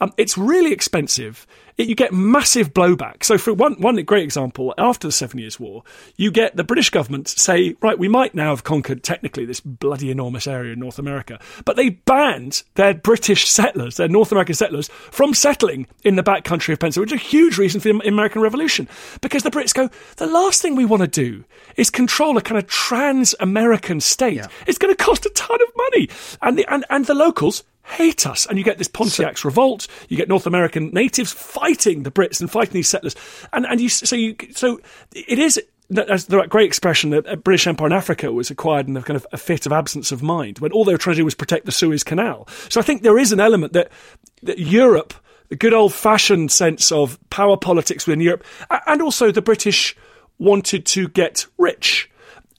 Um, 0.00 0.12
it's 0.16 0.36
really 0.36 0.72
expensive. 0.72 1.46
It, 1.78 1.88
you 1.88 1.94
get 1.94 2.12
massive 2.12 2.74
blowback. 2.74 3.24
So, 3.24 3.38
for 3.38 3.54
one, 3.54 3.74
one 3.80 3.96
great 4.02 4.24
example, 4.24 4.74
after 4.76 5.08
the 5.08 5.12
Seven 5.12 5.38
Years' 5.38 5.58
War, 5.58 5.84
you 6.16 6.30
get 6.30 6.56
the 6.56 6.64
British 6.64 6.90
government 6.90 7.28
say, 7.28 7.76
right, 7.80 7.98
we 7.98 8.08
might 8.08 8.34
now 8.34 8.50
have 8.50 8.64
conquered 8.64 9.02
technically 9.02 9.44
this 9.44 9.60
bloody 9.60 10.10
enormous 10.10 10.46
area 10.46 10.72
in 10.72 10.80
North 10.80 10.98
America, 10.98 11.38
but 11.64 11.76
they 11.76 11.90
banned 11.90 12.62
their 12.74 12.94
British 12.94 13.48
settlers, 13.48 13.96
their 13.96 14.08
North 14.08 14.32
American 14.32 14.54
settlers, 14.54 14.88
from 14.88 15.34
settling 15.34 15.86
in 16.02 16.16
the 16.16 16.22
back 16.22 16.44
country 16.44 16.72
of 16.72 16.80
Pennsylvania, 16.80 17.14
which 17.14 17.22
is 17.22 17.26
a 17.26 17.30
huge 17.30 17.58
reason 17.58 17.80
for 17.80 17.92
the 17.92 18.08
American 18.08 18.42
Revolution. 18.42 18.88
Because 19.20 19.42
the 19.42 19.50
Brits 19.50 19.74
go, 19.74 19.88
the 20.16 20.26
last 20.26 20.60
thing 20.62 20.76
we 20.76 20.84
want 20.84 21.02
to 21.02 21.08
do 21.08 21.44
is 21.76 21.90
control 21.90 22.36
a 22.36 22.42
kind 22.42 22.58
of 22.58 22.66
trans 22.66 23.34
American 23.40 24.00
state. 24.00 24.36
Yeah. 24.36 24.48
It's 24.66 24.78
going 24.78 24.94
to 24.94 25.04
cost 25.04 25.26
a 25.26 25.30
ton 25.30 25.58
of 25.62 25.68
money. 25.76 26.08
And 26.40 26.58
the, 26.58 26.66
and, 26.72 26.84
and 26.90 27.06
the 27.06 27.14
locals 27.14 27.64
hate 27.84 28.26
us. 28.26 28.46
And 28.46 28.58
you 28.58 28.64
get 28.64 28.78
this 28.78 28.88
Pontiac's 28.88 29.42
so, 29.42 29.48
revolt. 29.48 29.86
You 30.08 30.16
get 30.16 30.28
North 30.28 30.46
American 30.46 30.90
natives 30.90 31.32
fighting 31.32 32.02
the 32.02 32.10
Brits 32.10 32.40
and 32.40 32.50
fighting 32.50 32.74
these 32.74 32.88
settlers. 32.88 33.14
And 33.52 33.66
and 33.66 33.80
you 33.80 33.88
so 33.88 34.16
you 34.16 34.36
so 34.54 34.80
it 35.14 35.38
is. 35.38 35.60
As 36.08 36.24
the 36.24 36.40
great 36.46 36.66
expression 36.66 37.10
that 37.10 37.26
uh, 37.26 37.36
British 37.36 37.66
Empire 37.66 37.88
in 37.88 37.92
Africa 37.92 38.32
was 38.32 38.50
acquired 38.50 38.88
in 38.88 38.96
a 38.96 39.02
kind 39.02 39.16
of 39.16 39.26
a 39.30 39.36
fit 39.36 39.66
of 39.66 39.72
absence 39.72 40.10
of 40.10 40.22
mind, 40.22 40.58
when 40.58 40.72
all 40.72 40.86
they 40.86 40.92
were 40.92 40.96
trying 40.96 41.16
to 41.16 41.20
do 41.20 41.24
was 41.26 41.34
protect 41.34 41.66
the 41.66 41.72
Suez 41.72 42.02
Canal. 42.02 42.48
So 42.70 42.80
I 42.80 42.82
think 42.82 43.02
there 43.02 43.18
is 43.18 43.30
an 43.30 43.40
element 43.40 43.74
that, 43.74 43.90
that 44.42 44.58
Europe, 44.58 45.12
the 45.50 45.56
good 45.56 45.74
old 45.74 45.92
fashioned 45.92 46.50
sense 46.50 46.92
of 46.92 47.18
power 47.28 47.58
politics 47.58 48.06
within 48.06 48.22
Europe, 48.22 48.42
and 48.86 49.02
also 49.02 49.30
the 49.30 49.42
British 49.42 49.94
wanted 50.38 50.86
to 50.86 51.08
get 51.08 51.44
rich 51.58 52.10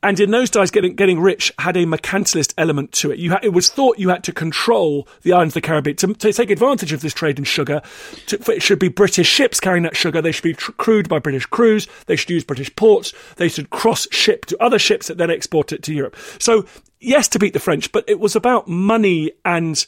and 0.03 0.19
in 0.19 0.31
those 0.31 0.49
days, 0.49 0.69
getting 0.69 0.95
getting 0.95 1.19
rich 1.19 1.51
had 1.57 1.77
a 1.77 1.85
mercantilist 1.85 2.53
element 2.57 2.91
to 2.93 3.11
it. 3.11 3.19
You 3.19 3.31
ha- 3.31 3.39
it 3.41 3.49
was 3.49 3.69
thought 3.69 3.97
you 3.97 4.09
had 4.09 4.23
to 4.25 4.33
control 4.33 5.07
the 5.21 5.33
islands 5.33 5.51
of 5.51 5.61
the 5.63 5.67
Caribbean 5.67 5.95
to, 5.97 6.13
to 6.13 6.33
take 6.33 6.51
advantage 6.51 6.91
of 6.91 7.01
this 7.01 7.13
trade 7.13 7.39
in 7.39 7.45
sugar. 7.45 7.81
To, 8.27 8.51
it 8.51 8.61
should 8.61 8.79
be 8.79 8.89
British 8.89 9.27
ships 9.27 9.59
carrying 9.59 9.83
that 9.83 9.95
sugar. 9.95 10.21
They 10.21 10.31
should 10.31 10.43
be 10.43 10.53
tr- 10.53 10.73
crewed 10.73 11.09
by 11.09 11.19
British 11.19 11.45
crews. 11.45 11.87
They 12.05 12.15
should 12.15 12.29
use 12.29 12.43
British 12.43 12.75
ports. 12.75 13.13
They 13.37 13.47
should 13.47 13.69
cross 13.69 14.07
ship 14.11 14.45
to 14.47 14.61
other 14.61 14.77
ships 14.77 15.07
that 15.07 15.17
then 15.17 15.31
export 15.31 15.71
it 15.71 15.81
to 15.83 15.93
Europe. 15.93 16.15
So 16.37 16.65
yes, 16.99 17.27
to 17.29 17.39
beat 17.39 17.53
the 17.53 17.59
French, 17.59 17.91
but 17.91 18.03
it 18.07 18.19
was 18.19 18.35
about 18.35 18.67
money 18.67 19.31
and 19.45 19.85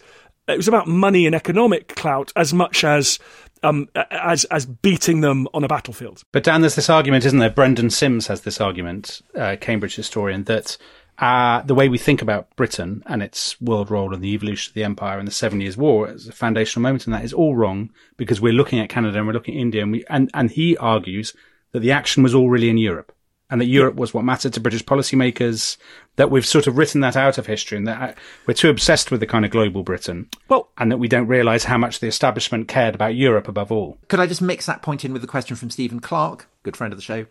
it 0.48 0.58
was 0.58 0.68
about 0.68 0.88
money 0.88 1.26
and 1.26 1.36
economic 1.36 1.96
clout 1.96 2.32
as 2.36 2.54
much 2.54 2.84
as 2.84 3.20
um, 3.64 3.90
as 4.12 4.44
as 4.46 4.66
beating 4.66 5.22
them 5.22 5.48
on 5.54 5.64
a 5.64 5.68
battlefield. 5.68 6.24
But 6.32 6.44
Dan, 6.44 6.62
there's 6.62 6.76
this 6.76 6.90
argument, 6.90 7.26
isn't 7.26 7.40
there? 7.40 7.50
Brendan 7.50 7.90
Simms 7.90 8.28
has 8.28 8.42
this 8.42 8.62
argument, 8.62 9.22
uh, 9.36 9.56
Cambridge 9.60 9.96
historian, 9.96 10.44
that 10.44 10.78
uh, 11.18 11.62
the 11.62 11.76
way 11.76 11.88
we 11.88 11.98
think 11.98 12.22
about 12.22 12.54
Britain 12.56 13.02
and 13.06 13.24
its 13.24 13.60
world 13.62 13.90
role 13.90 14.14
and 14.14 14.24
the 14.24 14.34
evolution 14.34 14.72
of 14.72 14.76
the 14.76 14.84
empire 14.84 15.18
and 15.18 15.28
the 15.28 15.32
Seven 15.32 15.62
Years' 15.62 15.78
War 15.78 16.10
as 16.10 16.28
a 16.28 16.34
foundational 16.34 16.84
moment 16.84 17.08
in 17.08 17.14
that 17.14 17.24
is 17.24 17.34
all 17.34 17.56
wrong 17.56 17.90
because 18.18 18.42
we're 18.42 18.54
looking 18.54 18.80
at 18.80 18.90
Canada 18.90 19.18
and 19.18 19.28
we're 19.28 19.34
looking 19.34 19.56
at 19.56 19.62
India 19.62 19.82
and 19.82 19.92
we 19.94 20.06
and, 20.10 20.30
and 20.34 20.52
he 20.52 20.76
argues 20.78 21.34
that 21.72 21.80
the 21.80 21.92
action 21.92 22.22
was 22.22 22.36
all 22.36 22.50
really 22.50 22.70
in 22.70 22.78
Europe 22.78 23.14
and 23.50 23.62
that 23.62 23.66
Europe 23.66 23.96
was 23.96 24.14
what 24.14 24.26
mattered 24.26 24.54
to 24.54 24.60
British 24.60 24.84
policymakers, 24.84 25.78
that 26.18 26.32
we've 26.32 26.46
sort 26.46 26.68
of 26.68 26.78
written 26.78 27.02
that 27.02 27.16
out 27.16 27.38
of 27.38 27.48
history 27.48 27.78
and 27.78 27.88
that 27.88 28.02
uh, 28.02 28.14
we're 28.46 28.54
too 28.54 28.70
obsessed 28.70 29.12
with 29.12 29.20
the 29.20 29.28
kind 29.28 29.46
of 29.46 29.52
global 29.52 29.84
Britain. 29.84 30.30
Well, 30.48 30.70
and 30.78 30.92
that 30.92 30.98
we 30.98 31.08
don't 31.08 31.28
realise 31.28 31.66
how 31.66 31.78
much 31.78 32.00
the 32.00 32.08
establishment 32.08 32.68
cared 32.68 32.96
about 32.96 33.16
Europe 33.16 33.48
above 33.48 33.72
all. 33.72 33.98
Could 34.08 34.20
I 34.20 34.28
just 34.28 34.42
mix 34.42 34.66
that 34.66 34.82
point 34.82 35.06
in 35.06 35.14
with 35.14 35.22
the 35.22 35.28
question 35.28 35.56
from 35.56 35.70
Stephen 35.70 36.00
Clark, 36.00 36.48
good 36.64 36.78
friend 36.78 36.94
of 36.94 36.98
the 36.98 37.04
show? 37.04 37.26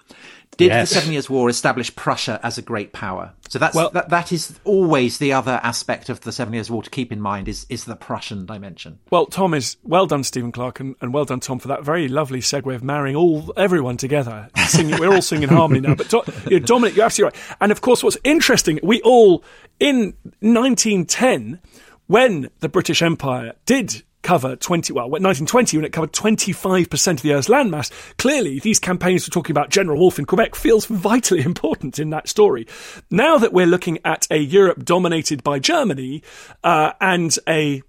Did 0.57 0.69
yes. 0.69 0.89
the 0.89 0.95
Seven 0.95 1.13
Years' 1.13 1.29
War 1.29 1.49
establish 1.49 1.95
Prussia 1.97 2.39
as 2.43 2.59
a 2.59 2.63
great 2.63 2.93
power? 2.93 3.33
So 3.49 3.59
that's 3.59 3.75
well, 3.75 3.91
that, 3.91 4.09
that 4.11 4.33
is 4.33 4.59
always 4.65 5.19
the 5.19 5.33
other 5.33 5.61
aspect 5.63 6.09
of 6.09 6.21
the 6.21 6.33
Seven 6.33 6.55
Years' 6.55 6.71
War 6.71 6.83
to 6.83 6.91
keep 6.91 7.11
in 7.11 7.21
mind 7.21 7.49
is 7.49 7.67
is 7.69 7.85
the 7.85 7.97
Prussian 7.97 8.47
dimension. 8.47 8.99
Well, 9.11 9.27
Tom 9.27 9.55
is 9.55 9.77
well 9.83 10.07
done, 10.07 10.23
Stephen 10.23 10.53
Clark, 10.53 10.81
and, 10.81 10.95
and 11.01 11.13
well 11.13 11.25
done, 11.25 11.41
Tom, 11.41 11.59
for 11.59 11.69
that 11.69 11.83
very 11.83 12.09
lovely 12.09 12.41
segue 12.41 12.73
of 12.75 12.85
marrying 12.85 13.17
all 13.17 13.53
everyone 13.57 13.97
together. 13.97 14.49
Singing, 14.69 14.99
we're 14.99 15.13
all 15.13 15.23
singing 15.23 15.49
harmony 15.49 15.81
now. 15.81 15.95
But 15.95 16.13
you 16.49 16.61
know, 16.61 16.67
Dominic, 16.67 16.97
you're 16.97 17.05
absolutely 17.05 17.39
right. 17.39 17.57
And 17.61 17.73
of 17.73 17.81
course, 17.81 18.03
what's 18.03 18.19
interesting, 18.25 18.74
we 18.83 19.01
all 19.03 19.45
in 19.81 20.15
1910 20.41 21.61
when 22.07 22.51
the 22.61 22.69
British 22.69 23.03
Empire 23.03 23.53
did 23.67 24.03
cover 24.23 24.57
20, 24.57 24.93
well, 24.93 25.05
1920 25.05 25.77
when 25.77 25.85
it 25.85 25.93
covered 25.93 26.13
25% 26.13 27.13
of 27.13 27.23
the 27.23 27.33
Earth's 27.35 27.49
landmass, 27.49 27.91
clearly 28.17 28.59
these 28.59 28.79
campaigns 28.79 29.25
for 29.25 29.31
talking 29.31 29.53
about 29.53 29.71
General 29.71 29.99
Wolfe 29.99 30.19
in 30.19 30.25
Quebec 30.25 30.55
feels 30.55 30.87
vitally 30.87 31.43
important 31.45 31.99
in 31.99 32.11
that 32.11 32.29
story. 32.29 32.67
Now 33.11 33.39
that 33.39 33.53
we're 33.53 33.67
looking 33.67 33.99
at 34.05 34.27
a 34.31 34.39
Europe 34.39 34.85
dominated 34.85 35.45
by 35.45 35.59
Germany, 35.59 36.23
uh, 36.65 36.93
and 37.01 37.37
a 37.47 37.83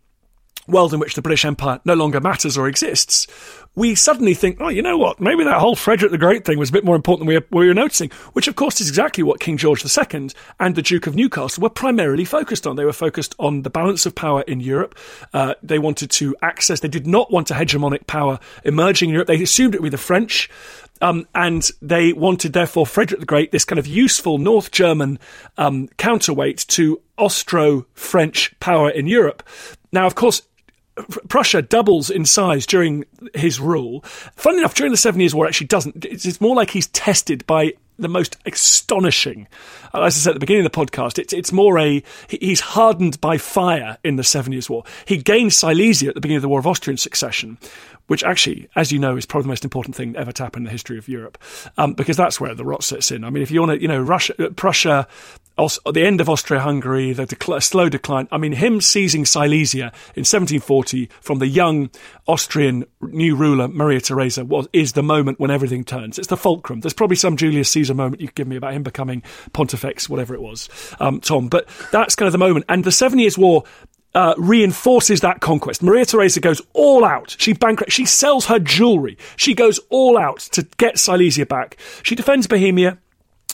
world 0.68 0.94
in 0.94 1.00
which 1.00 1.16
the 1.16 1.22
British 1.22 1.46
Empire 1.46 1.80
no 1.86 1.94
longer 1.94 2.20
matters 2.20 2.58
or 2.58 2.68
exists, 2.68 3.28
we 3.76 3.94
suddenly 3.94 4.34
think, 4.34 4.58
oh, 4.62 4.70
you 4.70 4.82
know 4.82 4.98
what? 4.98 5.20
Maybe 5.20 5.44
that 5.44 5.60
whole 5.60 5.76
Frederick 5.76 6.12
the 6.12 6.18
Great 6.18 6.46
thing 6.46 6.58
was 6.58 6.70
a 6.70 6.74
bit 6.74 6.86
more 6.86 6.96
important 6.96 7.22
than 7.22 7.28
we 7.28 7.38
were, 7.38 7.46
we 7.52 7.68
were 7.68 7.74
noticing, 7.74 8.10
which 8.34 8.48
of 8.48 8.56
course 8.56 8.80
is 8.80 8.88
exactly 8.88 9.24
what 9.24 9.40
King 9.40 9.58
George 9.58 9.84
II 9.86 10.30
and 10.60 10.76
the 10.76 10.82
Duke 10.82 11.08
of 11.08 11.16
Newcastle 11.16 11.62
were 11.62 11.70
primarily 11.70 12.26
focused 12.26 12.66
on. 12.66 12.76
They 12.76 12.86
were 12.86 12.94
focused 12.94 13.36
on 13.38 13.64
the 13.64 13.70
balance 13.70 14.06
of 14.06 14.16
power 14.16 14.42
in 14.42 14.62
Europe. 14.62 14.98
Uh, 15.34 15.56
they 15.62 15.80
wanted 15.80 16.10
to 16.12 16.36
access, 16.42 16.80
they 16.80 16.88
did 16.88 17.08
not 17.08 17.32
want 17.32 17.52
a 17.52 17.56
hegemonic 17.56 18.08
power 18.08 18.40
emerging 18.64 19.10
in 19.10 19.14
Europe. 19.14 19.28
They 19.28 19.42
assumed 19.42 19.76
it 19.76 19.82
would 19.82 19.92
be 19.92 19.98
the 19.98 19.98
French. 19.98 20.50
Um, 21.02 21.28
and 21.36 21.70
they 21.82 22.14
wanted, 22.14 22.54
therefore, 22.54 22.86
Frederick 22.86 23.20
the 23.20 23.26
Great, 23.26 23.52
this 23.52 23.66
kind 23.66 23.80
of 23.80 23.86
useful 23.86 24.38
North 24.38 24.72
German 24.72 25.20
um, 25.58 25.90
counterweight 25.98 26.60
to 26.70 27.02
Austro 27.18 27.86
French 27.94 28.58
power 28.62 28.90
in 28.90 29.06
Europe. 29.06 29.44
Now, 29.92 30.08
of 30.08 30.16
course, 30.16 30.42
Prussia 31.28 31.62
doubles 31.62 32.10
in 32.10 32.26
size 32.26 32.66
during 32.66 33.06
his 33.34 33.60
rule. 33.60 34.02
Funnily 34.36 34.62
enough, 34.62 34.76
during 34.76 34.92
the 34.92 34.98
Seven 34.98 35.20
Years' 35.20 35.36
War, 35.36 35.48
actually 35.48 35.68
doesn't. 35.68 36.06
It's, 36.06 36.40
more 36.40 36.56
like 36.56 36.70
he's 36.70 36.88
tested 36.88 37.46
by 37.48 37.74
the 37.98 38.08
most 38.08 38.38
astonishing. 38.46 39.48
As 39.94 40.02
I 40.02 40.10
said 40.10 40.30
at 40.32 40.34
the 40.36 40.40
beginning 40.40 40.66
of 40.66 40.72
the 40.72 40.86
podcast, 40.86 41.18
it's 41.18 41.34
it's 41.34 41.52
more 41.52 41.80
a 41.80 42.04
he's 42.28 42.60
hardened 42.60 43.20
by 43.22 43.38
fire 43.38 43.98
in 44.04 44.16
the 44.16 44.24
Seven 44.24 44.54
Years' 44.54 44.70
War. 44.70 44.84
He 45.06 45.18
gained 45.18 45.54
Silesia 45.54 46.10
at 46.10 46.16
the 46.16 46.22
beginning 46.22 46.38
of 46.38 46.44
the 46.44 46.50
War 46.50 46.60
of 46.60 46.68
Austrian 46.68 46.98
Succession, 46.98 47.58
which 48.08 48.24
actually, 48.24 48.70
as 48.76 48.92
you 48.92 49.00
know, 49.00 49.18
is 49.18 49.26
probably 49.26 49.44
the 49.44 49.50
most 49.50 49.64
important 49.64 49.96
thing 49.96 50.16
ever 50.16 50.32
to 50.34 50.44
happen 50.44 50.62
in 50.62 50.66
the 50.66 50.72
history 50.72 50.98
of 50.98 51.08
Europe, 51.08 51.38
um, 51.78 51.94
because 51.94 52.18
that's 52.18 52.40
where 52.40 52.54
the 52.54 52.66
rot 52.66 52.84
sets 52.84 53.12
in. 53.12 53.24
I 53.24 53.30
mean, 53.30 53.44
if 53.44 53.52
you 53.52 53.60
want 53.62 53.74
to, 53.74 53.82
you 53.82 53.88
know, 53.88 54.02
Russia, 54.02 54.34
Prussia 54.56 55.08
the 55.58 56.04
end 56.04 56.22
of 56.22 56.30
Austria-Hungary, 56.30 57.14
the 57.14 57.58
slow 57.62 57.90
decline. 57.90 58.28
I 58.32 58.38
mean, 58.38 58.54
him 58.54 58.82
seizing 58.82 59.26
Silesia 59.26 59.92
in 60.16 60.24
1740 60.24 61.10
from 61.22 61.40
the 61.40 61.48
young 61.48 61.90
Austrian 62.28 62.86
new 63.02 63.36
ruler 63.36 63.68
Maria 63.68 64.02
Theresa 64.02 64.44
was 64.44 64.68
is 64.74 64.94
the 64.94 65.04
moment 65.04 65.40
when 65.40 65.52
everything 65.52 65.84
turns. 65.84 66.20
It's 66.20 66.28
the 66.28 66.38
fulcrum. 66.38 66.82
There's 66.82 66.94
probably 66.94 67.16
some 67.16 67.38
Julius 67.38 67.70
Caesar 67.70 67.94
moment 67.94 68.22
you 68.22 68.28
could 68.28 68.36
give 68.36 68.48
me 68.48 68.56
about 68.56 68.74
him 68.74 68.84
becoming 68.84 69.24
Pontifex, 69.54 70.10
whatever 70.10 70.34
it 70.34 70.42
was, 70.42 70.70
um, 71.00 71.22
Tom. 71.22 71.48
But 71.48 71.68
that's 71.92 72.16
kind 72.16 72.28
of 72.28 72.34
the 72.34 72.38
moment. 72.38 72.66
And 72.68 72.84
the 72.84 72.92
Seven 72.92 73.20
Years' 73.20 73.38
War 73.38 73.64
uh, 74.16 74.34
reinforces 74.38 75.22
that 75.22 75.42
conquest. 75.42 75.84
Maria 75.84 76.06
Theresa 76.06 76.40
goes 76.40 76.62
all 76.74 77.04
out. 77.04 77.36
She 77.38 77.54
bankrupt. 77.54 77.92
She 77.92 78.06
sells 78.06 78.46
her 78.46 78.60
jewelry. 78.60 79.18
She 79.36 79.54
goes 79.54 79.80
all 79.90 80.18
out 80.18 80.40
to 80.54 80.64
get 80.78 80.98
Silesia 80.98 81.46
back. 81.46 81.78
She 82.02 82.16
defends 82.16 82.48
Bohemia 82.48 82.98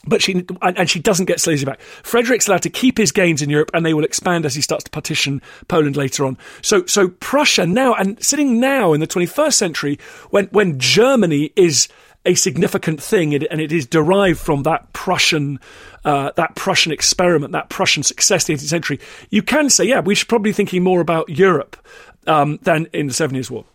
but 0.06 0.22
she 0.22 0.46
and 0.62 0.90
she 0.90 1.00
doesn't 1.00 1.26
get 1.26 1.40
Silesia 1.40 1.66
back. 1.66 1.82
Frederick's 1.82 2.48
allowed 2.48 2.64
to 2.64 2.70
keep 2.70 2.98
his 2.98 3.12
gains 3.12 3.42
in 3.42 3.50
Europe, 3.50 3.72
and 3.74 3.86
they 3.86 3.94
will 3.94 4.04
expand 4.04 4.46
as 4.46 4.56
he 4.56 4.62
starts 4.62 4.84
to 4.86 4.92
partition 4.92 5.42
Poland 5.68 5.96
later 5.96 6.26
on. 6.26 6.38
So, 6.62 6.86
so 6.86 7.10
Prussia 7.10 7.66
now 7.66 7.94
and 7.94 8.22
sitting 8.24 8.60
now 8.60 8.94
in 8.94 9.00
the 9.00 9.08
21st 9.08 9.54
century, 9.54 10.00
when 10.30 10.46
when 10.48 10.80
Germany 10.80 11.52
is 11.56 11.88
a 12.26 12.36
significant 12.36 13.02
thing, 13.02 13.34
and 13.34 13.62
it 13.62 13.72
is 13.72 13.86
derived 13.86 14.40
from 14.40 14.64
that 14.64 14.92
Prussian. 14.94 15.60
Uh, 16.04 16.32
that 16.36 16.56
Prussian 16.56 16.92
experiment, 16.92 17.52
that 17.52 17.70
Prussian 17.70 18.02
success 18.02 18.50
in 18.50 18.56
the 18.56 18.64
18th 18.64 18.68
century, 18.68 19.00
you 19.30 19.44
can 19.44 19.70
say, 19.70 19.84
yeah, 19.84 20.00
we 20.00 20.16
should 20.16 20.28
probably 20.28 20.50
be 20.50 20.54
thinking 20.54 20.82
more 20.82 21.00
about 21.00 21.30
Europe 21.30 21.78
um, 22.26 22.58
than 22.64 22.88
in 22.92 23.06
the 23.06 23.14
Seven 23.14 23.36
Years' 23.36 23.52
War. 23.52 23.66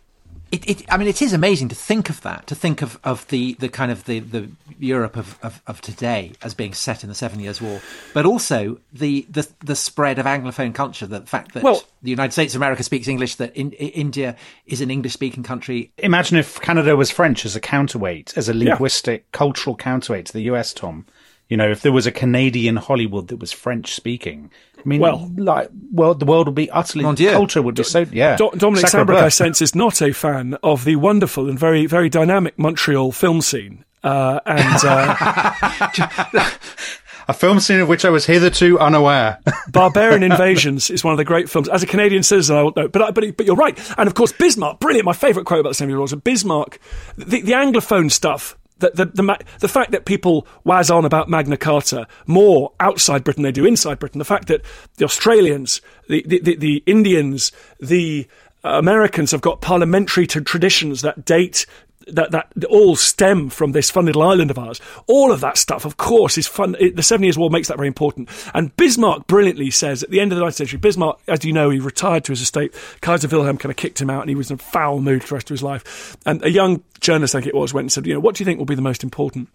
It, 0.51 0.69
it, 0.69 0.93
I 0.93 0.97
mean, 0.97 1.07
it 1.07 1.21
is 1.21 1.33
amazing 1.33 1.67
to 1.69 1.75
think 1.75 2.09
of 2.09 2.21
that, 2.21 2.47
to 2.47 2.55
think 2.55 2.81
of, 2.81 2.99
of 3.03 3.27
the, 3.27 3.55
the 3.55 3.67
kind 3.67 3.91
of 3.91 4.05
the, 4.05 4.19
the 4.19 4.49
Europe 4.79 5.17
of, 5.17 5.37
of, 5.43 5.61
of 5.67 5.81
today 5.81 6.33
as 6.41 6.53
being 6.53 6.73
set 6.73 7.03
in 7.03 7.09
the 7.09 7.15
Seven 7.15 7.39
Years' 7.39 7.61
War, 7.61 7.81
but 8.13 8.25
also 8.25 8.79
the, 8.93 9.25
the, 9.29 9.47
the 9.59 9.75
spread 9.75 10.19
of 10.19 10.25
Anglophone 10.25 10.73
culture, 10.73 11.05
the 11.05 11.21
fact 11.21 11.53
that 11.53 11.63
well, 11.63 11.83
the 12.01 12.11
United 12.11 12.31
States 12.31 12.55
of 12.55 12.59
America 12.59 12.83
speaks 12.83 13.07
English, 13.07 13.35
that 13.35 13.55
in, 13.55 13.71
India 13.73 14.35
is 14.65 14.79
an 14.79 14.89
English 14.89 15.13
speaking 15.13 15.43
country. 15.43 15.91
Imagine 15.97 16.37
if 16.37 16.61
Canada 16.61 16.95
was 16.95 17.11
French 17.11 17.45
as 17.45 17.55
a 17.55 17.59
counterweight, 17.59 18.37
as 18.37 18.47
a 18.47 18.53
linguistic, 18.53 19.21
yeah. 19.21 19.37
cultural 19.37 19.75
counterweight 19.75 20.27
to 20.27 20.33
the 20.33 20.43
US, 20.43 20.73
Tom. 20.73 21.05
You 21.49 21.55
know, 21.55 21.69
if 21.69 21.81
there 21.81 21.93
was 21.93 22.05
a 22.05 22.11
Canadian 22.11 22.75
Hollywood 22.75 23.29
that 23.29 23.37
was 23.37 23.53
French 23.53 23.93
speaking, 23.93 24.51
I 24.77 24.81
mean, 24.83 24.99
well, 24.99 25.31
like, 25.37 25.69
well, 25.91 26.13
the 26.13 26.25
world 26.25 26.47
would 26.47 26.55
be 26.55 26.69
utterly 26.69 27.03
culture 27.03 27.61
would 27.61 27.75
be 27.75 27.83
so 27.83 28.05
yeah. 28.11 28.35
Do- 28.35 28.51
Dominic 28.57 28.85
Sandbrook, 28.87 29.21
I 29.21 29.29
sense, 29.29 29.61
is 29.61 29.73
not 29.73 30.01
a 30.01 30.11
fan 30.11 30.55
of 30.61 30.83
the 30.83 30.97
wonderful 30.97 31.49
and 31.49 31.57
very 31.57 31.85
very 31.85 32.09
dynamic 32.09 32.59
Montreal 32.59 33.11
film 33.11 33.41
scene, 33.41 33.85
uh, 34.03 34.39
and. 34.45 34.79
Uh, 34.83 36.49
a 37.27 37.33
film 37.33 37.59
scene 37.59 37.79
of 37.79 37.89
which 37.89 38.05
I 38.05 38.09
was 38.09 38.25
hitherto 38.25 38.79
unaware. 38.79 39.39
Barbarian 39.71 40.23
Invasions 40.23 40.89
is 40.89 41.03
one 41.03 41.13
of 41.13 41.17
the 41.17 41.25
great 41.25 41.49
films. 41.49 41.67
As 41.67 41.83
a 41.83 41.87
Canadian 41.87 42.23
citizen, 42.23 42.55
I 42.55 42.63
will 42.63 42.73
know, 42.75 42.87
but 42.87 43.13
but 43.13 43.37
but 43.37 43.45
you're 43.45 43.55
right. 43.55 43.77
And 43.97 44.07
of 44.07 44.15
course, 44.15 44.31
Bismarck, 44.31 44.79
brilliant. 44.79 45.05
My 45.05 45.13
favourite 45.13 45.45
quote 45.45 45.59
about 45.59 45.69
the 45.69 45.75
Seven 45.75 45.89
Year 45.89 45.99
Olds: 45.99 46.13
Bismarck, 46.15 46.79
the, 47.17 47.41
the 47.41 47.51
Anglophone 47.51 48.11
stuff 48.11 48.57
the, 48.79 48.91
the, 48.93 49.05
the, 49.05 49.37
the, 49.59 49.67
fact 49.67 49.91
that 49.91 50.05
people 50.05 50.47
waz 50.63 50.89
on 50.89 51.05
about 51.05 51.29
Magna 51.29 51.57
Carta 51.57 52.07
more 52.25 52.73
outside 52.79 53.23
Britain 53.23 53.43
than 53.43 53.53
they 53.53 53.61
do 53.61 53.65
inside 53.65 53.99
Britain, 53.99 54.19
the 54.19 54.25
fact 54.25 54.47
that 54.47 54.61
the 54.97 55.05
Australians, 55.05 55.81
the, 56.09 56.23
the, 56.27 56.55
the 56.55 56.83
Indians, 56.85 57.51
the 57.79 58.27
Americans 58.63 59.31
have 59.31 59.41
got 59.41 59.61
parliamentary 59.61 60.27
traditions 60.27 61.01
that 61.01 61.25
date 61.25 61.65
that 62.09 62.31
that 62.31 62.65
all 62.69 62.95
stem 62.95 63.49
from 63.49 63.71
this 63.71 63.89
fun 63.89 64.05
little 64.05 64.23
island 64.23 64.51
of 64.51 64.59
ours. 64.59 64.81
All 65.07 65.31
of 65.31 65.41
that 65.41 65.57
stuff, 65.57 65.85
of 65.85 65.97
course, 65.97 66.37
is 66.37 66.47
fun. 66.47 66.75
It, 66.79 66.95
the 66.95 67.03
Seven 67.03 67.23
Years' 67.23 67.37
War 67.37 67.49
makes 67.49 67.67
that 67.67 67.77
very 67.77 67.87
important. 67.87 68.29
And 68.53 68.75
Bismarck 68.75 69.27
brilliantly 69.27 69.71
says 69.71 70.03
at 70.03 70.09
the 70.09 70.19
end 70.19 70.31
of 70.31 70.37
the 70.37 70.45
19th 70.45 70.53
century, 70.53 70.79
Bismarck, 70.79 71.19
as 71.27 71.43
you 71.45 71.53
know, 71.53 71.69
he 71.69 71.79
retired 71.79 72.23
to 72.25 72.31
his 72.31 72.41
estate. 72.41 72.73
Kaiser 73.01 73.27
Wilhelm 73.27 73.57
kind 73.57 73.71
of 73.71 73.77
kicked 73.77 74.01
him 74.01 74.09
out, 74.09 74.21
and 74.21 74.29
he 74.29 74.35
was 74.35 74.49
in 74.49 74.55
a 74.55 74.57
foul 74.57 74.99
mood 74.99 75.23
for 75.23 75.29
the 75.29 75.35
rest 75.35 75.49
of 75.49 75.53
his 75.55 75.63
life. 75.63 76.17
And 76.25 76.43
a 76.43 76.51
young 76.51 76.83
journalist, 76.99 77.35
I 77.35 77.39
think 77.39 77.47
it 77.47 77.55
was, 77.55 77.73
went 77.73 77.85
and 77.85 77.91
said, 77.91 78.07
"You 78.07 78.13
know, 78.13 78.19
what 78.19 78.35
do 78.35 78.41
you 78.41 78.45
think 78.45 78.59
will 78.59 78.65
be 78.65 78.75
the 78.75 78.81
most 78.81 79.03
important?" 79.03 79.49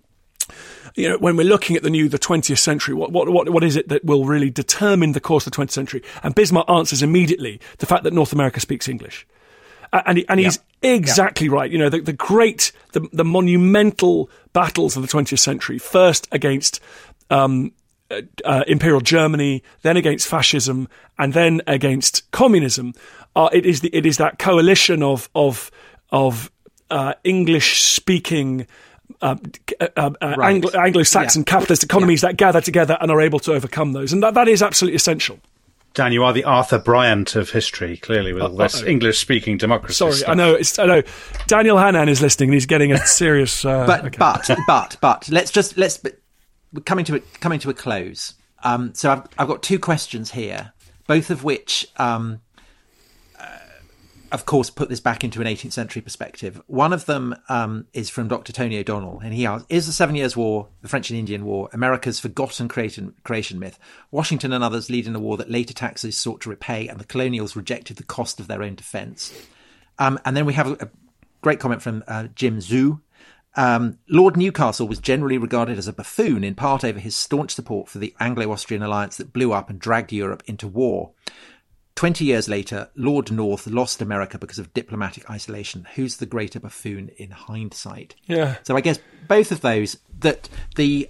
you 0.95 1.09
know, 1.09 1.17
when 1.19 1.37
we're 1.37 1.47
looking 1.47 1.77
at 1.77 1.83
the 1.83 1.91
new, 1.91 2.09
the 2.09 2.19
20th 2.19 2.59
century, 2.59 2.95
what, 2.95 3.13
what, 3.13 3.29
what, 3.29 3.49
what 3.49 3.65
is 3.65 3.77
it 3.77 3.89
that 3.89 4.05
will 4.05 4.27
really 4.27 4.51
determine 4.51 5.13
the 5.13 5.21
course 5.21 5.47
of 5.47 5.53
the 5.53 5.57
20th 5.57 5.71
century? 5.71 6.03
And 6.23 6.35
Bismarck 6.35 6.69
answers 6.69 7.03
immediately 7.03 7.61
the 7.79 7.87
fact 7.87 8.05
that 8.05 8.13
North 8.13 8.33
America 8.33 8.61
speaks 8.61 8.89
English 8.89 9.27
and 9.93 10.19
he, 10.19 10.29
and 10.29 10.41
he's 10.41 10.59
exactly 10.83 11.49
right. 11.49 11.71
You 11.71 11.79
know, 11.79 11.89
the, 11.89 12.01
the 12.01 12.13
great, 12.13 12.73
the, 12.93 13.07
the 13.13 13.25
monumental 13.25 14.31
battles 14.53 14.97
of 14.97 15.03
the 15.03 15.09
20th 15.09 15.39
century, 15.39 15.79
first 15.79 16.29
against 16.33 16.81
um, 17.31 17.73
uh, 18.11 18.23
uh, 18.45 18.65
Imperial 18.67 19.01
Germany, 19.01 19.63
then 19.83 19.97
against 19.97 20.29
fascism, 20.29 20.89
and 21.19 21.33
then 21.33 21.63
against 21.67 22.31
communism. 22.31 22.95
Uh, 23.35 23.49
it 23.53 23.67
is 23.67 23.81
the, 23.81 23.89
it 23.95 24.07
is 24.07 24.19
that 24.19 24.39
coalition 24.39 25.03
of 25.03 25.29
of 25.35 25.71
of 26.11 26.51
uh, 26.91 27.15
English 27.25 27.83
speaking. 27.83 28.67
Uh, 29.21 29.37
uh, 29.97 30.11
right. 30.37 30.65
Anglo- 30.75 31.03
saxon 31.03 31.43
yeah. 31.43 31.53
capitalist 31.53 31.85
economies 31.85 32.23
yeah. 32.23 32.31
that 32.31 32.37
gather 32.37 32.61
together 32.61 32.97
and 33.01 33.11
are 33.11 33.21
able 33.21 33.39
to 33.39 33.53
overcome 33.53 33.93
those, 33.93 34.13
and 34.13 34.23
that, 34.23 34.35
that 34.35 34.49
is 34.49 34.63
absolutely 34.63 34.97
essential. 34.97 35.39
Dan, 35.95 36.13
you 36.13 36.25
are 36.25 36.33
the 36.33 36.45
Arthur 36.45 36.79
Bryant 36.79 37.37
of 37.37 37.51
history, 37.51 37.99
clearly, 37.99 38.33
with 38.33 38.43
all 38.43 38.57
this 38.57 38.83
English-speaking 38.83 39.59
democracy. 39.59 39.95
Sorry, 39.95 40.13
stuff. 40.13 40.29
I 40.31 40.35
know. 40.35 40.55
It's, 40.55 40.79
I 40.79 40.87
know. 40.87 41.03
Daniel 41.47 41.77
Hannan 41.77 42.09
is 42.09 42.23
listening, 42.23 42.49
and 42.49 42.55
he's 42.55 42.67
getting 42.67 42.93
a 42.93 42.99
serious. 43.07 43.65
Uh, 43.65 43.87
but 43.87 44.05
okay. 44.07 44.17
but 44.19 44.49
but 44.67 44.97
but 45.01 45.29
let's 45.29 45.51
just 45.51 45.77
let's 45.77 46.03
we're 46.73 46.81
coming 46.83 47.05
to 47.05 47.17
a, 47.17 47.21
coming 47.41 47.59
to 47.61 47.71
a 47.71 47.75
close. 47.75 48.35
Um, 48.65 48.95
so 48.95 49.11
I've 49.11 49.27
I've 49.39 49.49
got 49.49 49.63
two 49.63 49.79
questions 49.79 50.31
here, 50.33 50.73
both 51.07 51.31
of 51.31 51.45
which 51.45 51.87
um, 51.99 52.41
of 54.33 54.47
course, 54.47 54.71
put 54.71 54.89
this 54.89 54.99
back 54.99 55.23
into 55.23 55.43
an 55.43 55.47
18th 55.47 55.73
century 55.73 56.01
perspective. 56.01 56.61
One 56.67 56.95
of 56.95 57.05
them 57.05 57.37
um, 57.51 57.87
is 57.93 58.09
from 58.09 58.29
Dr. 58.29 58.51
Tony 58.53 58.79
O'Donnell, 58.79 59.21
and 59.23 59.35
he 59.35 59.45
asks, 59.45 59.67
Is 59.69 59.87
the 59.87 59.93
Seven 59.93 60.17
Years' 60.17 60.37
War, 60.37 60.69
the 60.81 60.89
French 60.89 61.11
and 61.11 61.19
Indian 61.19 61.45
War, 61.45 61.69
America's 61.73 62.19
forgotten 62.19 62.67
creation, 62.67 63.15
creation 63.25 63.59
myth? 63.59 63.79
Washington 64.11 64.55
and 64.55 64.65
others 64.65 64.89
lead 64.89 65.07
in 65.07 65.15
a 65.15 65.21
war 65.21 65.37
that 65.37 65.51
later 65.51 65.75
taxes 65.75 66.17
sought 66.17 66.41
to 66.41 66.51
repay, 66.51 66.89
and 66.89 66.99
the 66.99 67.05
colonials 67.05 67.55
rejected 67.55 67.99
the 67.99 68.03
cost 68.03 68.41
of 68.41 68.49
their 68.49 68.63
own 68.63 68.75
defence. 68.75 69.33
Um, 69.99 70.19
and 70.25 70.35
then 70.35 70.47
we 70.47 70.55
have 70.55 70.67
a, 70.67 70.85
a 70.85 70.91
great 71.43 71.61
comment 71.61 71.83
from 71.83 72.03
uh, 72.09 72.29
Jim 72.35 72.59
Zhu. 72.59 73.01
Um, 73.55 73.99
Lord 74.09 74.39
Newcastle 74.39 74.89
was 74.89 74.99
generally 74.99 75.37
regarded 75.37 75.77
as 75.77 75.89
a 75.89 75.93
buffoon, 75.93 76.43
in 76.43 76.55
part 76.55 76.85
over 76.85 76.99
his 76.99 77.15
staunch 77.15 77.51
support 77.51 77.91
for 77.91 77.99
the 77.99 78.15
Anglo 78.19 78.51
Austrian 78.51 78.83
alliance 78.83 79.19
that 79.19 79.35
blew 79.35 79.53
up 79.53 79.69
and 79.69 79.79
dragged 79.79 80.11
Europe 80.11 80.43
into 80.47 80.67
war. 80.67 81.11
20 81.95 82.25
years 82.25 82.49
later, 82.49 82.89
Lord 82.97 83.31
North 83.31 83.67
lost 83.67 84.01
America 84.01 84.39
because 84.39 84.59
of 84.59 84.73
diplomatic 84.75 85.29
isolation. 85.31 85.87
Who's 85.95 86.17
the 86.17 86.27
greater 86.27 86.59
buffoon 86.59 87.11
in 87.17 87.31
hindsight? 87.31 88.15
Yeah. 88.27 88.57
So 88.63 88.77
I 88.77 88.81
guess 88.81 88.99
both 89.29 89.53
of 89.53 89.61
those 89.61 89.99
that 90.21 90.49
the 90.77 91.09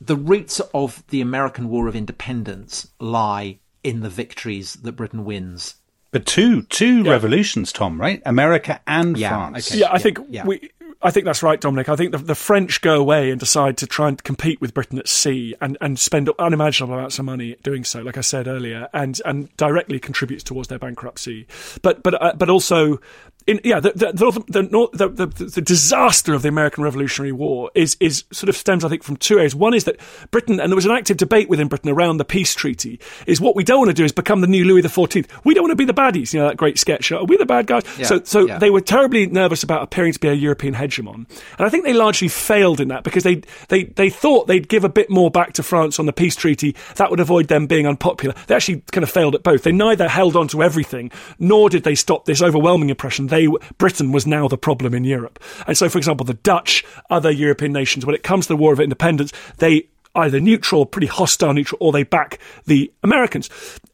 the 0.00 0.16
roots 0.16 0.60
of 0.74 1.02
the 1.08 1.20
American 1.20 1.68
War 1.68 1.86
of 1.88 1.96
Independence 1.96 2.88
lie 3.00 3.58
in 3.82 4.00
the 4.00 4.08
victories 4.10 4.74
that 4.74 4.92
Britain 4.92 5.24
wins 5.24 5.76
But 6.12 6.26
two 6.26 6.62
two 6.62 7.04
revolutions, 7.04 7.72
Tom, 7.72 8.00
right? 8.00 8.22
America 8.26 8.80
and 8.86 9.16
Yeah, 9.16 9.28
France. 9.28 9.70
okay. 9.70 9.80
Yeah, 9.80 9.88
I 9.88 9.92
Yeah, 9.92 9.98
think 9.98 10.18
yeah. 10.30 10.46
we. 10.46 10.70
I 11.06 11.12
think 11.12 11.24
that's 11.24 11.40
right, 11.40 11.60
Dominic. 11.60 11.88
I 11.88 11.94
think 11.94 12.10
the, 12.10 12.18
the 12.18 12.34
French 12.34 12.80
go 12.80 12.98
away 13.00 13.30
and 13.30 13.38
decide 13.38 13.76
to 13.76 13.86
try 13.86 14.08
and 14.08 14.20
compete 14.24 14.60
with 14.60 14.74
Britain 14.74 14.98
at 14.98 15.06
sea 15.06 15.54
and, 15.60 15.78
and 15.80 16.00
spend 16.00 16.28
unimaginable 16.36 16.94
amounts 16.94 17.20
of 17.20 17.26
money 17.26 17.54
doing 17.62 17.84
so, 17.84 18.02
like 18.02 18.18
I 18.18 18.22
said 18.22 18.48
earlier, 18.48 18.88
and, 18.92 19.20
and 19.24 19.56
directly 19.56 20.00
contributes 20.00 20.42
towards 20.42 20.66
their 20.66 20.80
bankruptcy. 20.80 21.46
But 21.80 22.02
but 22.02 22.20
uh, 22.20 22.32
but 22.36 22.50
also, 22.50 23.00
in, 23.46 23.60
yeah, 23.64 23.80
the 23.80 23.92
the, 23.92 24.12
the, 24.12 24.44
the, 24.48 25.08
the, 25.08 25.26
the, 25.26 25.44
the 25.44 25.60
disaster 25.60 26.34
of 26.34 26.42
the 26.42 26.48
American 26.48 26.84
Revolutionary 26.84 27.32
War 27.32 27.70
is 27.74 27.96
is 28.00 28.24
sort 28.32 28.48
of 28.48 28.56
stems, 28.56 28.84
I 28.84 28.88
think, 28.88 29.02
from 29.02 29.16
two 29.16 29.38
areas. 29.38 29.54
One 29.54 29.74
is 29.74 29.84
that 29.84 29.96
Britain, 30.30 30.60
and 30.60 30.70
there 30.70 30.76
was 30.76 30.86
an 30.86 30.92
active 30.92 31.16
debate 31.16 31.48
within 31.48 31.68
Britain 31.68 31.90
around 31.90 32.16
the 32.16 32.24
peace 32.24 32.54
treaty, 32.54 33.00
is 33.26 33.40
what 33.40 33.54
we 33.54 33.64
don't 33.64 33.78
want 33.78 33.90
to 33.90 33.94
do 33.94 34.04
is 34.04 34.12
become 34.12 34.40
the 34.40 34.46
new 34.46 34.64
Louis 34.64 34.82
XIV. 34.82 35.26
We 35.44 35.54
don't 35.54 35.62
want 35.62 35.72
to 35.72 35.76
be 35.76 35.84
the 35.84 35.94
baddies. 35.94 36.32
You 36.32 36.40
know 36.40 36.48
that 36.48 36.56
great 36.56 36.78
sketch. 36.78 37.12
Are 37.12 37.24
we 37.24 37.36
the 37.36 37.46
bad 37.46 37.66
guys? 37.66 37.84
so 38.02 38.22
so 38.24 38.46
yeah. 38.46 38.58
they 38.58 38.70
were 38.70 38.80
terribly 38.80 39.26
nervous 39.26 39.62
about 39.62 39.82
appearing 39.82 40.12
to 40.12 40.18
be 40.18 40.28
a 40.28 40.34
European 40.34 40.74
hegemon. 40.74 41.26
And 41.58 41.66
I 41.66 41.68
think 41.68 41.84
they 41.84 41.94
largely 41.94 42.28
failed 42.28 42.80
in 42.80 42.88
that 42.88 43.04
because 43.04 43.24
they, 43.24 43.42
they, 43.68 43.84
they 43.84 44.10
thought 44.10 44.46
they'd 44.46 44.68
give 44.68 44.84
a 44.84 44.88
bit 44.88 45.10
more 45.10 45.30
back 45.30 45.52
to 45.54 45.62
France 45.62 45.98
on 45.98 46.06
the 46.06 46.12
peace 46.12 46.36
treaty. 46.36 46.74
That 46.96 47.10
would 47.10 47.20
avoid 47.20 47.48
them 47.48 47.66
being 47.66 47.86
unpopular. 47.86 48.34
They 48.46 48.54
actually 48.54 48.82
kind 48.92 49.04
of 49.04 49.10
failed 49.10 49.34
at 49.34 49.42
both. 49.42 49.62
They 49.62 49.72
neither 49.72 50.08
held 50.08 50.36
on 50.36 50.48
to 50.48 50.62
everything, 50.62 51.10
nor 51.38 51.68
did 51.68 51.84
they 51.84 51.94
stop 51.94 52.24
this 52.24 52.42
overwhelming 52.42 52.90
impression 52.90 53.28
they 53.36 53.48
Britain 53.78 54.12
was 54.12 54.26
now 54.26 54.48
the 54.48 54.58
problem 54.58 54.94
in 54.94 55.04
Europe. 55.04 55.38
And 55.66 55.76
so, 55.76 55.88
for 55.88 55.98
example, 55.98 56.24
the 56.24 56.34
Dutch, 56.34 56.84
other 57.10 57.30
European 57.30 57.72
nations, 57.72 58.06
when 58.06 58.14
it 58.14 58.22
comes 58.22 58.46
to 58.46 58.52
the 58.54 58.56
War 58.56 58.72
of 58.72 58.80
Independence, 58.80 59.32
they 59.58 59.88
either 60.14 60.40
neutral, 60.40 60.86
pretty 60.86 61.06
hostile 61.06 61.52
neutral, 61.52 61.78
or 61.80 61.92
they 61.92 62.02
back 62.02 62.38
the 62.64 62.90
Americans. 63.02 63.50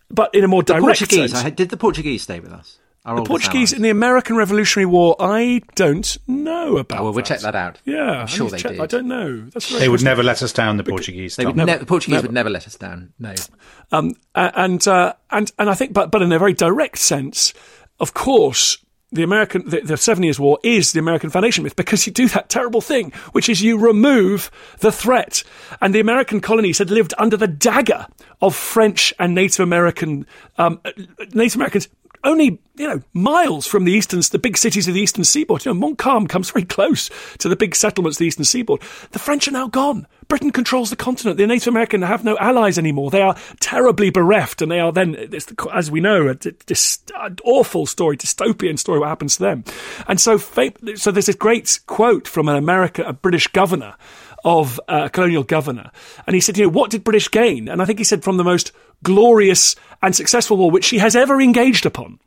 But 0.08 0.34
in 0.34 0.44
a 0.44 0.48
more 0.48 0.62
direct 0.62 0.84
Portuguese. 0.84 1.32
sense, 1.32 1.44
I, 1.44 1.50
did 1.50 1.70
the 1.70 1.76
Portuguese 1.76 2.22
stay 2.22 2.38
with 2.38 2.52
us? 2.52 2.78
Our 3.04 3.16
the 3.16 3.22
Portuguese 3.24 3.72
allies? 3.72 3.78
in 3.78 3.82
the 3.82 3.90
American 3.90 4.36
Revolutionary 4.36 4.86
War, 4.86 5.16
I 5.18 5.62
don't 5.74 6.16
know 6.28 6.76
about. 6.76 7.00
Oh, 7.00 7.04
well, 7.04 7.12
we'll 7.14 7.24
check 7.24 7.40
that 7.40 7.56
out. 7.56 7.80
Yeah, 7.84 8.20
I'm 8.20 8.26
sure 8.28 8.48
they 8.48 8.58
check- 8.58 8.72
did. 8.72 8.80
I 8.80 8.86
don't 8.86 9.08
know. 9.08 9.40
That's 9.52 9.76
They 9.76 9.88
would 9.88 10.04
never 10.04 10.22
let 10.22 10.40
us 10.40 10.52
down, 10.52 10.76
the 10.76 10.84
Portuguese. 10.84 11.34
They 11.34 11.44
would 11.44 11.56
Tom. 11.56 11.66
ne- 11.66 11.78
the 11.78 11.86
Portuguese 11.86 12.14
Never. 12.14 12.28
would 12.28 12.34
never 12.34 12.50
let 12.50 12.66
us 12.68 12.76
down. 12.76 13.12
No. 13.18 13.34
Um, 13.90 14.14
and 14.36 14.86
uh, 14.86 15.14
and 15.30 15.50
and 15.58 15.68
I 15.68 15.74
think, 15.74 15.92
but 15.92 16.12
but 16.12 16.22
in 16.22 16.30
a 16.30 16.38
very 16.38 16.52
direct 16.52 16.98
sense, 16.98 17.52
of 17.98 18.14
course. 18.14 18.78
The 19.12 19.22
American, 19.22 19.68
the, 19.68 19.80
the 19.80 19.96
Seven 19.96 20.24
Years' 20.24 20.40
War 20.40 20.58
is 20.62 20.92
the 20.92 20.98
American 20.98 21.30
foundation 21.30 21.64
myth 21.64 21.76
because 21.76 22.06
you 22.06 22.12
do 22.12 22.28
that 22.28 22.48
terrible 22.48 22.80
thing, 22.80 23.12
which 23.32 23.48
is 23.48 23.60
you 23.60 23.78
remove 23.78 24.50
the 24.80 24.90
threat. 24.90 25.44
And 25.80 25.94
the 25.94 26.00
American 26.00 26.40
colonies 26.40 26.78
had 26.78 26.90
lived 26.90 27.12
under 27.18 27.36
the 27.36 27.46
dagger 27.46 28.06
of 28.40 28.56
French 28.56 29.12
and 29.18 29.34
Native 29.34 29.60
American, 29.60 30.26
um, 30.56 30.80
Native 31.34 31.56
Americans 31.56 31.88
only 32.24 32.58
you 32.76 32.88
know 32.88 33.00
miles 33.12 33.66
from 33.66 33.84
the 33.84 33.92
eastern, 33.92 34.20
the 34.30 34.38
big 34.38 34.56
cities 34.56 34.88
of 34.88 34.94
the 34.94 35.00
eastern 35.00 35.24
seaboard. 35.24 35.64
You 35.64 35.72
know, 35.72 35.80
Montcalm 35.80 36.26
comes 36.26 36.50
very 36.50 36.64
close 36.64 37.10
to 37.38 37.48
the 37.48 37.56
big 37.56 37.74
settlements 37.74 38.16
of 38.16 38.20
the 38.20 38.26
eastern 38.26 38.44
seaboard. 38.44 38.80
The 39.10 39.18
French 39.18 39.48
are 39.48 39.52
now 39.52 39.68
gone. 39.68 40.06
Britain 40.28 40.50
controls 40.50 40.88
the 40.90 40.96
continent. 40.96 41.36
The 41.36 41.46
Native 41.46 41.68
American 41.68 42.00
have 42.02 42.24
no 42.24 42.38
allies 42.38 42.78
anymore. 42.78 43.10
They 43.10 43.20
are 43.20 43.36
terribly 43.60 44.10
bereft, 44.10 44.62
and 44.62 44.70
they 44.70 44.80
are 44.80 44.92
then, 44.92 45.14
as 45.72 45.90
we 45.90 46.00
know, 46.00 46.28
a 46.28 46.36
an 47.16 47.36
awful 47.44 47.86
story, 47.86 48.16
dystopian 48.16 48.78
story. 48.78 48.98
What 48.98 49.08
happens 49.08 49.36
to 49.36 49.42
them? 49.42 49.64
And 50.08 50.20
so, 50.20 50.38
so 50.38 51.10
there's 51.10 51.26
this 51.26 51.36
great 51.36 51.80
quote 51.86 52.26
from 52.26 52.48
an 52.48 52.56
America, 52.56 53.02
a 53.02 53.12
British 53.12 53.48
governor 53.48 53.94
of 54.44 54.80
uh, 54.88 55.02
a 55.04 55.10
colonial 55.10 55.44
governor, 55.44 55.90
and 56.26 56.34
he 56.34 56.40
said, 56.40 56.58
"You 56.58 56.64
know, 56.64 56.70
what 56.70 56.90
did 56.90 57.04
British 57.04 57.30
gain?" 57.30 57.68
And 57.68 57.80
I 57.80 57.84
think 57.84 57.98
he 57.98 58.04
said, 58.04 58.24
"From 58.24 58.38
the 58.38 58.44
most 58.44 58.72
glorious 59.02 59.76
and 60.04 60.16
successful 60.16 60.56
war 60.56 60.70
which 60.70 60.84
she 60.84 60.98
has 60.98 61.14
ever 61.14 61.40
engaged 61.40 61.86
upon." 61.86 62.18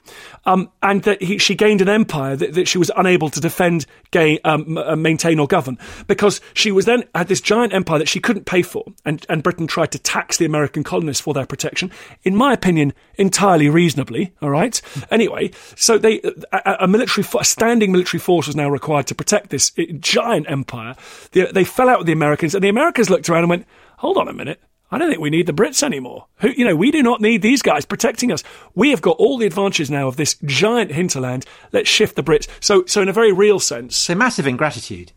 Um, 0.47 0.69
and 0.83 1.01
that 1.03 1.23
he, 1.23 1.39
she 1.39 1.55
gained 1.55 1.81
an 1.81 1.89
empire 1.89 2.35
that, 2.35 2.53
that 2.53 2.67
she 2.67 2.77
was 2.77 2.91
unable 2.95 3.29
to 3.31 3.41
defend, 3.41 3.87
gain, 4.11 4.37
um, 4.43 4.77
uh, 4.77 4.95
maintain, 4.95 5.39
or 5.39 5.47
govern 5.47 5.79
because 6.05 6.39
she 6.53 6.71
was 6.71 6.85
then 6.85 7.03
had 7.15 7.27
this 7.27 7.41
giant 7.41 7.73
empire 7.73 7.97
that 7.97 8.07
she 8.07 8.19
couldn't 8.19 8.45
pay 8.45 8.61
for, 8.61 8.85
and, 9.05 9.25
and 9.27 9.41
Britain 9.41 9.65
tried 9.65 9.91
to 9.93 9.99
tax 9.99 10.37
the 10.37 10.45
American 10.45 10.83
colonists 10.83 11.21
for 11.21 11.33
their 11.33 11.47
protection. 11.47 11.91
In 12.23 12.35
my 12.35 12.53
opinion, 12.53 12.93
entirely 13.15 13.69
reasonably. 13.69 14.33
All 14.41 14.51
right. 14.51 14.79
Anyway, 15.09 15.51
so 15.75 15.97
they 15.97 16.21
a, 16.51 16.77
a 16.81 16.87
military, 16.87 17.25
a 17.39 17.43
standing 17.43 17.91
military 17.91 18.19
force 18.19 18.47
was 18.47 18.55
now 18.55 18.69
required 18.69 19.07
to 19.07 19.15
protect 19.15 19.49
this 19.49 19.71
uh, 19.77 19.83
giant 19.99 20.49
empire. 20.49 20.95
They, 21.31 21.51
they 21.51 21.63
fell 21.63 21.89
out 21.89 21.99
with 21.99 22.07
the 22.07 22.13
Americans, 22.13 22.53
and 22.53 22.63
the 22.63 22.69
Americans 22.69 23.09
looked 23.09 23.29
around 23.29 23.43
and 23.43 23.49
went, 23.49 23.65
"Hold 23.97 24.17
on 24.17 24.27
a 24.27 24.33
minute." 24.33 24.61
I 24.91 24.97
don't 24.97 25.09
think 25.09 25.19
we 25.21 25.29
need 25.31 25.47
the 25.47 25.53
Brits 25.53 25.81
anymore. 25.83 26.27
Who, 26.37 26.49
you 26.49 26.63
know, 26.63 26.75
we 26.75 26.91
do 26.91 27.01
not 27.03 27.19
need 27.19 27.41
these 27.41 27.61
guys 27.61 27.85
protecting 27.85 28.31
us. 28.31 28.43
We 28.75 28.91
have 28.91 29.01
got 29.01 29.17
all 29.17 29.37
the 29.37 29.47
advantages 29.47 29.89
now 29.89 30.07
of 30.07 30.15
this 30.15 30.35
giant 30.45 30.91
hinterland. 30.91 31.45
Let's 31.71 31.89
shift 31.89 32.15
the 32.15 32.23
Brits. 32.23 32.47
So, 32.59 32.85
so 32.85 33.01
in 33.01 33.09
a 33.09 33.13
very 33.13 33.31
real 33.33 33.59
sense, 33.59 33.97
So 33.97 34.13
massive 34.15 34.45
ingratitude. 34.47 35.11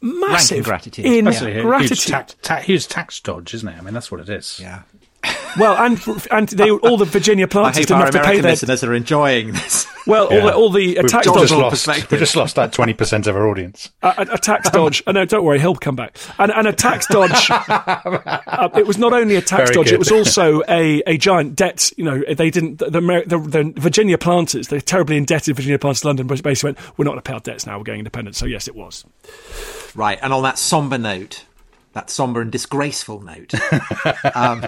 massive 0.00 0.58
ingratitude. 0.58 1.06
Actually, 1.26 1.52
a 1.52 1.60
ingratitude. 1.60 1.98
huge 1.98 2.06
tax, 2.06 2.36
ta- 2.42 2.56
huge 2.60 2.86
tax 2.88 3.18
dodge, 3.20 3.54
isn't 3.54 3.68
it? 3.68 3.76
I 3.78 3.80
mean, 3.80 3.94
that's 3.94 4.12
what 4.12 4.20
it 4.20 4.28
is. 4.28 4.60
Yeah. 4.60 4.82
Well, 5.58 5.74
and 5.76 5.98
and 6.30 6.48
they, 6.50 6.70
all 6.70 6.96
the 6.98 7.06
Virginia 7.06 7.46
I 7.46 7.48
planters 7.48 7.78
hope 7.78 7.86
didn't 7.88 8.00
have 8.02 8.10
to 8.10 8.18
pay 8.18 8.22
American 8.24 8.42
their 8.42 8.52
listeners 8.52 8.84
are 8.84 8.92
enjoying 8.94 9.52
this. 9.52 9.86
well, 10.06 10.26
all 10.26 10.32
Yeah. 10.34 10.40
the 10.46 10.54
all 10.54 10.70
the 10.70 10.98
uh, 10.98 11.02
We've 11.02 11.10
tax 11.10 11.26
just, 11.26 11.34
dodge, 11.34 11.50
lost. 11.52 11.86
We've 12.10 12.20
just 12.20 12.36
lost 12.36 12.56
that 12.56 12.72
twenty 12.72 12.92
percent 12.92 13.26
of 13.26 13.34
our 13.36 13.48
audience. 13.48 13.90
a, 14.02 14.08
a, 14.18 14.34
a 14.34 14.38
tax 14.38 14.68
dodge. 14.70 15.02
uh, 15.06 15.12
no, 15.12 15.24
don't 15.24 15.44
worry, 15.44 15.58
he'll 15.58 15.74
come 15.74 15.96
back. 15.96 16.18
And, 16.38 16.52
and 16.52 16.66
a 16.66 16.72
tax 16.74 17.06
dodge. 17.06 17.50
uh, 17.50 18.68
it 18.76 18.86
was 18.86 18.98
not 18.98 19.12
only 19.14 19.36
a 19.36 19.40
tax 19.40 19.70
Very 19.70 19.74
dodge; 19.74 19.86
good. 19.86 19.94
it 19.94 19.98
was 19.98 20.12
also 20.12 20.62
a, 20.68 21.02
a 21.06 21.16
giant 21.16 21.56
debt. 21.56 21.90
You 21.96 22.04
know, 22.04 22.22
they 22.34 22.50
didn't. 22.50 22.78
The, 22.78 22.98
Amer- 22.98 23.24
the, 23.24 23.38
the 23.38 23.72
Virginia 23.80 24.18
planters, 24.18 24.68
the 24.68 24.80
terribly 24.82 25.16
indebted 25.16 25.56
Virginia 25.56 25.78
planters, 25.78 26.04
London, 26.04 26.26
basically 26.26 26.68
went, 26.68 26.78
"We're 26.98 27.04
not 27.06 27.12
going 27.12 27.22
to 27.22 27.28
pay 27.30 27.32
our 27.34 27.40
debts 27.40 27.66
now. 27.66 27.78
We're 27.78 27.84
going 27.84 28.00
independent." 28.00 28.36
So 28.36 28.44
yes, 28.46 28.68
it 28.68 28.76
was. 28.76 29.04
Right, 29.94 30.18
and 30.20 30.32
on 30.34 30.42
that 30.42 30.58
somber 30.58 30.98
note, 30.98 31.44
that 31.96 32.10
somber 32.10 32.42
and 32.42 32.52
disgraceful 32.52 33.22
note, 33.22 33.54
um, 34.34 34.66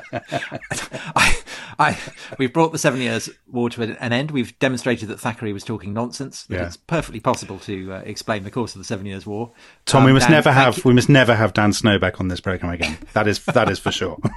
I, 1.15 1.37
I, 1.79 1.99
we've 2.39 2.53
brought 2.53 2.73
the 2.73 2.79
Seven 2.79 3.01
Years' 3.03 3.29
War 3.47 3.69
to 3.71 3.83
an 4.03 4.13
end. 4.15 4.31
We've 4.31 4.59
demonstrated 4.59 5.09
that 5.11 5.21
Thackeray 5.21 5.53
was 5.53 5.63
talking 5.63 5.93
nonsense. 5.93 6.47
Yeah. 6.49 6.67
it's 6.67 6.79
perfectly 6.79 7.21
possible 7.21 7.59
to 7.61 7.93
uh, 7.93 7.99
explain 7.99 8.45
the 8.45 8.51
course 8.51 8.75
of 8.75 8.79
the 8.81 8.85
Seven 8.87 9.05
Years' 9.05 9.27
War. 9.27 9.53
Tom, 9.85 10.01
Um, 10.01 10.07
we 10.07 10.13
must 10.15 10.25
Dan, 10.25 10.33
never 10.33 10.51
have 10.53 10.79
you- 10.79 10.83
we 10.87 10.95
must 10.95 11.11
never 11.11 11.35
have 11.35 11.53
Dan 11.53 11.75
Snow 11.75 11.99
back 11.99 12.19
on 12.19 12.29
this 12.29 12.41
program 12.41 12.73
again. 12.73 12.97
That 13.13 13.29
is 13.29 13.45
that 13.45 13.69
is 13.69 13.79
for 13.79 13.93
sure. 13.93 14.19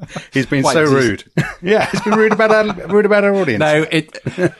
he's 0.32 0.46
been 0.46 0.62
Why, 0.62 0.72
so 0.72 0.84
rude. 0.84 1.24
yeah, 1.62 1.90
he's 1.90 2.00
been 2.02 2.14
rude 2.14 2.32
about 2.32 2.50
our 2.50 2.86
rude 2.88 3.06
about 3.06 3.24
our 3.24 3.34
audience. 3.34 3.60
No, 3.60 3.86
it 3.90 4.18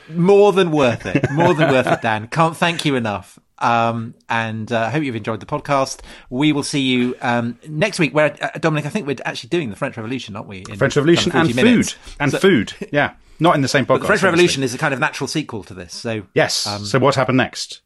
more 0.09 0.51
than 0.53 0.71
worth 0.71 1.05
it. 1.05 1.29
More 1.31 1.53
than 1.53 1.71
worth 1.71 1.87
it, 1.87 2.01
Dan. 2.01 2.27
Can't 2.27 2.55
thank 2.55 2.85
you 2.85 2.95
enough. 2.95 3.39
Um, 3.59 4.15
and 4.27 4.69
uh, 4.71 4.81
I 4.81 4.89
hope 4.89 5.03
you've 5.03 5.15
enjoyed 5.15 5.39
the 5.39 5.45
podcast. 5.45 6.01
We 6.29 6.51
will 6.51 6.63
see 6.63 6.81
you 6.81 7.15
um, 7.21 7.57
next 7.67 7.97
week. 7.99 8.13
Where 8.13 8.35
uh, 8.41 8.57
Dominic, 8.59 8.85
I 8.85 8.89
think 8.89 9.07
we're 9.07 9.15
actually 9.25 9.49
doing 9.49 9.69
the 9.69 9.75
French 9.75 9.95
Revolution, 9.95 10.35
aren't 10.35 10.49
we? 10.49 10.63
In 10.69 10.77
French 10.77 10.95
Revolution 10.95 11.31
kind 11.31 11.47
and 11.47 11.51
of 11.51 11.55
40 11.55 11.69
minutes. 11.71 11.91
food 11.93 12.13
and 12.19 12.31
So- 12.31 12.39
food. 12.39 12.73
Yeah, 12.91 13.13
not 13.39 13.55
in 13.55 13.61
the 13.61 13.67
same 13.67 13.85
podcast. 13.85 14.01
The 14.01 14.07
French 14.07 14.19
obviously. 14.23 14.27
Revolution 14.29 14.63
is 14.63 14.73
a 14.73 14.77
kind 14.77 14.93
of 14.93 14.99
natural 14.99 15.27
sequel 15.27 15.63
to 15.63 15.73
this. 15.73 15.93
So 15.93 16.23
Yes. 16.33 16.55
so 16.55 16.99
what 16.99 17.15
happened 17.15 17.37
next? 17.37 17.82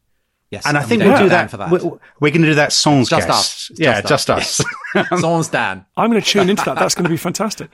Yes, 0.50 0.66
And 0.66 0.76
I 0.76 0.82
we 0.82 0.86
think 0.88 1.02
don't 1.02 1.12
we'll 1.12 1.22
do 1.22 1.28
down 1.28 1.44
that. 1.46 1.50
for 1.50 1.56
that. 1.58 1.70
We're, 1.70 1.78
we're 2.20 2.30
going 2.30 2.42
to 2.42 2.48
do 2.48 2.54
that 2.56 2.72
songs 2.72 3.08
Just 3.08 3.26
guest. 3.28 3.38
us. 3.38 3.68
Just 3.68 3.80
yeah, 3.80 3.98
us. 3.98 4.08
just 4.08 4.30
us. 4.30 4.60
Songs, 5.20 5.48
Dan. 5.50 5.84
I'm 5.96 6.10
going 6.10 6.20
to 6.22 6.26
tune 6.26 6.48
into 6.50 6.64
that. 6.64 6.76
That's 6.78 6.94
going 6.94 7.04
to 7.04 7.10
be 7.10 7.16
fantastic. 7.16 7.70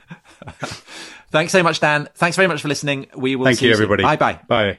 Thanks 1.31 1.51
so 1.51 1.63
much, 1.63 1.79
Dan. 1.79 2.07
Thanks 2.15 2.35
very 2.35 2.47
much 2.47 2.61
for 2.61 2.67
listening. 2.67 3.07
We 3.15 3.35
will 3.35 3.45
Thank 3.45 3.59
see 3.59 3.67
you, 3.67 3.73
everybody. 3.73 4.03
Bye 4.03 4.15
bye. 4.15 4.39
Bye. 4.47 4.77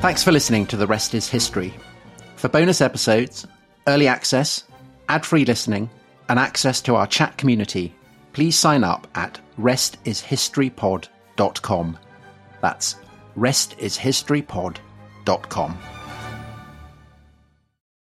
Thanks 0.00 0.24
for 0.24 0.32
listening 0.32 0.66
to 0.66 0.76
The 0.76 0.86
Rest 0.86 1.14
is 1.14 1.28
History. 1.28 1.72
For 2.36 2.48
bonus 2.48 2.80
episodes, 2.80 3.46
early 3.86 4.08
access, 4.08 4.64
ad 5.08 5.24
free 5.24 5.44
listening, 5.44 5.88
and 6.28 6.38
access 6.38 6.80
to 6.82 6.94
our 6.96 7.06
chat 7.06 7.36
community, 7.36 7.94
please 8.32 8.58
sign 8.58 8.82
up 8.84 9.06
at 9.14 9.38
restishistorypod.com. 9.58 11.98
That's 12.60 12.96
restishistorypod.com. 13.36 15.78